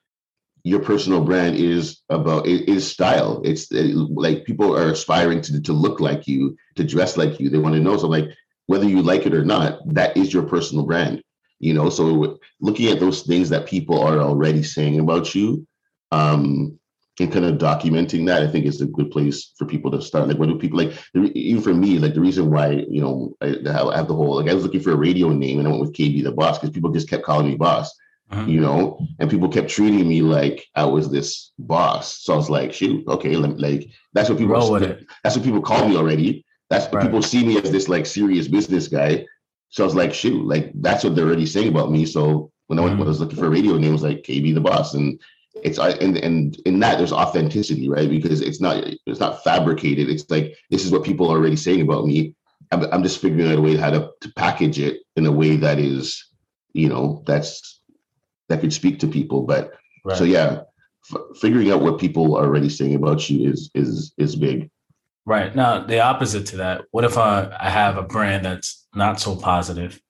your 0.64 0.82
personal 0.82 1.24
brand 1.24 1.56
is 1.56 2.02
about 2.10 2.48
it 2.48 2.68
is 2.70 2.90
style. 2.90 3.42
It's 3.46 3.72
it, 3.72 3.96
like 3.96 4.46
people 4.46 4.76
are 4.78 4.90
aspiring 4.92 5.42
to 5.42 5.62
to 5.62 5.74
look 5.74 6.00
like 6.00 6.28
you, 6.28 6.58
to 6.76 6.84
dress 6.84 7.18
like 7.18 7.40
you. 7.40 7.50
They 7.50 7.58
want 7.58 7.76
to 7.76 7.82
know. 7.82 7.98
So 7.98 8.08
like 8.08 8.26
whether 8.68 8.88
you 8.88 9.02
like 9.02 9.26
it 9.26 9.34
or 9.34 9.46
not, 9.46 9.80
that 9.94 10.16
is 10.18 10.34
your 10.34 10.44
personal 10.44 10.86
brand 10.86 11.24
you 11.60 11.74
know 11.74 11.90
so 11.90 12.40
looking 12.62 12.88
at 12.88 13.00
those 13.00 13.24
things 13.24 13.50
that 13.50 13.68
people 13.68 14.02
are 14.02 14.20
already 14.20 14.64
saying 14.64 15.00
about 15.00 15.36
you 15.36 15.66
um 16.12 16.79
and 17.20 17.32
kind 17.32 17.46
of 17.46 17.58
documenting 17.58 18.26
that 18.26 18.44
i 18.44 18.48
think 18.48 18.66
is 18.66 18.82
a 18.82 18.86
good 18.86 19.12
place 19.12 19.54
for 19.58 19.66
people 19.66 19.92
to 19.92 20.02
start 20.02 20.28
like 20.28 20.38
what 20.38 20.50
do 20.50 20.58
people 20.58 20.78
like 20.78 20.94
even 21.14 21.62
for 21.62 21.74
me 21.74 22.00
like 22.00 22.14
the 22.14 22.22
reason 22.22 22.50
why 22.50 22.86
you 22.90 23.02
know 23.02 23.36
i, 23.42 23.48
have 23.96 24.08
the 24.08 24.14
whole 24.14 24.36
like 24.36 24.50
i 24.50 24.54
was 24.54 24.64
looking 24.64 24.82
for 24.82 24.92
a 24.92 24.98
radio 24.98 25.30
name 25.30 25.60
and 25.60 25.68
i 25.68 25.72
went 25.72 25.82
with 25.82 25.94
kb 25.94 26.24
the 26.24 26.32
boss 26.32 26.58
because 26.58 26.74
people 26.74 26.92
just 26.92 27.10
kept 27.10 27.24
calling 27.24 27.48
me 27.48 27.56
boss 27.56 27.94
uh-huh. 28.32 28.46
you 28.46 28.60
know 28.60 29.00
and 29.20 29.30
people 29.30 29.50
kept 29.50 29.70
treating 29.70 30.08
me 30.08 30.22
like 30.22 30.68
i 30.76 30.84
was 30.84 31.10
this 31.10 31.52
boss 31.60 32.22
so 32.24 32.34
i 32.34 32.38
was 32.38 32.50
like 32.50 32.74
shoot 32.74 33.06
okay 33.08 33.36
like 33.36 33.90
that's 34.14 34.30
what 34.30 34.38
people 34.38 34.80
that's 35.24 35.36
what 35.36 35.46
people 35.46 35.62
call 35.62 35.88
me 35.88 35.96
already 35.96 36.46
that's 36.70 36.92
right. 36.94 37.04
people 37.04 37.22
see 37.22 37.46
me 37.46 37.58
as 37.58 37.72
this 37.72 37.90
like 37.90 38.06
serious 38.06 38.48
business 38.48 38.88
guy 38.88 39.26
so 39.70 39.84
I 39.84 39.86
was 39.86 39.96
like, 39.96 40.14
shoot, 40.14 40.46
like 40.46 40.72
that's 40.76 41.04
what 41.04 41.16
they're 41.16 41.26
already 41.26 41.46
saying 41.46 41.70
about 41.70 41.92
me. 41.92 42.06
So 42.06 42.52
when 42.68 42.80
I, 42.80 42.82
went, 42.84 42.98
when 42.98 43.08
I 43.08 43.10
was 43.10 43.20
looking 43.20 43.38
for 43.38 43.46
a 43.46 43.50
radio 43.50 43.78
name, 43.78 43.90
it 43.90 43.94
was 43.94 44.04
like 44.04 44.24
KB 44.24 44.54
the 44.54 44.62
boss, 44.62 44.96
and 44.96 45.20
it's 45.64 45.80
and 45.80 46.18
and 46.18 46.58
in 46.66 46.80
that 46.80 46.98
there's 46.98 47.14
authenticity, 47.14 47.90
right? 47.90 48.10
Because 48.10 48.42
it's 48.42 48.62
not 48.62 48.84
it's 49.06 49.20
not 49.20 49.44
fabricated. 49.44 50.10
It's 50.10 50.30
like 50.30 50.56
this 50.70 50.86
is 50.86 50.92
what 50.92 51.04
people 51.04 51.28
are 51.28 51.38
already 51.38 51.56
saying 51.56 51.82
about 51.82 52.06
me. 52.06 52.36
I'm, 52.72 52.84
I'm 52.92 53.04
just 53.04 53.22
figuring 53.22 53.52
out 53.52 53.58
a 53.58 53.62
way 53.62 53.76
how 53.78 53.90
to, 53.90 54.12
to 54.22 54.34
package 54.34 54.80
it 54.80 55.02
in 55.16 55.26
a 55.26 55.32
way 55.32 55.56
that 55.56 55.80
is, 55.80 56.24
you 56.74 56.88
know, 56.88 57.24
that's 57.26 57.82
that 58.48 58.62
could 58.62 58.74
speak 58.74 59.00
to 59.00 59.08
people. 59.08 59.44
But 59.44 59.72
right. 60.06 60.18
so 60.18 60.24
yeah, 60.24 60.62
f- 61.12 61.38
figuring 61.40 61.72
out 61.72 61.82
what 61.82 62.00
people 62.00 62.36
are 62.36 62.46
already 62.46 62.70
saying 62.70 62.96
about 62.96 63.30
you 63.30 63.50
is 63.50 63.72
is 63.74 64.14
is 64.18 64.36
big. 64.36 64.70
Right. 65.26 65.56
Now, 65.56 65.86
the 65.86 66.00
opposite 66.00 66.48
to 66.48 66.58
that, 66.58 66.86
what 66.92 67.04
if 67.04 67.18
I, 67.18 67.56
I 67.60 67.70
have 67.70 67.98
a 67.98 68.04
brand 68.04 68.46
that's 68.46 68.88
not 68.96 69.20
so 69.20 69.36
positive 69.36 70.02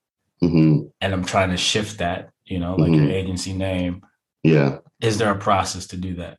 mm-hmm. 0.41 0.87
and 1.01 1.13
I'm 1.13 1.25
trying 1.25 1.49
to 1.49 1.57
shift 1.57 1.97
that, 1.97 2.29
you 2.45 2.57
know, 2.57 2.75
like 2.75 2.91
mm-hmm. 2.91 3.03
your 3.03 3.11
agency 3.11 3.51
name? 3.51 4.01
Yeah. 4.43 4.79
Is 5.01 5.17
there 5.17 5.31
a 5.31 5.37
process 5.37 5.87
to 5.87 5.97
do 5.97 6.15
that? 6.15 6.37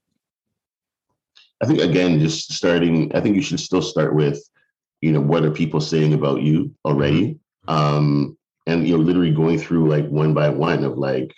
I 1.63 1.67
think, 1.67 1.81
again, 1.81 2.19
just 2.21 2.53
starting, 2.53 3.15
I 3.15 3.21
think 3.21 3.37
you 3.37 3.43
should 3.43 3.61
still 3.61 3.83
start 3.83 4.15
with, 4.15 4.43
you 5.01 5.13
know, 5.13 5.21
what 5.21 5.45
are 5.45 5.51
people 5.51 5.81
saying 5.81 6.15
about 6.15 6.43
you 6.43 6.75
already? 6.85 7.39
Mm-hmm. 7.69 7.71
Um, 7.71 8.39
and, 8.67 8.87
you 8.87 8.97
know, 8.97 9.03
literally 9.03 9.33
going 9.33 9.59
through 9.59 9.89
like 9.89 10.09
one 10.09 10.35
by 10.35 10.49
one 10.49 10.85
of 10.85 10.97
like, 10.97 11.35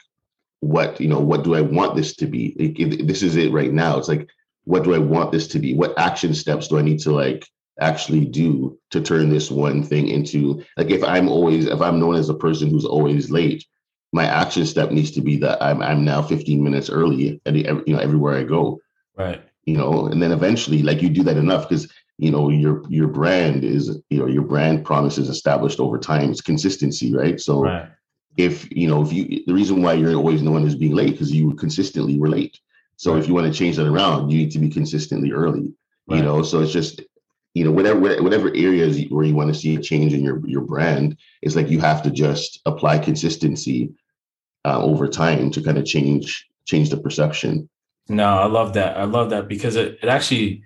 what, 0.60 1.00
you 1.00 1.08
know, 1.08 1.18
what 1.18 1.42
do 1.42 1.56
I 1.56 1.60
want 1.60 1.96
this 1.96 2.14
to 2.16 2.26
be? 2.26 2.48
It, 2.50 2.78
it, 2.78 3.06
this 3.06 3.22
is 3.22 3.36
it 3.36 3.52
right 3.52 3.72
now. 3.72 3.98
It's 3.98 4.08
like, 4.08 4.28
what 4.64 4.84
do 4.84 4.94
I 4.94 4.98
want 4.98 5.32
this 5.32 5.48
to 5.48 5.58
be? 5.58 5.74
What 5.74 5.98
action 5.98 6.34
steps 6.34 6.68
do 6.68 6.78
I 6.78 6.82
need 6.82 7.00
to 7.00 7.12
like 7.12 7.46
actually 7.80 8.24
do 8.24 8.78
to 8.90 9.00
turn 9.00 9.28
this 9.28 9.50
one 9.50 9.82
thing 9.82 10.08
into 10.08 10.62
like 10.76 10.90
if 10.90 11.02
I'm 11.02 11.28
always 11.28 11.66
if 11.66 11.80
I'm 11.80 11.98
known 11.98 12.14
as 12.14 12.28
a 12.28 12.34
person 12.34 12.70
who's 12.70 12.84
always 12.84 13.30
late, 13.30 13.64
my 14.12 14.26
action 14.26 14.66
step 14.66 14.90
needs 14.90 15.10
to 15.12 15.20
be 15.20 15.36
that 15.38 15.62
I'm 15.62 15.82
I'm 15.82 16.04
now 16.04 16.22
15 16.22 16.62
minutes 16.62 16.90
early 16.90 17.40
at 17.46 17.54
you 17.54 17.82
know 17.86 17.98
everywhere 17.98 18.36
I 18.36 18.44
go. 18.44 18.80
Right. 19.16 19.42
You 19.64 19.76
know, 19.76 20.06
and 20.06 20.22
then 20.22 20.32
eventually 20.32 20.82
like 20.82 21.02
you 21.02 21.08
do 21.08 21.22
that 21.24 21.36
enough 21.36 21.68
because 21.68 21.90
you 22.18 22.30
know 22.30 22.50
your 22.50 22.82
your 22.88 23.08
brand 23.08 23.64
is 23.64 23.98
you 24.10 24.18
know 24.18 24.26
your 24.26 24.42
brand 24.42 24.84
promise 24.84 25.18
is 25.18 25.28
established 25.28 25.80
over 25.80 25.98
time. 25.98 26.30
It's 26.30 26.40
consistency, 26.40 27.14
right? 27.14 27.40
So 27.40 27.62
right. 27.62 27.88
if 28.36 28.70
you 28.70 28.88
know 28.88 29.02
if 29.02 29.12
you 29.12 29.42
the 29.46 29.54
reason 29.54 29.82
why 29.82 29.94
you're 29.94 30.14
always 30.14 30.42
known 30.42 30.66
as 30.66 30.74
being 30.76 30.94
late 30.94 31.12
because 31.12 31.32
you 31.32 31.54
consistently 31.54 32.18
were 32.18 32.28
late 32.28 32.58
so 33.02 33.14
right. 33.14 33.20
if 33.20 33.26
you 33.26 33.34
want 33.34 33.52
to 33.52 33.58
change 33.58 33.76
that 33.76 33.88
around, 33.88 34.30
you 34.30 34.38
need 34.38 34.52
to 34.52 34.60
be 34.60 34.68
consistently 34.68 35.32
early. 35.32 35.74
Right. 36.06 36.18
You 36.18 36.22
know, 36.22 36.44
so 36.44 36.60
it's 36.60 36.72
just 36.72 37.02
you 37.52 37.64
know 37.64 37.72
whatever 37.72 37.98
whatever 38.22 38.48
areas 38.54 38.96
where 39.10 39.24
you 39.24 39.34
want 39.34 39.52
to 39.52 39.58
see 39.58 39.74
a 39.74 39.80
change 39.80 40.14
in 40.14 40.22
your 40.22 40.40
your 40.46 40.60
brand, 40.60 41.16
it's 41.42 41.56
like 41.56 41.68
you 41.68 41.80
have 41.80 42.04
to 42.04 42.12
just 42.12 42.60
apply 42.64 42.98
consistency 42.98 43.92
uh, 44.64 44.82
over 44.82 45.08
time 45.08 45.50
to 45.50 45.62
kind 45.62 45.78
of 45.78 45.84
change 45.84 46.48
change 46.64 46.90
the 46.90 46.96
perception. 46.96 47.68
No, 48.08 48.38
I 48.38 48.46
love 48.46 48.74
that. 48.74 48.96
I 48.96 49.04
love 49.04 49.30
that 49.30 49.48
because 49.48 49.76
it, 49.76 49.98
it 50.02 50.08
actually 50.08 50.62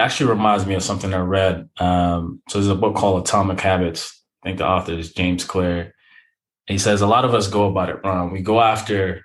actually 0.00 0.30
reminds 0.30 0.66
me 0.66 0.74
of 0.74 0.82
something 0.82 1.12
I 1.12 1.18
read. 1.18 1.68
Um, 1.78 2.40
so 2.48 2.58
there's 2.58 2.70
a 2.70 2.74
book 2.74 2.94
called 2.94 3.22
Atomic 3.22 3.60
Habits. 3.60 4.22
I 4.42 4.48
think 4.48 4.58
the 4.58 4.66
author 4.66 4.92
is 4.92 5.12
James 5.12 5.44
Clear. 5.44 5.94
he 6.66 6.78
says 6.78 7.00
a 7.00 7.06
lot 7.06 7.24
of 7.24 7.34
us 7.34 7.48
go 7.48 7.68
about 7.68 7.88
it 7.88 8.00
wrong. 8.04 8.32
We 8.32 8.40
go 8.40 8.60
after 8.60 9.24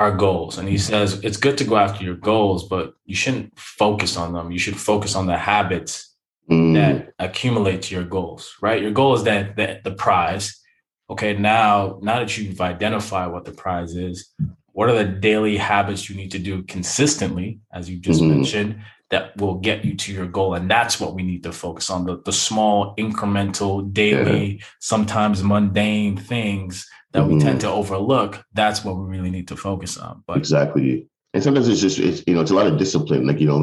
our 0.00 0.10
goals. 0.10 0.56
And 0.56 0.68
he 0.68 0.78
says 0.78 1.20
it's 1.22 1.36
good 1.36 1.58
to 1.58 1.64
go 1.64 1.76
after 1.76 2.02
your 2.02 2.16
goals, 2.16 2.66
but 2.66 2.94
you 3.04 3.14
shouldn't 3.14 3.56
focus 3.58 4.16
on 4.16 4.32
them. 4.32 4.50
You 4.50 4.58
should 4.58 4.80
focus 4.80 5.14
on 5.14 5.26
the 5.26 5.36
habits 5.36 6.16
mm. 6.50 6.74
that 6.74 7.12
accumulate 7.18 7.82
to 7.82 7.94
your 7.94 8.04
goals, 8.04 8.56
right? 8.62 8.80
Your 8.80 8.92
goal 8.92 9.14
is 9.14 9.24
that, 9.24 9.56
that 9.56 9.84
the 9.84 9.92
prize. 9.92 10.58
Okay, 11.10 11.36
now 11.36 11.98
now 12.00 12.20
that 12.20 12.38
you've 12.38 12.60
identified 12.60 13.32
what 13.32 13.44
the 13.44 13.52
prize 13.52 13.96
is, 13.96 14.32
what 14.72 14.88
are 14.88 14.96
the 14.96 15.04
daily 15.04 15.56
habits 15.56 16.08
you 16.08 16.16
need 16.16 16.30
to 16.30 16.38
do 16.38 16.62
consistently, 16.62 17.60
as 17.72 17.90
you 17.90 17.98
just 17.98 18.20
mm-hmm. 18.20 18.36
mentioned, 18.36 18.80
that 19.10 19.36
will 19.36 19.56
get 19.56 19.84
you 19.84 19.96
to 19.96 20.12
your 20.12 20.26
goal? 20.26 20.54
And 20.54 20.70
that's 20.70 21.00
what 21.00 21.14
we 21.14 21.24
need 21.24 21.42
to 21.42 21.52
focus 21.52 21.90
on 21.90 22.04
the, 22.04 22.22
the 22.24 22.32
small, 22.32 22.94
incremental, 22.96 23.92
daily, 23.92 24.46
yeah. 24.46 24.64
sometimes 24.78 25.42
mundane 25.42 26.16
things 26.16 26.88
that 27.12 27.24
mm-hmm. 27.24 27.34
we 27.34 27.40
tend 27.40 27.58
mm-hmm. 27.58 27.68
to 27.68 27.74
overlook, 27.74 28.44
that's 28.54 28.84
what 28.84 28.96
we 28.96 29.04
really 29.04 29.30
need 29.30 29.48
to 29.48 29.56
focus 29.56 29.98
on. 29.98 30.22
But 30.26 30.36
exactly. 30.36 31.08
And 31.32 31.42
sometimes 31.42 31.68
it's 31.68 31.80
just, 31.80 31.98
it's, 31.98 32.24
you 32.26 32.34
know, 32.34 32.40
it's 32.40 32.50
a 32.50 32.54
lot 32.54 32.66
of 32.66 32.76
discipline. 32.76 33.26
Like, 33.26 33.38
you 33.38 33.46
know, 33.46 33.60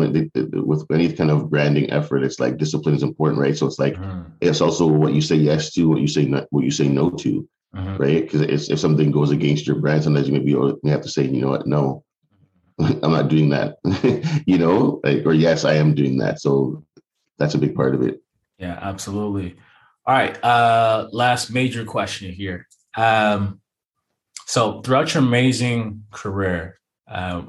with 0.63 0.85
any 0.89 1.11
kind 1.11 1.29
of 1.29 1.49
branding 1.49 1.89
effort, 1.91 2.23
it's 2.23 2.39
like 2.39 2.57
discipline 2.57 2.95
is 2.95 3.03
important, 3.03 3.41
right? 3.41 3.57
So 3.57 3.65
it's 3.67 3.79
like, 3.79 3.95
mm-hmm. 3.95 4.29
it's 4.39 4.61
also 4.61 4.87
what 4.87 5.13
you 5.13 5.21
say 5.21 5.35
yes 5.35 5.73
to, 5.73 5.89
what 5.89 5.99
you 5.99 6.07
say, 6.07 6.25
not, 6.25 6.47
what 6.51 6.63
you 6.63 6.71
say 6.71 6.87
no 6.87 7.09
to, 7.09 7.47
mm-hmm. 7.75 7.97
right? 7.97 8.23
Because 8.23 8.69
if 8.69 8.79
something 8.79 9.11
goes 9.11 9.31
against 9.31 9.67
your 9.67 9.75
brand, 9.75 10.03
sometimes 10.03 10.27
you 10.27 10.33
maybe 10.33 10.51
you 10.51 10.79
have 10.85 11.01
to 11.01 11.09
say, 11.09 11.25
you 11.25 11.41
know 11.41 11.49
what, 11.49 11.67
no, 11.67 12.05
I'm 12.79 13.11
not 13.11 13.27
doing 13.27 13.49
that, 13.49 13.79
you 14.45 14.57
know, 14.57 15.01
like, 15.03 15.25
or 15.25 15.33
yes, 15.33 15.65
I 15.65 15.73
am 15.73 15.93
doing 15.93 16.19
that. 16.19 16.39
So 16.39 16.85
that's 17.37 17.55
a 17.55 17.59
big 17.59 17.75
part 17.75 17.95
of 17.95 18.01
it. 18.01 18.21
Yeah, 18.57 18.79
absolutely. 18.81 19.57
All 20.05 20.15
right. 20.15 20.41
Uh, 20.41 21.09
last 21.11 21.51
major 21.51 21.83
question 21.83 22.31
here. 22.31 22.67
Um, 22.95 23.59
so 24.45 24.81
throughout 24.81 25.13
your 25.13 25.21
amazing 25.21 26.05
career, 26.11 26.76
uh, 27.07 27.43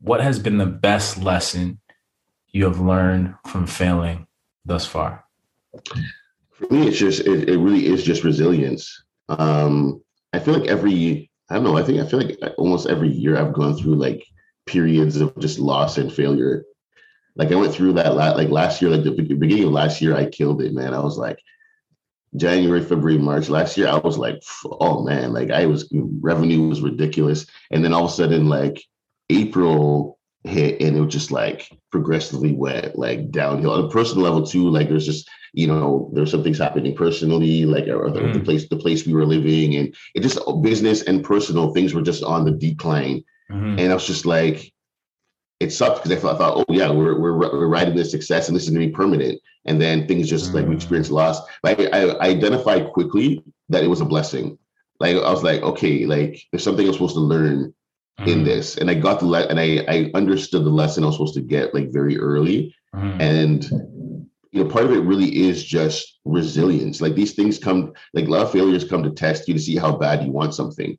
what 0.00 0.20
has 0.20 0.38
been 0.38 0.58
the 0.58 0.66
best 0.66 1.18
lesson 1.18 1.80
you 2.48 2.64
have 2.64 2.80
learned 2.80 3.34
from 3.46 3.66
failing 3.66 4.26
thus 4.64 4.86
far? 4.86 5.24
For 6.52 6.66
me, 6.70 6.88
it's 6.88 6.98
just 6.98 7.20
it, 7.20 7.48
it 7.48 7.58
really 7.58 7.86
is 7.86 8.02
just 8.02 8.24
resilience. 8.24 9.04
Um, 9.28 10.02
I 10.32 10.38
feel 10.38 10.58
like 10.58 10.68
every 10.68 11.30
I 11.50 11.54
don't 11.54 11.64
know. 11.64 11.76
I 11.76 11.82
think 11.82 12.00
I 12.00 12.06
feel 12.06 12.20
like 12.20 12.38
almost 12.58 12.88
every 12.88 13.08
year 13.08 13.36
I've 13.36 13.52
gone 13.52 13.76
through 13.76 13.96
like 13.96 14.24
periods 14.66 15.20
of 15.20 15.36
just 15.38 15.58
loss 15.58 15.98
and 15.98 16.12
failure. 16.12 16.64
Like 17.36 17.52
I 17.52 17.56
went 17.56 17.74
through 17.74 17.92
that 17.94 18.14
like 18.14 18.48
last 18.48 18.80
year, 18.80 18.90
like 18.90 19.04
the 19.04 19.10
beginning 19.10 19.64
of 19.64 19.72
last 19.72 20.00
year, 20.00 20.16
I 20.16 20.26
killed 20.26 20.62
it, 20.62 20.72
man. 20.72 20.94
I 20.94 21.00
was 21.00 21.18
like, 21.18 21.38
January, 22.36 22.82
February, 22.82 23.18
March 23.18 23.48
last 23.48 23.76
year, 23.76 23.88
I 23.88 23.98
was 23.98 24.18
like, 24.18 24.42
oh 24.64 25.02
man, 25.04 25.32
like 25.32 25.50
I 25.50 25.66
was 25.66 25.88
revenue 25.92 26.68
was 26.68 26.80
ridiculous. 26.80 27.46
And 27.70 27.84
then 27.84 27.92
all 27.92 28.04
of 28.04 28.10
a 28.10 28.14
sudden, 28.14 28.48
like 28.48 28.82
April 29.30 30.18
hit 30.44 30.80
and 30.80 30.96
it 30.96 31.00
was 31.00 31.12
just 31.12 31.32
like 31.32 31.68
progressively 31.90 32.52
went 32.52 32.96
like 32.96 33.30
downhill 33.30 33.72
on 33.72 33.84
a 33.84 33.88
personal 33.88 34.24
level 34.24 34.46
too. 34.46 34.68
Like 34.68 34.88
there's 34.88 35.06
just, 35.06 35.28
you 35.52 35.66
know, 35.66 36.10
there's 36.14 36.30
some 36.30 36.42
things 36.42 36.58
happening 36.58 36.94
personally, 36.94 37.64
like 37.64 37.84
mm. 37.86 38.32
the 38.32 38.40
place, 38.40 38.68
the 38.68 38.76
place 38.76 39.06
we 39.06 39.12
were 39.12 39.26
living, 39.26 39.74
and 39.76 39.94
it 40.14 40.20
just 40.20 40.38
business 40.62 41.02
and 41.02 41.24
personal 41.24 41.72
things 41.72 41.94
were 41.94 42.02
just 42.02 42.22
on 42.22 42.44
the 42.44 42.52
decline. 42.52 43.24
Mm-hmm. 43.50 43.78
And 43.78 43.90
I 43.90 43.94
was 43.94 44.06
just 44.06 44.26
like, 44.26 44.72
it 45.60 45.70
sucked 45.70 46.04
because 46.04 46.24
I 46.24 46.36
thought, 46.36 46.56
oh 46.56 46.72
yeah, 46.72 46.90
we're, 46.90 47.18
we're 47.18 47.34
we're 47.34 47.68
riding 47.68 47.94
this 47.94 48.10
success 48.10 48.48
and 48.48 48.56
this 48.56 48.64
is 48.64 48.70
going 48.70 48.80
to 48.80 48.86
be 48.86 48.92
permanent. 48.92 49.40
And 49.64 49.80
then 49.80 50.06
things 50.06 50.28
just 50.28 50.46
mm-hmm. 50.46 50.56
like 50.56 50.66
we 50.66 50.74
mm. 50.74 50.76
experienced 50.76 51.10
loss. 51.10 51.40
Like 51.62 51.80
I, 51.80 52.10
I 52.10 52.26
identified 52.28 52.92
quickly 52.92 53.42
that 53.68 53.82
it 53.82 53.88
was 53.88 54.00
a 54.00 54.04
blessing. 54.04 54.58
Like 55.00 55.16
I 55.16 55.30
was 55.30 55.42
like, 55.42 55.62
okay, 55.62 56.06
like 56.06 56.42
there's 56.50 56.62
something 56.62 56.86
I'm 56.86 56.92
supposed 56.92 57.14
to 57.14 57.20
learn 57.20 57.74
mm-hmm. 58.20 58.28
in 58.28 58.44
this, 58.44 58.76
and 58.76 58.90
I 58.90 58.94
got 58.94 59.20
the 59.20 59.26
le- 59.26 59.46
and 59.46 59.58
I 59.58 59.84
I 59.88 60.10
understood 60.14 60.64
the 60.64 60.70
lesson 60.70 61.02
I 61.02 61.06
was 61.06 61.16
supposed 61.16 61.34
to 61.34 61.40
get 61.40 61.74
like 61.74 61.90
very 61.90 62.18
early. 62.18 62.74
Mm-hmm. 62.94 63.20
And 63.20 63.64
you 64.52 64.64
know, 64.64 64.70
part 64.70 64.84
of 64.84 64.92
it 64.92 65.00
really 65.00 65.48
is 65.48 65.64
just 65.64 66.18
resilience. 66.24 67.00
Like 67.00 67.14
these 67.14 67.34
things 67.34 67.58
come, 67.58 67.92
like 68.14 68.26
a 68.26 68.30
lot 68.30 68.42
of 68.42 68.52
failures 68.52 68.88
come 68.88 69.02
to 69.02 69.10
test 69.10 69.48
you 69.48 69.54
to 69.54 69.60
see 69.60 69.76
how 69.76 69.96
bad 69.96 70.24
you 70.24 70.32
want 70.32 70.54
something. 70.54 70.96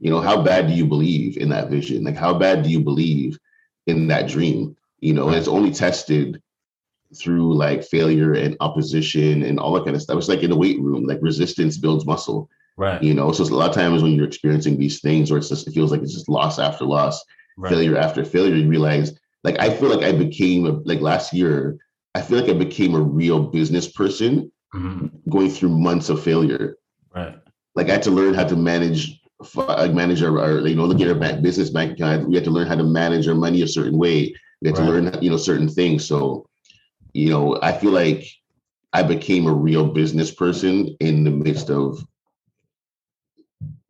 You 0.00 0.10
know, 0.10 0.20
how 0.20 0.42
bad 0.42 0.66
do 0.66 0.72
you 0.72 0.84
believe 0.84 1.36
in 1.36 1.48
that 1.50 1.70
vision? 1.70 2.02
Like 2.02 2.16
how 2.16 2.34
bad 2.34 2.64
do 2.64 2.70
you 2.70 2.80
believe 2.80 3.38
in 3.88 4.06
that 4.06 4.28
dream 4.28 4.76
you 5.00 5.12
know 5.12 5.26
and 5.28 5.36
it's 5.36 5.48
only 5.48 5.72
tested 5.72 6.40
through 7.16 7.54
like 7.54 7.82
failure 7.84 8.34
and 8.34 8.56
opposition 8.60 9.42
and 9.42 9.58
all 9.58 9.72
that 9.72 9.84
kind 9.84 9.96
of 9.96 10.02
stuff. 10.02 10.18
It's 10.18 10.28
like 10.28 10.42
in 10.42 10.50
the 10.50 10.56
weight 10.56 10.80
room 10.80 11.06
like 11.06 11.18
resistance 11.22 11.78
builds 11.78 12.04
muscle 12.04 12.48
right. 12.76 13.02
you 13.02 13.14
know? 13.14 13.32
So 13.32 13.44
a 13.44 13.46
lot 13.46 13.68
of 13.68 13.74
times 13.74 14.02
when 14.02 14.12
you're 14.12 14.26
experiencing 14.26 14.78
these 14.78 15.00
things 15.00 15.30
or 15.30 15.38
it's 15.38 15.48
just 15.48 15.66
it 15.66 15.72
feels 15.72 15.90
like 15.90 16.02
it's 16.02 16.14
just 16.14 16.28
loss 16.28 16.58
after 16.58 16.84
loss 16.84 17.22
right. 17.56 17.70
failure 17.70 17.96
after 17.96 18.24
failure 18.24 18.54
you 18.54 18.68
realize 18.68 19.18
like 19.44 19.58
i 19.58 19.70
feel 19.70 19.88
like 19.88 20.04
i 20.04 20.12
became 20.12 20.66
a, 20.66 20.72
like 20.84 21.00
last 21.00 21.32
year 21.32 21.78
i 22.14 22.20
feel 22.20 22.38
like 22.38 22.50
i 22.50 22.54
became 22.54 22.94
a 22.94 23.00
real 23.00 23.40
business 23.40 23.90
person 23.90 24.50
mm-hmm. 24.74 25.06
going 25.30 25.50
through 25.50 25.70
months 25.70 26.08
of 26.08 26.22
failure. 26.22 26.76
Right. 27.14 27.38
Like 27.74 27.88
i 27.88 27.92
had 27.92 28.02
to 28.02 28.10
learn 28.10 28.34
how 28.34 28.44
to 28.44 28.56
manage 28.56 29.17
manage 29.56 30.22
our, 30.22 30.38
our, 30.40 30.66
you 30.66 30.74
know, 30.74 30.84
look 30.84 31.00
at 31.00 31.08
our 31.08 31.14
bank, 31.14 31.42
business 31.42 31.70
bank 31.70 31.92
account. 31.92 32.28
We 32.28 32.34
had 32.34 32.44
to 32.44 32.50
learn 32.50 32.66
how 32.66 32.74
to 32.74 32.84
manage 32.84 33.28
our 33.28 33.34
money 33.34 33.62
a 33.62 33.68
certain 33.68 33.98
way. 33.98 34.34
We 34.60 34.68
had 34.68 34.78
right. 34.78 34.84
to 34.84 34.90
learn, 34.90 35.22
you 35.22 35.30
know, 35.30 35.36
certain 35.36 35.68
things. 35.68 36.06
So, 36.06 36.48
you 37.12 37.30
know, 37.30 37.58
I 37.62 37.72
feel 37.72 37.92
like 37.92 38.26
I 38.92 39.02
became 39.02 39.46
a 39.46 39.52
real 39.52 39.86
business 39.86 40.32
person 40.32 40.96
in 41.00 41.24
the 41.24 41.30
midst 41.30 41.70
of 41.70 42.04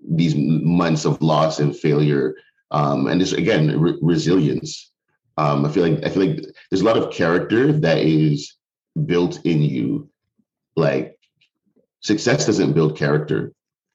these 0.06 0.34
months 0.36 1.04
of 1.04 1.20
loss 1.22 1.60
and 1.60 1.76
failure. 1.76 2.34
Um, 2.70 3.06
and 3.06 3.20
this 3.20 3.32
again, 3.32 3.80
re- 3.80 3.98
resilience. 4.02 4.92
Um, 5.38 5.64
I 5.64 5.70
feel 5.70 5.88
like 5.88 6.04
I 6.04 6.10
feel 6.10 6.26
like 6.26 6.44
there's 6.70 6.82
a 6.82 6.84
lot 6.84 6.98
of 6.98 7.12
character 7.12 7.72
that 7.72 7.98
is 7.98 8.56
built 9.06 9.44
in 9.46 9.62
you. 9.62 10.10
Like 10.76 11.18
success 12.00 12.44
doesn't 12.44 12.72
build 12.72 12.96
character. 12.96 13.52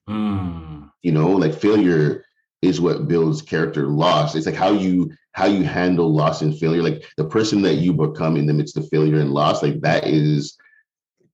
Mm 0.08 0.73
you 1.04 1.12
know 1.12 1.28
like 1.28 1.54
failure 1.54 2.24
is 2.62 2.80
what 2.80 3.06
builds 3.06 3.42
character 3.42 3.86
loss. 3.86 4.34
It's 4.34 4.46
like 4.46 4.54
how 4.54 4.72
you 4.72 5.12
how 5.32 5.46
you 5.46 5.62
handle 5.62 6.12
loss 6.12 6.42
and 6.42 6.58
failure. 6.58 6.82
Like 6.82 7.04
the 7.16 7.26
person 7.26 7.62
that 7.62 7.74
you 7.74 7.92
become 7.92 8.36
in 8.36 8.46
the 8.46 8.54
midst 8.54 8.76
of 8.76 8.88
failure 8.88 9.20
and 9.20 9.32
loss 9.32 9.62
like 9.62 9.80
that 9.82 10.06
is 10.06 10.56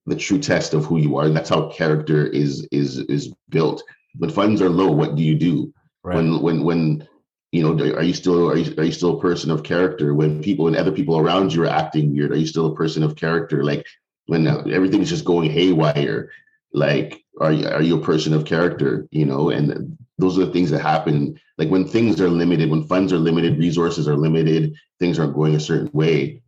the 0.06 0.16
true 0.16 0.38
test 0.38 0.74
of 0.74 0.85
who 0.85 0.98
you 0.98 1.16
are. 1.16 1.24
And 1.24 1.37
that's 1.37 1.48
how 1.48 1.68
character 1.70 2.26
is 2.26 2.66
is 2.72 2.98
is 2.98 3.33
built. 3.48 3.83
When 4.18 4.30
funds 4.30 4.61
are 4.61 4.68
low 4.68 4.90
what 4.90 5.14
do 5.14 5.22
you 5.22 5.37
do? 5.37 5.72
Right. 6.02 6.16
when 6.16 6.42
when 6.42 6.64
when 6.64 7.09
you 7.52 7.62
know 7.62 7.94
are 7.94 8.02
you 8.02 8.14
still 8.14 8.50
are 8.50 8.56
you, 8.56 8.74
are 8.76 8.85
you 8.85 8.92
still 8.92 9.18
a 9.18 9.20
person 9.20 9.52
of 9.52 9.62
character? 9.62 10.14
When 10.14 10.42
people 10.42 10.66
and 10.66 10.76
other 10.76 10.92
people 10.92 11.16
around 11.16 11.54
you 11.54 11.62
are 11.62 11.68
acting 11.68 12.12
weird 12.12 12.33
are 12.33 12.37
you 12.37 12.46
still 12.46 12.66
a 12.66 12.74
person 12.74 13.04
of 13.04 13.14
character? 13.14 13.62
Like 13.62 13.87
when 14.26 14.48
uh, 14.48 14.64
everything's 14.72 15.11
just 15.11 15.24
going 15.24 15.48
haywire 15.48 16.30
like 16.72 17.22
are 17.40 17.52
you, 17.52 17.68
are 17.68 17.83
you 17.83 17.98
a 17.98 18.04
person 18.04 18.35
of 18.35 18.44
character 18.44 19.06
you 19.11 19.24
know? 19.24 19.50
And 19.50 19.96
those 20.18 20.38
are 20.38 20.44
the 20.44 20.52
things 20.52 20.70
that 20.70 20.80
happen. 20.80 21.38
Like 21.59 21.70
when 21.70 21.87
things 21.87 22.20
are 22.20 22.28
limited 22.28 22.70
when 22.70 22.85
funds 22.85 23.12
are 23.12 23.18
limited 23.18 23.59
resources 23.59 24.09
are 24.09 24.16
limited 24.16 24.74
things 24.98 25.18
aren't 25.18 25.35
going 25.35 25.54
a 25.54 25.61
certain 25.61 25.90
way 25.92 26.42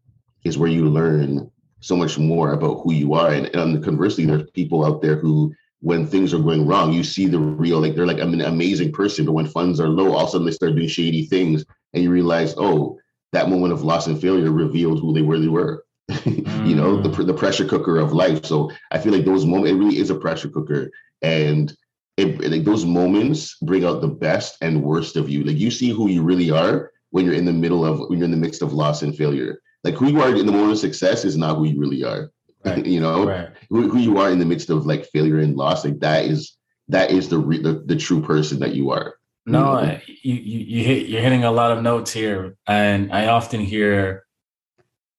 is 0.44 0.58
where 0.58 0.70
you 0.70 0.88
learn 0.88 1.50
so 1.80 1.96
much 1.96 2.18
more 2.18 2.52
about 2.52 2.82
who 2.82 2.92
you 2.92 3.14
are. 3.14 3.32
And, 3.32 3.46
and 3.54 3.82
conversely 3.82 4.24
there's 4.26 4.50
people 4.50 4.84
out 4.84 5.02
there 5.02 5.16
who 5.16 5.52
when 5.82 6.06
things 6.06 6.32
are 6.32 6.38
going 6.38 6.64
wrong 6.64 6.92
you 6.92 7.02
see 7.02 7.26
the 7.26 7.38
real 7.38 7.80
like 7.80 7.96
they're 7.96 8.06
like 8.06 8.20
i'm 8.20 8.32
an 8.32 8.40
amazing 8.42 8.92
person 8.92 9.26
but 9.26 9.32
when 9.32 9.46
funds 9.46 9.80
are 9.80 9.88
low 9.88 10.12
all 10.12 10.22
of 10.22 10.28
a 10.28 10.30
sudden 10.30 10.46
they 10.46 10.52
start 10.52 10.76
doing 10.76 10.88
shady 10.88 11.26
things 11.26 11.64
and 11.92 12.04
you 12.04 12.10
realize 12.10 12.54
oh 12.56 12.96
that 13.32 13.48
moment 13.48 13.72
of 13.72 13.82
loss 13.82 14.06
and 14.06 14.20
failure 14.20 14.52
revealed 14.52 15.00
who 15.00 15.12
they 15.12 15.22
really 15.22 15.48
were 15.48 15.84
you 16.24 16.74
know, 16.74 17.00
the, 17.00 17.08
mm. 17.08 17.26
the 17.26 17.34
pressure 17.34 17.64
cooker 17.64 17.98
of 17.98 18.12
life. 18.12 18.44
So 18.44 18.70
I 18.90 18.98
feel 18.98 19.12
like 19.12 19.24
those 19.24 19.46
moments, 19.46 19.72
it 19.72 19.76
really 19.76 19.98
is 19.98 20.10
a 20.10 20.14
pressure 20.14 20.48
cooker. 20.48 20.90
And 21.22 21.74
it, 22.16 22.40
like 22.50 22.64
those 22.64 22.84
moments 22.84 23.56
bring 23.62 23.84
out 23.84 24.00
the 24.00 24.08
best 24.08 24.58
and 24.60 24.82
worst 24.82 25.16
of 25.16 25.28
you. 25.28 25.44
Like 25.44 25.58
you 25.58 25.70
see 25.70 25.90
who 25.90 26.08
you 26.08 26.22
really 26.22 26.50
are 26.50 26.92
when 27.10 27.24
you're 27.24 27.34
in 27.34 27.44
the 27.44 27.52
middle 27.52 27.84
of, 27.84 28.08
when 28.08 28.18
you're 28.18 28.26
in 28.26 28.30
the 28.30 28.36
midst 28.36 28.62
of 28.62 28.72
loss 28.72 29.02
and 29.02 29.16
failure. 29.16 29.60
Like 29.84 29.94
who 29.94 30.08
you 30.08 30.20
are 30.20 30.34
in 30.34 30.46
the 30.46 30.52
moment 30.52 30.72
of 30.72 30.78
success 30.78 31.24
is 31.24 31.36
not 31.36 31.56
who 31.56 31.64
you 31.64 31.78
really 31.78 32.04
are. 32.04 32.30
Right. 32.64 32.84
you 32.86 33.00
know, 33.00 33.26
right. 33.26 33.48
who, 33.70 33.88
who, 33.88 33.98
you 33.98 34.18
are 34.18 34.30
in 34.30 34.38
the 34.38 34.44
midst 34.44 34.70
of 34.70 34.86
like 34.86 35.06
failure 35.06 35.38
and 35.38 35.56
loss, 35.56 35.84
like 35.84 35.98
that 36.00 36.24
is, 36.24 36.56
that 36.88 37.10
is 37.10 37.28
the, 37.28 37.38
re- 37.38 37.62
the, 37.62 37.82
the 37.86 37.96
true 37.96 38.22
person 38.22 38.60
that 38.60 38.74
you 38.74 38.90
are. 38.90 39.16
No, 39.44 39.98
you, 40.06 40.34
you, 40.34 40.58
you 40.58 40.84
hit, 40.84 41.06
you're 41.08 41.20
hitting 41.20 41.42
a 41.42 41.50
lot 41.50 41.72
of 41.72 41.82
notes 41.82 42.12
here. 42.12 42.56
And 42.68 43.12
I 43.12 43.26
often 43.26 43.60
hear 43.60 44.24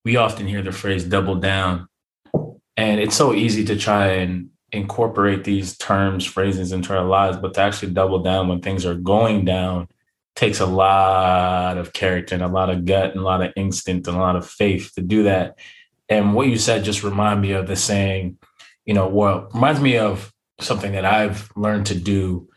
we 0.06 0.18
often 0.18 0.48
hear 0.48 0.62
the 0.62 0.72
phrase 0.72 1.04
double 1.04 1.36
down. 1.36 1.88
And 2.76 3.00
it's 3.00 3.16
so 3.16 3.34
easy 3.34 3.64
to 3.66 3.78
try 3.78 4.08
and 4.08 4.50
incorporate 4.72 5.44
these 5.44 5.78
terms, 5.78 6.26
phrases 6.26 6.72
into 6.72 6.98
our 6.98 7.06
lives, 7.06 7.38
but 7.38 7.54
to 7.54 7.62
actually 7.62 7.94
double 7.94 8.20
down 8.20 8.48
when 8.48 8.62
things 8.62 8.86
are 8.86 8.96
going 8.96 9.46
down 9.46 9.88
takes 10.36 10.60
a 10.60 10.66
lot 10.66 11.78
of 11.78 11.94
character 11.94 12.34
and 12.34 12.44
a 12.44 12.48
lot 12.48 12.70
of 12.70 12.86
gut 12.86 13.12
and 13.12 13.20
a 13.20 13.24
lot 13.24 13.44
of 13.44 13.54
instinct 13.56 14.08
and 14.08 14.18
a 14.18 14.20
lot 14.20 14.36
of 14.36 14.50
faith 14.50 14.92
to 14.96 15.02
do 15.02 15.24
that. 15.24 15.58
And 16.10 16.34
what 16.34 16.48
you 16.48 16.58
said 16.58 16.84
just 16.84 17.04
remind 17.04 17.42
me 17.42 17.52
of 17.52 17.68
the 17.68 17.76
saying, 17.76 18.38
you 18.86 18.94
know, 18.94 19.08
well, 19.08 19.48
reminds 19.54 19.80
me 19.80 19.98
of 19.98 20.34
something 20.60 20.94
that 20.94 21.06
I've 21.06 21.52
learned 21.56 21.88
to 21.88 21.96
do, 21.96 22.50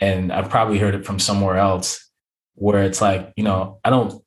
and 0.00 0.32
I've 0.32 0.50
probably 0.50 0.78
heard 0.78 0.94
it 0.94 1.06
from 1.06 1.18
somewhere 1.18 1.56
else, 1.56 2.10
where 2.54 2.82
it's 2.82 3.00
like, 3.00 3.32
you 3.36 3.44
know, 3.44 3.78
I 3.84 3.90
don't, 3.90 4.22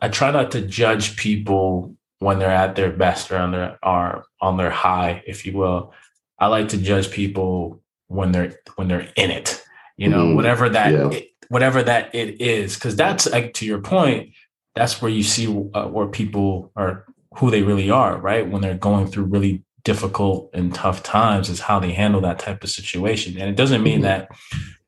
I 0.00 0.08
try 0.08 0.30
not 0.30 0.52
to 0.52 0.60
judge 0.60 1.16
people 1.16 1.93
when 2.24 2.38
they're 2.38 2.50
at 2.50 2.74
their 2.74 2.90
best 2.90 3.30
or 3.30 3.36
on 3.36 3.52
their 3.52 3.78
are 3.82 4.24
on 4.40 4.56
their 4.56 4.70
high, 4.70 5.22
if 5.26 5.44
you 5.44 5.52
will. 5.52 5.92
I 6.38 6.46
like 6.46 6.68
to 6.70 6.78
judge 6.78 7.10
people 7.10 7.82
when 8.08 8.32
they're 8.32 8.58
when 8.76 8.88
they're 8.88 9.08
in 9.16 9.30
it, 9.30 9.62
you 9.98 10.08
know, 10.08 10.24
mm-hmm. 10.24 10.36
whatever 10.36 10.68
that 10.70 10.92
yeah. 10.92 11.10
it, 11.10 11.28
whatever 11.48 11.82
that 11.82 12.14
it 12.14 12.40
is, 12.40 12.74
because 12.74 12.96
that's 12.96 13.30
like 13.30 13.52
to 13.54 13.66
your 13.66 13.80
point. 13.80 14.30
That's 14.74 15.00
where 15.02 15.10
you 15.10 15.22
see 15.22 15.46
uh, 15.74 15.86
where 15.86 16.08
people 16.08 16.72
are 16.74 17.04
who 17.36 17.50
they 17.50 17.62
really 17.62 17.90
are, 17.90 18.16
right? 18.16 18.48
When 18.48 18.62
they're 18.62 18.74
going 18.74 19.06
through 19.08 19.24
really 19.24 19.62
difficult 19.84 20.50
and 20.54 20.74
tough 20.74 21.02
times, 21.02 21.50
is 21.50 21.60
how 21.60 21.78
they 21.78 21.92
handle 21.92 22.22
that 22.22 22.38
type 22.38 22.64
of 22.64 22.70
situation. 22.70 23.38
And 23.38 23.50
it 23.50 23.56
doesn't 23.56 23.82
mean 23.82 24.00
mm-hmm. 24.00 24.04
that 24.04 24.30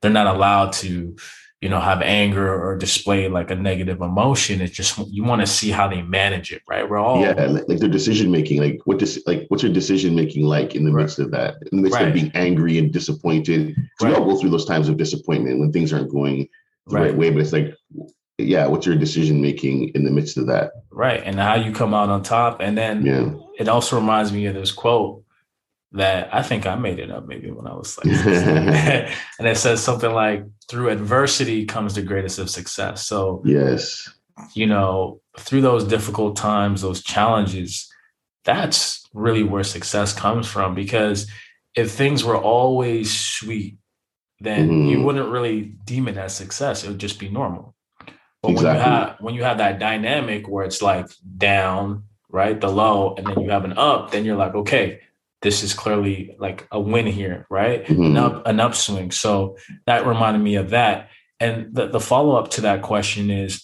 they're 0.01 0.11
not 0.11 0.35
allowed 0.35 0.73
to 0.73 1.15
you 1.61 1.69
know 1.69 1.79
have 1.79 2.01
anger 2.01 2.53
or 2.53 2.77
display 2.77 3.27
like 3.27 3.49
a 3.49 3.55
negative 3.55 4.01
emotion 4.01 4.61
it's 4.61 4.75
just 4.75 4.97
you 5.07 5.23
want 5.23 5.41
to 5.41 5.47
see 5.47 5.71
how 5.71 5.87
they 5.87 6.01
manage 6.03 6.51
it 6.51 6.61
right 6.69 6.87
we're 6.87 6.97
all 6.97 7.19
yeah 7.21 7.33
like, 7.45 7.67
like 7.67 7.79
their 7.79 7.89
decision 7.89 8.29
making 8.29 8.61
like 8.61 8.79
what 8.85 8.99
does 8.99 9.19
like 9.25 9.45
what's 9.47 9.63
your 9.63 9.73
decision 9.73 10.15
making 10.15 10.45
like 10.45 10.75
in 10.75 10.85
the 10.85 10.91
right. 10.91 11.03
midst 11.03 11.19
of 11.19 11.31
that 11.31 11.55
in 11.71 11.77
the 11.77 11.81
midst 11.81 11.97
right. 11.97 12.07
of 12.07 12.13
being 12.13 12.31
angry 12.35 12.77
and 12.77 12.93
disappointed 12.93 13.75
right. 14.01 14.09
we 14.09 14.15
all 14.15 14.25
go 14.25 14.39
through 14.39 14.51
those 14.51 14.65
times 14.65 14.87
of 14.87 14.97
disappointment 14.97 15.59
when 15.59 15.71
things 15.71 15.91
aren't 15.91 16.11
going 16.11 16.47
the 16.87 16.95
right, 16.95 17.01
right 17.05 17.15
way 17.15 17.31
but 17.31 17.41
it's 17.41 17.53
like 17.53 17.73
yeah 18.37 18.67
what's 18.67 18.85
your 18.85 18.95
decision 18.95 19.41
making 19.41 19.89
in 19.89 20.03
the 20.03 20.11
midst 20.11 20.37
of 20.37 20.45
that 20.45 20.71
right 20.91 21.23
and 21.25 21.37
how 21.37 21.55
you 21.55 21.71
come 21.71 21.93
out 21.93 22.09
on 22.09 22.21
top 22.21 22.59
and 22.59 22.77
then 22.77 23.03
yeah. 23.03 23.33
it 23.57 23.67
also 23.67 23.95
reminds 23.95 24.31
me 24.31 24.45
of 24.45 24.53
this 24.53 24.71
quote 24.71 25.23
that 25.93 26.33
I 26.33 26.43
think 26.43 26.65
I 26.65 26.75
made 26.75 26.99
it 26.99 27.11
up 27.11 27.27
maybe 27.27 27.51
when 27.51 27.67
I 27.67 27.73
was 27.73 27.97
like, 27.97 28.07
and 29.39 29.47
it 29.47 29.57
says 29.57 29.81
something 29.81 30.11
like, 30.11 30.43
"Through 30.69 30.89
adversity 30.89 31.65
comes 31.65 31.95
the 31.95 32.01
greatest 32.01 32.39
of 32.39 32.49
success." 32.49 33.05
So 33.05 33.41
yes, 33.45 34.09
you 34.53 34.67
know, 34.67 35.21
through 35.39 35.61
those 35.61 35.85
difficult 35.85 36.35
times, 36.35 36.81
those 36.81 37.03
challenges, 37.03 37.89
that's 38.43 39.07
really 39.13 39.43
where 39.43 39.63
success 39.63 40.13
comes 40.13 40.47
from. 40.47 40.75
Because 40.75 41.29
if 41.75 41.91
things 41.91 42.23
were 42.23 42.37
always 42.37 43.17
sweet, 43.17 43.77
then 44.39 44.69
mm-hmm. 44.69 44.89
you 44.89 45.01
wouldn't 45.03 45.29
really 45.29 45.61
deem 45.85 46.07
it 46.07 46.17
as 46.17 46.35
success. 46.35 46.83
It 46.83 46.89
would 46.89 46.99
just 46.99 47.19
be 47.19 47.29
normal. 47.29 47.75
But 48.43 48.51
exactly. 48.51 48.65
when 48.65 48.75
you 48.75 48.81
have 48.81 49.17
when 49.19 49.35
you 49.35 49.43
have 49.43 49.57
that 49.59 49.79
dynamic 49.79 50.49
where 50.49 50.65
it's 50.65 50.81
like 50.81 51.07
down, 51.37 52.03
right, 52.29 52.59
the 52.59 52.69
low, 52.69 53.15
and 53.15 53.25
then 53.25 53.39
you 53.39 53.49
have 53.49 53.63
an 53.63 53.77
up, 53.77 54.11
then 54.11 54.25
you're 54.25 54.35
like, 54.35 54.53
okay 54.53 54.99
this 55.41 55.63
is 55.63 55.73
clearly 55.73 56.35
like 56.39 56.67
a 56.71 56.79
win 56.79 57.05
here, 57.05 57.45
right? 57.49 57.85
Mm-hmm. 57.85 58.03
An 58.03 58.17
up 58.17 58.47
an 58.47 58.59
upswing. 58.59 59.11
So 59.11 59.57
that 59.85 60.05
reminded 60.05 60.39
me 60.39 60.55
of 60.55 60.71
that. 60.71 61.09
And 61.39 61.73
the, 61.73 61.87
the 61.87 61.99
follow 61.99 62.35
up 62.35 62.49
to 62.51 62.61
that 62.61 62.81
question 62.81 63.29
is 63.29 63.63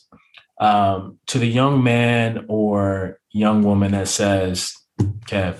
um, 0.59 1.17
to 1.27 1.39
the 1.39 1.47
young 1.47 1.83
man 1.83 2.45
or 2.47 3.19
young 3.31 3.63
woman 3.63 3.93
that 3.93 4.07
says, 4.07 4.73
Kev, 5.25 5.57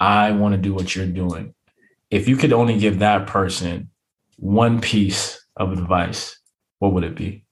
I 0.00 0.32
want 0.32 0.54
to 0.54 0.60
do 0.60 0.74
what 0.74 0.96
you're 0.96 1.06
doing. 1.06 1.54
If 2.10 2.28
you 2.28 2.36
could 2.36 2.52
only 2.52 2.78
give 2.78 2.98
that 2.98 3.28
person 3.28 3.90
one 4.36 4.80
piece 4.80 5.40
of 5.56 5.72
advice, 5.72 6.38
what 6.80 6.92
would 6.92 7.04
it 7.04 7.14
be? 7.14 7.44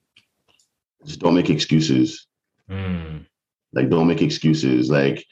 Just 1.05 1.21
don't 1.21 1.35
make 1.35 1.49
excuses. 1.49 2.27
Mm. 2.69 3.25
Like, 3.73 3.89
don't 3.89 4.07
make 4.07 4.21
excuses. 4.21 4.89
Like, 4.89 5.25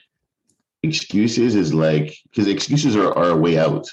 excuses 0.84 1.56
is 1.56 1.74
like 1.74 2.16
because 2.30 2.48
excuses 2.48 2.96
are, 2.96 3.14
are 3.14 3.32
a 3.32 3.38
way 3.38 3.58
out. 3.58 3.88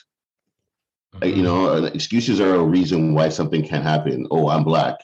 Like, 1.20 1.34
you 1.34 1.42
mm-hmm. 1.42 1.44
know, 1.44 1.84
excuses 1.86 2.40
are 2.40 2.54
a 2.54 2.62
reason 2.62 3.14
why 3.14 3.30
something 3.30 3.66
can't 3.66 3.82
happen. 3.82 4.26
Oh, 4.30 4.48
I'm 4.48 4.64
black. 4.64 4.96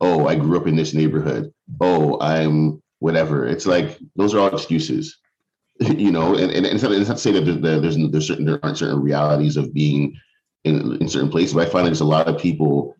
Oh, 0.00 0.26
I 0.26 0.34
grew 0.34 0.56
up 0.56 0.66
in 0.66 0.76
this 0.76 0.94
neighborhood. 0.94 1.52
Oh, 1.80 2.18
I'm 2.20 2.82
whatever. 3.00 3.46
It's 3.46 3.66
like 3.66 3.98
those 4.16 4.34
are 4.34 4.38
all 4.38 4.54
excuses. 4.54 5.18
you 5.80 6.10
know, 6.10 6.34
and, 6.34 6.50
and 6.50 6.66
it's, 6.66 6.82
not, 6.82 6.92
it's 6.92 7.08
not 7.08 7.16
to 7.16 7.22
say 7.22 7.32
that 7.32 7.42
there's, 7.42 7.80
there's 7.82 8.10
there's 8.10 8.26
certain 8.26 8.44
there 8.44 8.58
aren't 8.62 8.78
certain 8.78 9.00
realities 9.00 9.56
of 9.56 9.72
being 9.72 10.16
in, 10.64 10.96
in 11.00 11.08
certain 11.08 11.30
places, 11.30 11.54
but 11.54 11.66
I 11.66 11.70
find 11.70 11.86
there's 11.86 12.00
a 12.00 12.04
lot 12.04 12.28
of 12.28 12.40
people 12.40 12.96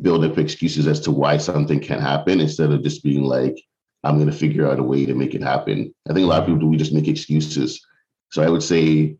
build 0.00 0.24
up 0.24 0.38
excuses 0.38 0.86
as 0.86 1.00
to 1.00 1.10
why 1.10 1.36
something 1.36 1.80
can't 1.80 2.00
happen 2.00 2.40
instead 2.40 2.70
of 2.70 2.82
just 2.82 3.02
being 3.02 3.24
like, 3.24 3.60
I'm 4.04 4.16
going 4.16 4.30
to 4.30 4.36
figure 4.36 4.68
out 4.68 4.78
a 4.78 4.82
way 4.82 5.06
to 5.06 5.14
make 5.14 5.34
it 5.34 5.42
happen. 5.42 5.94
I 6.08 6.12
think 6.12 6.24
a 6.24 6.28
lot 6.28 6.40
of 6.40 6.46
people 6.46 6.60
do, 6.60 6.68
we 6.68 6.76
just 6.76 6.92
make 6.92 7.08
excuses. 7.08 7.84
So 8.30 8.42
I 8.42 8.48
would 8.48 8.62
say, 8.62 9.16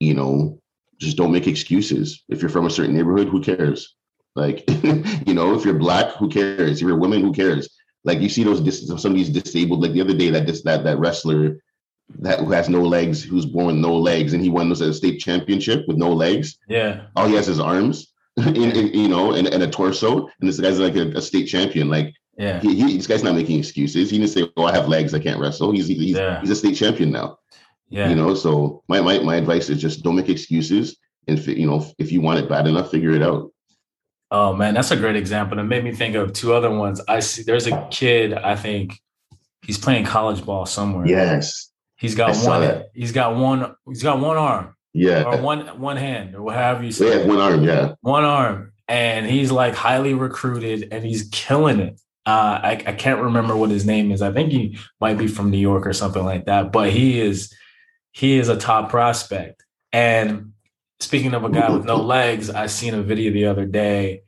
you 0.00 0.14
know, 0.14 0.58
just 0.98 1.16
don't 1.16 1.32
make 1.32 1.46
excuses. 1.46 2.22
If 2.28 2.40
you're 2.40 2.50
from 2.50 2.66
a 2.66 2.70
certain 2.70 2.94
neighborhood, 2.94 3.28
who 3.28 3.40
cares? 3.40 3.94
Like, 4.34 4.64
you 5.26 5.34
know, 5.34 5.54
if 5.54 5.64
you're 5.64 5.74
black, 5.78 6.12
who 6.12 6.28
cares? 6.28 6.76
If 6.76 6.80
you're 6.80 6.96
a 6.96 7.00
woman, 7.00 7.20
who 7.20 7.32
cares? 7.32 7.68
Like 8.04 8.20
you 8.20 8.28
see 8.28 8.44
those 8.44 8.60
dis- 8.60 8.86
some 8.86 9.12
of 9.12 9.14
these 9.14 9.30
disabled. 9.30 9.82
Like 9.82 9.92
the 9.92 10.00
other 10.00 10.16
day, 10.16 10.30
that 10.30 10.46
that 10.64 10.84
that 10.84 10.98
wrestler 10.98 11.58
that 12.18 12.40
who 12.40 12.50
has 12.52 12.68
no 12.68 12.82
legs, 12.82 13.22
who's 13.22 13.46
born 13.46 13.66
with 13.66 13.76
no 13.76 13.96
legs, 13.96 14.34
and 14.34 14.42
he 14.42 14.50
won 14.50 14.68
this 14.68 14.80
a 14.80 14.92
state 14.92 15.18
championship 15.20 15.86
with 15.88 15.96
no 15.96 16.12
legs. 16.12 16.58
Yeah, 16.68 17.06
all 17.16 17.26
he 17.26 17.34
has 17.34 17.48
is 17.48 17.58
arms, 17.60 18.12
in, 18.36 18.56
in, 18.56 18.88
you 18.88 19.08
know, 19.08 19.32
and, 19.32 19.48
and 19.48 19.62
a 19.62 19.70
torso, 19.70 20.28
and 20.40 20.48
this 20.48 20.60
guy's 20.60 20.78
like 20.78 20.96
a, 20.96 21.08
a 21.12 21.22
state 21.22 21.46
champion. 21.46 21.88
Like 21.88 22.14
yeah. 22.36 22.60
He, 22.60 22.74
he, 22.74 22.96
this 22.96 23.06
guy's 23.06 23.22
not 23.22 23.34
making 23.34 23.58
excuses. 23.58 24.10
He 24.10 24.18
didn't 24.18 24.30
say, 24.30 24.50
"Oh, 24.56 24.64
I 24.64 24.72
have 24.72 24.88
legs, 24.88 25.14
I 25.14 25.18
can't 25.18 25.40
wrestle." 25.40 25.72
He's 25.72 25.86
he's, 25.86 26.16
yeah. 26.16 26.40
he's 26.40 26.50
a 26.50 26.56
state 26.56 26.74
champion 26.74 27.10
now. 27.10 27.38
Yeah. 27.88 28.08
You 28.08 28.16
know, 28.16 28.34
so 28.34 28.82
my, 28.88 29.00
my 29.00 29.18
my 29.20 29.36
advice 29.36 29.68
is 29.68 29.80
just 29.80 30.02
don't 30.02 30.16
make 30.16 30.28
excuses, 30.28 30.96
and 31.28 31.38
you 31.46 31.66
know 31.66 31.86
if 31.98 32.10
you 32.10 32.20
want 32.20 32.40
it 32.40 32.48
bad 32.48 32.66
enough, 32.66 32.90
figure 32.90 33.12
it 33.12 33.22
out. 33.22 33.52
Oh 34.30 34.52
man, 34.52 34.74
that's 34.74 34.90
a 34.90 34.96
great 34.96 35.16
example. 35.16 35.58
It 35.58 35.64
made 35.64 35.84
me 35.84 35.92
think 35.92 36.16
of 36.16 36.32
two 36.32 36.54
other 36.54 36.70
ones. 36.70 37.00
I 37.06 37.20
see. 37.20 37.42
There's 37.42 37.66
a 37.66 37.86
kid. 37.90 38.34
I 38.34 38.56
think 38.56 39.00
he's 39.64 39.78
playing 39.78 40.06
college 40.06 40.44
ball 40.44 40.66
somewhere. 40.66 41.06
Yes. 41.06 41.70
He's 41.96 42.14
got 42.14 42.34
I 42.34 42.46
one. 42.46 42.84
He's 42.94 43.12
got 43.12 43.36
one. 43.36 43.74
He's 43.86 44.02
got 44.02 44.18
one 44.18 44.36
arm. 44.36 44.74
Yeah. 44.92 45.22
Or 45.22 45.40
one 45.40 45.80
one 45.80 45.96
hand 45.96 46.34
or 46.34 46.42
whatever 46.42 46.82
you 46.82 46.90
say. 46.90 47.20
Yeah, 47.20 47.26
one 47.26 47.38
arm. 47.38 47.62
Yeah. 47.62 47.94
One 48.00 48.24
arm, 48.24 48.72
and 48.88 49.26
he's 49.26 49.52
like 49.52 49.74
highly 49.74 50.14
recruited, 50.14 50.88
and 50.90 51.04
he's 51.04 51.28
killing 51.30 51.80
it. 51.80 52.00
Uh, 52.26 52.58
I, 52.62 52.82
I 52.86 52.92
can't 52.92 53.20
remember 53.20 53.54
what 53.54 53.70
his 53.70 53.84
name 53.84 54.10
is. 54.10 54.22
I 54.22 54.32
think 54.32 54.50
he 54.50 54.78
might 55.00 55.18
be 55.18 55.26
from 55.26 55.50
New 55.50 55.58
York 55.58 55.86
or 55.86 55.92
something 55.92 56.24
like 56.24 56.46
that. 56.46 56.72
But 56.72 56.90
he 56.90 57.20
is 57.20 57.54
he 58.12 58.38
is 58.38 58.48
a 58.48 58.56
top 58.56 58.90
prospect. 58.90 59.64
And 59.92 60.52
speaking 61.00 61.34
of 61.34 61.44
a 61.44 61.50
guy 61.50 61.70
with 61.70 61.84
no 61.84 61.96
legs, 62.16 62.48
I 62.48 62.66
seen 62.66 62.94
a 62.94 63.02
video 63.02 63.32
the 63.32 63.46
other 63.46 63.66
day 63.66 64.22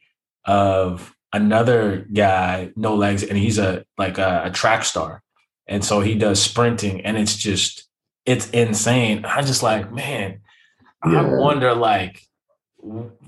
of 0.44 1.14
another 1.32 2.06
guy 2.12 2.72
no 2.76 2.94
legs, 2.94 3.22
and 3.22 3.38
he's 3.38 3.58
a 3.58 3.84
like 3.96 4.18
a, 4.18 4.42
a 4.46 4.50
track 4.50 4.84
star, 4.84 5.22
and 5.66 5.84
so 5.84 6.00
he 6.00 6.14
does 6.14 6.40
sprinting, 6.42 7.00
and 7.02 7.16
it's 7.16 7.36
just 7.36 7.88
it's 8.24 8.50
insane. 8.50 9.24
I 9.24 9.42
just 9.42 9.62
like 9.62 9.92
man, 9.92 10.40
yeah. 11.06 11.22
I 11.22 11.38
wonder 11.38 11.74
like 11.74 12.22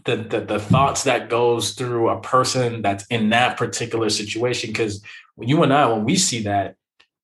the, 0.04 0.16
the, 0.16 0.40
the 0.40 0.58
thoughts 0.58 1.04
that 1.04 1.28
goes 1.28 1.72
through 1.72 2.08
a 2.08 2.20
person 2.20 2.82
that's 2.82 3.06
in 3.06 3.30
that 3.30 3.56
particular 3.56 4.08
situation 4.08 4.70
because 4.70 5.02
when 5.34 5.48
you 5.48 5.62
and 5.62 5.72
i 5.72 5.86
when 5.86 6.04
we 6.04 6.16
see 6.16 6.42
that 6.42 6.76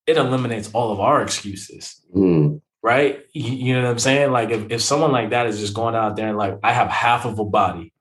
it 0.07 0.17
eliminates 0.17 0.71
all 0.75 0.93
of 0.93 1.01
our 1.01 1.23
excuses. 1.23 2.03
Mm. 2.15 2.61
right? 2.83 3.25
You, 3.33 3.53
you, 3.55 3.75
know 3.75 3.83
what 3.83 3.91
i'm 3.91 3.99
saying? 3.99 4.33
Like 4.33 4.51
if, 4.51 4.71
if 4.71 4.83
someone 4.83 5.13
like 5.13 5.31
that 5.31 5.47
is 5.47 5.59
just 5.59 5.75
going 5.75 5.95
out 5.95 6.17
there 6.17 6.29
and 6.29 6.39
like 6.39 6.59
i 6.63 6.73
have 6.73 6.89
half 6.89 7.25
of 7.25 7.39
a 7.39 7.45
body 7.45 7.93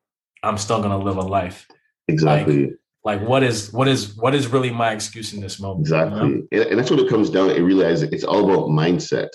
i'm 0.41 0.57
still 0.57 0.81
gonna 0.81 0.97
live 0.97 1.17
a 1.17 1.21
life. 1.21 1.67
Exactly. 2.07 2.65
Like, 2.65 2.73
like 3.03 3.21
what 3.21 3.43
is 3.43 3.71
what 3.73 3.87
is 3.87 4.15
what 4.15 4.33
is 4.33 4.47
really 4.47 4.69
my 4.69 4.91
excuse 4.91 5.33
in 5.33 5.41
this 5.41 5.59
moment 5.59 5.81
exactly 5.81 6.19
you 6.19 6.47
know? 6.51 6.61
and, 6.69 6.79
that's 6.79 6.89
what 6.89 6.99
it 6.99 7.09
comes 7.09 7.29
down 7.29 7.49
to 7.49 7.61
realize 7.61 8.01
it's 8.01 8.23
all 8.23 8.49
about 8.49 8.69
mindset 8.69 9.29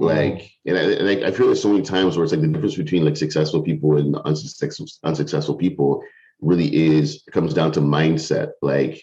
Mm-hmm. 0.00 0.38
like, 0.38 0.50
and 0.66 0.78
I, 0.78 0.82
and 0.82 1.24
I, 1.24 1.30
feel 1.30 1.46
there's 1.46 1.62
so 1.62 1.70
many 1.70 1.82
times 1.82 2.16
where 2.16 2.24
it's 2.24 2.32
like 2.32 2.40
the 2.40 2.48
difference 2.48 2.76
between 2.76 3.04
like 3.04 3.16
successful 3.16 3.62
people 3.62 3.98
and 3.98 4.16
unsuccessful 4.16 4.86
unsuccessful 5.04 5.56
people 5.56 6.02
really 6.40 6.74
is 6.74 7.22
comes 7.32 7.52
down 7.52 7.72
to 7.72 7.80
mindset. 7.80 8.52
Like, 8.62 9.02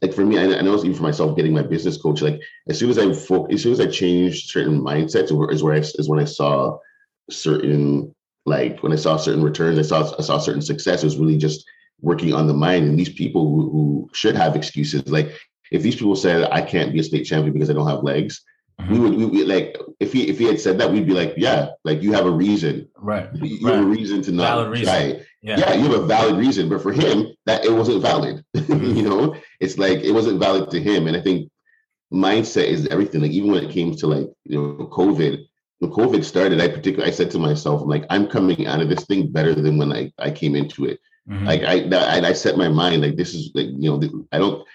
like 0.00 0.14
for 0.14 0.24
me, 0.24 0.38
I, 0.38 0.58
I 0.58 0.62
know 0.62 0.76
even 0.78 0.94
for 0.94 1.02
myself, 1.02 1.36
getting 1.36 1.54
my 1.54 1.62
business 1.62 2.00
coach, 2.00 2.22
like 2.22 2.40
as 2.68 2.78
soon 2.78 2.90
as 2.90 2.98
I 2.98 3.12
fo- 3.12 3.46
as 3.46 3.62
soon 3.62 3.72
as 3.72 3.80
I 3.80 3.86
changed 3.86 4.50
certain 4.50 4.80
mindsets, 4.80 5.32
is 5.52 5.62
where 5.62 5.74
I 5.74 5.78
is 5.78 6.08
when 6.08 6.20
I 6.20 6.24
saw 6.24 6.78
certain 7.30 8.14
like 8.46 8.82
when 8.82 8.92
I 8.92 8.96
saw 8.96 9.16
certain 9.16 9.42
returns, 9.42 9.78
I 9.78 9.82
saw 9.82 10.14
I 10.18 10.22
saw 10.22 10.38
certain 10.38 10.62
success. 10.62 11.02
It 11.02 11.06
was 11.06 11.18
really 11.18 11.36
just 11.36 11.64
working 12.00 12.32
on 12.32 12.46
the 12.46 12.54
mind. 12.54 12.86
And 12.86 12.98
these 12.98 13.12
people 13.12 13.48
who, 13.48 13.70
who 13.70 14.10
should 14.12 14.36
have 14.36 14.54
excuses, 14.54 15.08
like 15.08 15.32
if 15.72 15.82
these 15.82 15.96
people 15.96 16.16
said 16.16 16.48
I 16.52 16.62
can't 16.62 16.92
be 16.92 17.00
a 17.00 17.02
state 17.02 17.24
champion 17.24 17.52
because 17.52 17.70
I 17.70 17.74
don't 17.74 17.88
have 17.88 18.04
legs, 18.04 18.42
Mm-hmm. 18.80 18.92
We 18.92 18.98
would 18.98 19.14
we, 19.14 19.24
we, 19.26 19.44
like 19.44 19.76
if 19.98 20.12
he 20.12 20.28
if 20.28 20.38
he 20.38 20.44
had 20.44 20.60
said 20.60 20.78
that, 20.78 20.90
we'd 20.90 21.06
be 21.06 21.14
like, 21.14 21.34
yeah, 21.36 21.70
like 21.84 22.02
you 22.02 22.12
have 22.12 22.26
a 22.26 22.30
reason, 22.30 22.88
right? 22.96 23.28
You 23.34 23.66
right. 23.66 23.74
have 23.74 23.84
a 23.84 23.86
reason 23.88 24.22
to 24.22 24.32
not 24.32 24.64
valid 24.64 24.84
try. 24.84 25.20
Yeah. 25.40 25.58
yeah, 25.58 25.74
you 25.74 25.84
have 25.84 26.02
a 26.02 26.06
valid 26.06 26.36
reason, 26.36 26.68
but 26.68 26.82
for 26.82 26.92
him, 26.92 27.28
that 27.46 27.64
it 27.64 27.72
wasn't 27.72 28.02
valid. 28.02 28.44
Mm-hmm. 28.54 28.96
you 28.96 29.02
know, 29.08 29.34
it's 29.60 29.78
like 29.78 30.00
it 30.00 30.12
wasn't 30.12 30.40
valid 30.40 30.70
to 30.70 30.80
him, 30.80 31.06
and 31.06 31.16
I 31.16 31.20
think 31.20 31.50
mindset 32.12 32.66
is 32.66 32.86
everything. 32.88 33.22
Like 33.22 33.30
even 33.30 33.50
when 33.50 33.64
it 33.64 33.70
came 33.70 33.94
to 33.96 34.06
like 34.06 34.28
you 34.44 34.60
know 34.60 34.86
COVID, 34.86 35.44
when 35.78 35.90
COVID 35.90 36.24
started, 36.24 36.60
I 36.60 36.68
particularly 36.68 37.10
I 37.10 37.14
said 37.14 37.30
to 37.32 37.38
myself, 37.38 37.82
I'm 37.82 37.88
like, 37.88 38.04
I'm 38.10 38.26
coming 38.28 38.66
out 38.66 38.80
of 38.80 38.88
this 38.88 39.04
thing 39.04 39.32
better 39.32 39.54
than 39.54 39.78
when 39.78 39.92
I, 39.92 40.12
I 40.18 40.30
came 40.30 40.54
into 40.54 40.84
it. 40.84 41.00
Mm-hmm. 41.28 41.46
Like 41.46 41.62
I, 41.62 41.88
I 41.96 42.28
I 42.28 42.32
set 42.32 42.56
my 42.56 42.68
mind 42.68 43.02
like 43.02 43.16
this 43.16 43.34
is 43.34 43.50
like 43.54 43.68
you 43.68 43.90
know 43.90 44.26
I 44.32 44.38
don't 44.38 44.66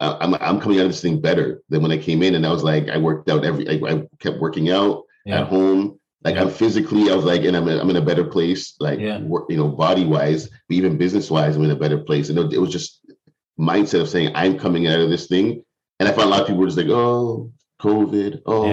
I'm 0.00 0.34
I'm 0.34 0.60
coming 0.60 0.78
out 0.78 0.86
of 0.86 0.92
this 0.92 1.02
thing 1.02 1.20
better 1.20 1.62
than 1.68 1.82
when 1.82 1.92
I 1.92 1.98
came 1.98 2.22
in, 2.22 2.34
and 2.34 2.46
I 2.46 2.50
was 2.50 2.62
like 2.62 2.88
I 2.88 2.96
worked 2.96 3.28
out 3.28 3.44
every 3.44 3.68
I, 3.68 3.92
I 3.92 4.02
kept 4.18 4.40
working 4.40 4.70
out 4.70 5.04
yeah. 5.24 5.40
at 5.40 5.48
home. 5.48 5.98
Like 6.22 6.34
yeah. 6.34 6.42
I'm 6.42 6.50
physically, 6.50 7.10
I 7.10 7.14
was 7.14 7.24
like, 7.24 7.44
and 7.44 7.56
I'm 7.56 7.66
in, 7.66 7.80
I'm 7.80 7.88
in 7.88 7.96
a 7.96 8.02
better 8.02 8.24
place, 8.24 8.74
like 8.78 8.98
yeah. 9.00 9.20
work, 9.20 9.46
you 9.48 9.56
know, 9.56 9.68
body 9.68 10.04
wise, 10.04 10.48
but 10.48 10.74
even 10.74 10.98
business 10.98 11.30
wise, 11.30 11.56
I'm 11.56 11.64
in 11.64 11.70
a 11.70 11.76
better 11.76 11.96
place. 11.96 12.28
And 12.28 12.38
it, 12.38 12.52
it 12.52 12.58
was 12.58 12.70
just 12.70 13.00
mindset 13.58 14.02
of 14.02 14.08
saying 14.10 14.32
I'm 14.34 14.58
coming 14.58 14.86
out 14.86 15.00
of 15.00 15.08
this 15.08 15.28
thing, 15.28 15.64
and 15.98 16.08
I 16.08 16.12
found 16.12 16.26
a 16.26 16.30
lot 16.30 16.42
of 16.42 16.46
people 16.46 16.60
were 16.60 16.66
just 16.66 16.76
like, 16.76 16.88
oh, 16.88 17.50
COVID, 17.80 18.42
oh, 18.44 18.66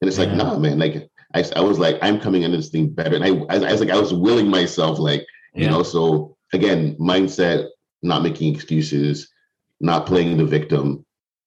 and 0.00 0.08
it's 0.08 0.18
like, 0.18 0.32
nah, 0.32 0.58
man, 0.58 0.78
like 0.78 1.10
I, 1.34 1.44
I 1.56 1.60
was 1.60 1.78
like, 1.78 1.98
I'm 2.00 2.20
coming 2.20 2.44
out 2.44 2.52
of 2.52 2.56
this 2.56 2.70
thing 2.70 2.88
better. 2.88 3.16
And 3.16 3.24
I, 3.24 3.30
I, 3.54 3.68
I 3.68 3.72
was 3.72 3.80
like, 3.80 3.90
I 3.90 4.00
was 4.00 4.14
willing 4.14 4.48
myself, 4.48 4.98
like, 4.98 5.26
you 5.54 5.68
know, 5.68 5.82
so 5.82 6.36
again, 6.54 6.96
mindset, 6.98 7.68
not 8.02 8.22
making 8.22 8.54
excuses, 8.54 9.28
not 9.80 10.06
playing 10.06 10.36
the 10.36 10.44
victim, 10.44 11.04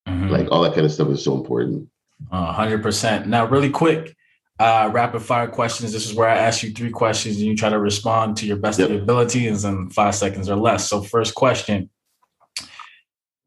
mm-hmm. 0.08 0.28
like 0.28 0.48
all 0.50 0.62
that 0.62 0.74
kind 0.74 0.86
of 0.86 0.92
stuff 0.92 1.08
is 1.08 1.24
so 1.24 1.36
important. 1.36 1.88
hundred 2.30 2.80
uh, 2.80 2.82
percent. 2.82 3.26
Now, 3.26 3.46
really 3.46 3.70
quick, 3.70 4.16
uh, 4.58 4.90
rapid 4.92 5.22
fire 5.22 5.48
questions. 5.48 5.92
This 5.92 6.08
is 6.08 6.14
where 6.14 6.28
I 6.28 6.36
ask 6.36 6.62
you 6.62 6.70
three 6.72 6.90
questions 6.90 7.36
and 7.36 7.46
you 7.46 7.56
try 7.56 7.68
to 7.68 7.78
respond 7.78 8.36
to 8.38 8.46
your 8.46 8.56
best 8.56 8.78
yep. 8.78 8.90
ability 8.90 9.46
in 9.46 9.90
five 9.90 10.14
seconds 10.14 10.48
or 10.48 10.56
less. 10.56 10.88
So, 10.88 11.02
first 11.02 11.34
question: 11.34 11.90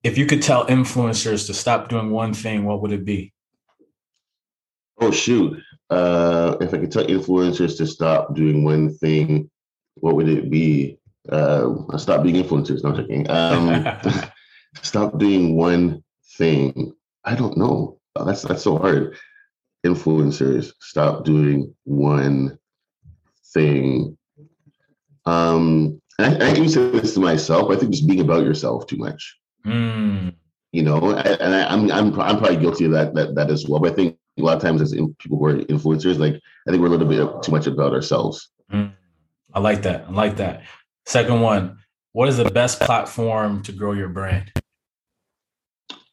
If 0.04 0.18
you 0.18 0.26
could 0.26 0.42
tell 0.42 0.66
influencers 0.68 1.48
to 1.48 1.54
stop 1.54 1.90
doing 1.90 2.12
one 2.12 2.34
thing, 2.34 2.66
what 2.66 2.82
would 2.82 2.92
it 2.92 3.06
be? 3.06 3.34
Oh 5.02 5.12
shoot! 5.12 5.62
uh, 5.90 6.58
if 6.62 6.74
I 6.74 6.78
could 6.78 6.92
tell 6.92 7.06
influencers 7.06 7.78
to 7.78 7.88
stop 7.88 8.36
doing 8.36 8.64
one 8.64 8.94
thing, 8.94 9.50
what 9.96 10.16
would 10.16 10.28
it 10.28 10.50
be? 10.50 10.98
Uh, 11.30 11.98
stop 11.98 12.24
being 12.24 12.44
influencers. 12.44 12.84
No, 12.84 12.90
I'm 12.92 12.96
joking. 12.96 13.30
Um, 13.30 13.86
stop 14.82 15.18
doing 15.18 15.56
one 15.56 16.04
thing. 16.38 16.94
I 17.24 17.36
don't 17.36 17.58
know. 17.58 18.00
That's 18.16 18.44
that's 18.44 18.64
so 18.64 18.78
hard. 18.78 19.18
Influencers, 19.86 20.72
stop 20.80 21.26
doing 21.26 21.76
one 21.84 22.58
thing. 23.54 24.18
Um, 25.26 26.02
I, 26.20 26.36
I 26.36 26.52
even 26.52 26.70
say 26.70 26.90
this 26.92 27.14
to 27.16 27.20
myself. 27.20 27.72
I 27.72 27.76
think 27.76 27.92
just 27.92 28.08
being 28.08 28.22
about 28.22 28.46
yourself 28.46 28.88
too 28.88 28.98
much. 28.98 29.38
Mm. 29.66 30.34
You 30.72 30.84
know, 30.84 31.12
and 31.12 31.56
I, 31.56 31.74
am 31.74 31.90
I'm, 31.90 31.92
I'm 31.92 32.20
I'm 32.20 32.38
probably 32.38 32.58
guilty 32.58 32.86
of 32.86 32.92
that 32.92 33.14
that 33.16 33.36
that 33.36 33.50
as 33.50 33.68
well. 33.68 33.80
But 33.80 33.94
I 33.94 33.96
think 33.96 34.18
a 34.38 34.42
lot 34.42 34.58
of 34.58 34.62
times 34.62 34.82
as 34.82 34.92
people 34.92 35.38
who 35.38 35.46
are 35.46 35.56
influencers, 35.56 36.20
like 36.20 36.36
I 36.68 36.72
think 36.72 36.82
we're 36.82 36.88
a 36.88 36.98
little 36.98 37.08
bit 37.08 37.44
too 37.44 37.52
much 37.52 37.68
about 37.68 37.94
ourselves. 37.94 38.50
Mm, 38.72 38.94
I 39.54 39.60
like 39.60 39.84
that. 39.84 40.06
I 40.08 40.12
like 40.12 40.38
that. 40.38 40.64
Second 41.06 41.42
one, 41.42 41.80
what 42.14 42.28
is 42.30 42.38
the 42.38 42.50
best 42.50 42.80
platform 42.80 43.62
to 43.64 43.72
grow 43.72 43.94
your 43.94 44.10
brand? 44.10 44.52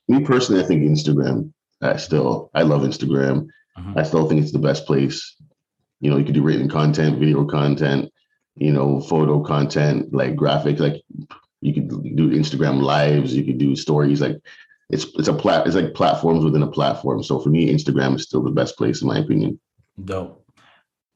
Me 0.09 0.24
personally, 0.24 0.62
I 0.62 0.66
think 0.66 0.82
Instagram. 0.82 1.53
I 1.80 1.96
still, 1.96 2.50
I 2.55 2.62
love 2.62 2.82
Instagram. 2.82 3.48
Mm-hmm. 3.78 3.98
I 3.98 4.03
still 4.03 4.28
think 4.28 4.42
it's 4.42 4.53
the 4.53 4.59
best 4.59 4.86
place. 4.86 5.36
You 6.00 6.11
know, 6.11 6.16
you 6.16 6.24
can 6.24 6.34
do 6.34 6.42
written 6.42 6.68
content, 6.68 7.18
video 7.18 7.44
content, 7.44 8.12
you 8.57 8.72
know, 8.72 9.00
photo 9.00 9.42
content, 9.42 10.12
like 10.12 10.36
graphic, 10.36 10.78
like 10.78 11.03
you 11.61 11.72
could 11.72 12.16
do 12.16 12.30
Instagram 12.30 12.82
lives, 12.82 13.34
you 13.34 13.44
could 13.44 13.59
do 13.59 13.76
stories. 13.76 14.20
Like 14.20 14.36
it's 14.90 15.07
it's 15.14 15.28
a 15.28 15.32
plat 15.32 15.66
it's 15.66 15.76
like 15.76 15.94
platforms 15.94 16.44
within 16.44 16.62
a 16.62 16.70
platform. 16.70 17.22
So 17.22 17.38
for 17.38 17.48
me, 17.48 17.72
Instagram 17.72 18.16
is 18.16 18.24
still 18.24 18.42
the 18.42 18.50
best 18.50 18.76
place 18.76 19.00
in 19.00 19.09
my 19.09 19.18
opinion. 19.18 19.59
Dope. 20.05 20.44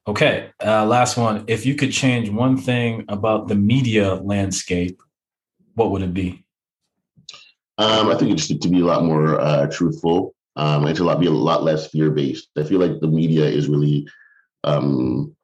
Okay, 0.07 0.51
uh, 0.65 0.85
last 0.85 1.17
one. 1.17 1.43
If 1.47 1.65
you 1.65 1.75
could 1.75 1.91
change 1.91 2.29
one 2.29 2.55
thing 2.55 3.03
about 3.09 3.49
the 3.49 3.55
media 3.55 4.15
landscape, 4.15 5.01
what 5.75 5.91
would 5.91 6.01
it 6.01 6.13
be? 6.13 6.45
Um, 7.77 8.09
I 8.09 8.15
think 8.15 8.31
it's 8.31 8.47
to 8.47 8.69
be 8.69 8.81
a 8.81 8.85
lot 8.85 9.03
more 9.03 9.39
uh, 9.39 9.67
truthful. 9.67 10.33
Um, 10.55 10.85
and 10.85 10.97
to 10.97 11.15
be 11.17 11.27
a 11.27 11.31
lot 11.31 11.63
less 11.63 11.87
fear 11.87 12.09
based. 12.09 12.49
I 12.57 12.63
feel 12.63 12.79
like 12.79 12.99
the 12.99 13.07
media 13.07 13.45
is 13.45 13.69
really, 13.69 14.07
um, 14.63 15.35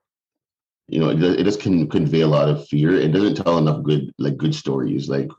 you 0.87 0.99
know, 0.99 1.09
it, 1.09 1.21
it 1.21 1.43
just 1.43 1.61
can 1.61 1.87
convey 1.87 2.21
a 2.21 2.27
lot 2.27 2.49
of 2.49 2.67
fear. 2.67 2.95
It 2.95 3.11
doesn't 3.11 3.35
tell 3.35 3.59
enough 3.59 3.83
good 3.83 4.11
like 4.17 4.37
good 4.37 4.55
stories. 4.55 5.07
Like 5.07 5.29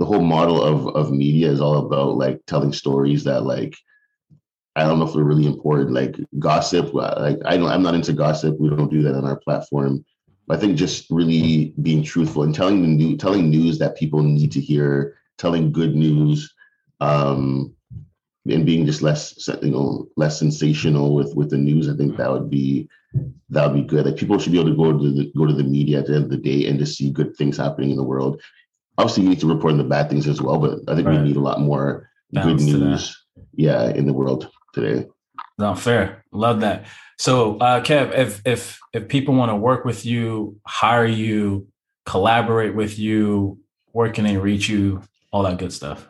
the 0.00 0.04
whole 0.04 0.22
model 0.22 0.60
of 0.60 0.88
of 0.96 1.12
media 1.12 1.48
is 1.48 1.60
all 1.60 1.86
about 1.86 2.16
like 2.16 2.40
telling 2.46 2.72
stories 2.72 3.22
that 3.24 3.44
like 3.44 3.76
I 4.74 4.84
don't 4.84 4.98
know 4.98 5.06
if 5.06 5.14
they're 5.14 5.24
really 5.24 5.46
important. 5.46 5.92
Like 5.92 6.16
gossip, 6.38 6.94
uh, 6.94 7.14
like 7.18 7.38
I 7.44 7.56
don't, 7.56 7.68
I'm 7.68 7.82
not 7.82 7.94
into 7.94 8.12
gossip. 8.12 8.58
We 8.58 8.70
don't 8.70 8.90
do 8.90 9.02
that 9.02 9.14
on 9.14 9.24
our 9.24 9.36
platform. 9.36 10.04
I 10.50 10.56
think 10.56 10.76
just 10.76 11.10
really 11.10 11.74
being 11.82 12.02
truthful 12.02 12.42
and 12.42 12.54
telling 12.54 12.80
the 12.82 12.88
new, 12.88 13.16
telling 13.16 13.50
news 13.50 13.78
that 13.78 13.96
people 13.96 14.22
need 14.22 14.50
to 14.52 14.60
hear, 14.60 15.17
telling 15.38 15.72
good 15.72 15.94
news, 15.94 16.52
um, 17.00 17.74
and 18.50 18.64
being 18.66 18.86
just 18.86 19.02
less, 19.02 19.48
you 19.62 19.70
know, 19.70 20.08
less 20.16 20.38
sensational 20.38 21.14
with 21.14 21.34
with 21.34 21.50
the 21.50 21.58
news. 21.58 21.88
I 21.88 21.96
think 21.96 22.16
that 22.16 22.30
would 22.30 22.50
be 22.50 22.88
that 23.50 23.66
would 23.66 23.74
be 23.74 23.88
good. 23.88 24.06
Like 24.06 24.16
people 24.16 24.38
should 24.38 24.52
be 24.52 24.60
able 24.60 24.70
to 24.70 24.76
go 24.76 24.92
to 24.92 25.10
the 25.10 25.32
go 25.36 25.46
to 25.46 25.52
the 25.52 25.64
media 25.64 26.00
at 26.00 26.06
the 26.06 26.14
end 26.14 26.24
of 26.24 26.30
the 26.30 26.36
day 26.36 26.66
and 26.66 26.78
just 26.78 26.96
see 26.96 27.10
good 27.10 27.36
things 27.36 27.56
happening 27.56 27.90
in 27.90 27.96
the 27.96 28.04
world 28.04 28.40
obviously 28.98 29.22
you 29.22 29.28
need 29.30 29.40
to 29.40 29.46
report 29.46 29.72
on 29.72 29.78
the 29.78 29.84
bad 29.84 30.10
things 30.10 30.26
as 30.26 30.42
well, 30.42 30.58
but 30.58 30.80
I 30.88 30.94
think 30.94 31.06
right. 31.06 31.18
we 31.18 31.28
need 31.28 31.36
a 31.36 31.40
lot 31.40 31.60
more 31.60 32.10
Balance 32.32 32.64
good 32.64 32.80
news, 32.80 33.24
yeah, 33.54 33.88
in 33.88 34.06
the 34.06 34.12
world 34.12 34.50
today. 34.74 35.08
No, 35.56 35.74
fair. 35.74 36.24
Love 36.32 36.60
that. 36.60 36.84
So, 37.18 37.56
uh, 37.58 37.80
Kev, 37.80 38.16
if 38.16 38.42
if 38.44 38.78
if 38.92 39.08
people 39.08 39.34
want 39.34 39.50
to 39.50 39.56
work 39.56 39.84
with 39.84 40.04
you, 40.04 40.60
hire 40.66 41.06
you, 41.06 41.68
collaborate 42.04 42.74
with 42.74 42.98
you, 42.98 43.60
where 43.92 44.10
can 44.12 44.24
they 44.24 44.36
reach 44.36 44.68
you? 44.68 45.02
All 45.32 45.42
that 45.42 45.58
good 45.58 45.72
stuff. 45.72 46.08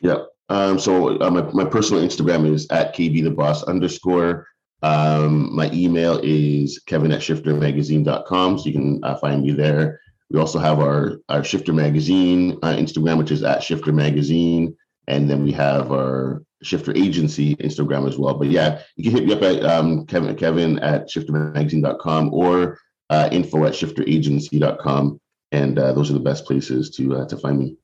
Yeah. 0.00 0.24
Um, 0.48 0.78
so 0.78 1.20
uh, 1.20 1.30
my, 1.30 1.42
my 1.52 1.64
personal 1.64 2.02
Instagram 2.02 2.50
is 2.50 2.66
at 2.70 2.94
KB 2.94 3.22
the 3.22 3.30
boss 3.30 3.62
underscore. 3.64 4.46
Um, 4.82 5.54
my 5.54 5.70
email 5.72 6.20
is 6.22 6.78
kevin 6.86 7.12
at 7.12 7.20
shiftermagazine.com. 7.20 8.58
So 8.58 8.66
you 8.66 8.72
can 8.72 9.00
uh, 9.02 9.16
find 9.16 9.42
me 9.42 9.52
there. 9.52 10.00
We 10.30 10.38
also 10.38 10.58
have 10.58 10.80
our, 10.80 11.20
our 11.28 11.44
Shifter 11.44 11.72
Magazine 11.72 12.58
uh, 12.62 12.74
Instagram, 12.74 13.18
which 13.18 13.30
is 13.30 13.42
at 13.42 13.62
Shifter 13.62 13.92
Magazine. 13.92 14.76
And 15.06 15.28
then 15.28 15.42
we 15.42 15.52
have 15.52 15.92
our 15.92 16.42
Shifter 16.62 16.94
Agency 16.96 17.56
Instagram 17.56 18.08
as 18.08 18.18
well. 18.18 18.34
But 18.34 18.48
yeah, 18.48 18.80
you 18.96 19.04
can 19.04 19.12
hit 19.12 19.26
me 19.26 19.34
up 19.34 19.42
at 19.42 19.64
um, 19.64 20.06
Kevin, 20.06 20.34
Kevin 20.36 20.78
at 20.80 21.08
shiftermagazine.com 21.08 22.34
or 22.34 22.78
uh, 23.10 23.28
info 23.32 23.64
at 23.64 23.74
shifteragency.com. 23.74 25.20
And 25.52 25.78
uh, 25.78 25.92
those 25.92 26.10
are 26.10 26.14
the 26.14 26.20
best 26.20 26.46
places 26.46 26.90
to 26.96 27.16
uh, 27.16 27.28
to 27.28 27.36
find 27.36 27.58
me. 27.58 27.76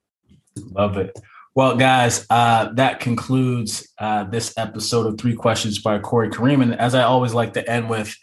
Love 0.61 0.96
it. 0.96 1.18
Well, 1.54 1.76
guys, 1.76 2.26
uh, 2.30 2.72
that 2.74 3.00
concludes 3.00 3.88
uh, 3.98 4.24
this 4.24 4.54
episode 4.56 5.06
of 5.06 5.18
Three 5.18 5.34
Questions 5.34 5.80
by 5.80 5.98
Corey 5.98 6.30
Kareem. 6.30 6.62
And 6.62 6.78
as 6.78 6.94
I 6.94 7.02
always 7.02 7.34
like 7.34 7.54
to 7.54 7.68
end 7.68 7.90
with, 7.90 8.16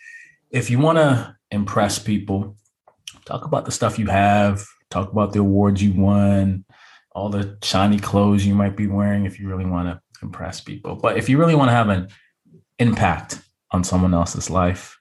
if 0.49 0.69
you 0.69 0.79
want 0.79 0.97
to 0.97 1.35
impress 1.51 1.99
people, 1.99 2.55
talk 3.25 3.45
about 3.45 3.65
the 3.65 3.71
stuff 3.71 3.99
you 3.99 4.07
have, 4.07 4.65
talk 4.89 5.11
about 5.11 5.33
the 5.33 5.39
awards 5.39 5.83
you 5.83 5.93
won, 5.93 6.63
all 7.11 7.29
the 7.29 7.57
shiny 7.63 7.99
clothes 7.99 8.45
you 8.45 8.55
might 8.55 8.77
be 8.77 8.87
wearing 8.87 9.25
if 9.25 9.39
you 9.39 9.49
really 9.49 9.65
want 9.65 9.89
to 9.89 9.99
impress 10.23 10.61
people. 10.61 10.95
But 10.95 11.17
if 11.17 11.27
you 11.27 11.37
really 11.37 11.55
want 11.55 11.69
to 11.69 11.75
have 11.75 11.89
an 11.89 12.07
impact 12.79 13.41
on 13.71 13.83
someone 13.83 14.13
else's 14.13 14.49
life, 14.49 14.97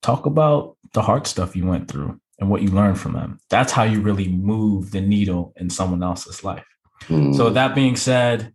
talk 0.00 0.24
about 0.24 0.76
the 0.94 1.02
hard 1.02 1.26
stuff 1.26 1.54
you 1.54 1.66
went 1.66 1.88
through 1.88 2.18
and 2.38 2.50
what 2.50 2.62
you 2.62 2.68
learn 2.68 2.94
from 2.94 3.12
them. 3.12 3.38
That's 3.50 3.72
how 3.72 3.84
you 3.84 4.00
really 4.00 4.28
move 4.28 4.90
the 4.90 5.00
needle 5.00 5.52
in 5.56 5.70
someone 5.70 6.02
else's 6.02 6.42
life. 6.44 6.64
Mm. 7.04 7.34
So, 7.36 7.48
hmm. 7.48 7.54
that 7.54 7.74
being 7.74 7.96
said, 7.96 8.52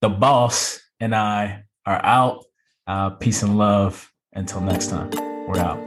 the 0.00 0.08
boss 0.08 0.80
and 1.00 1.14
I 1.14 1.64
are 1.86 2.04
out. 2.04 2.44
Uh, 2.86 3.10
peace 3.10 3.42
and 3.42 3.58
love. 3.58 4.10
Until 4.32 4.60
next 4.60 4.88
time, 4.88 5.10
we're 5.48 5.58
out. 5.58 5.78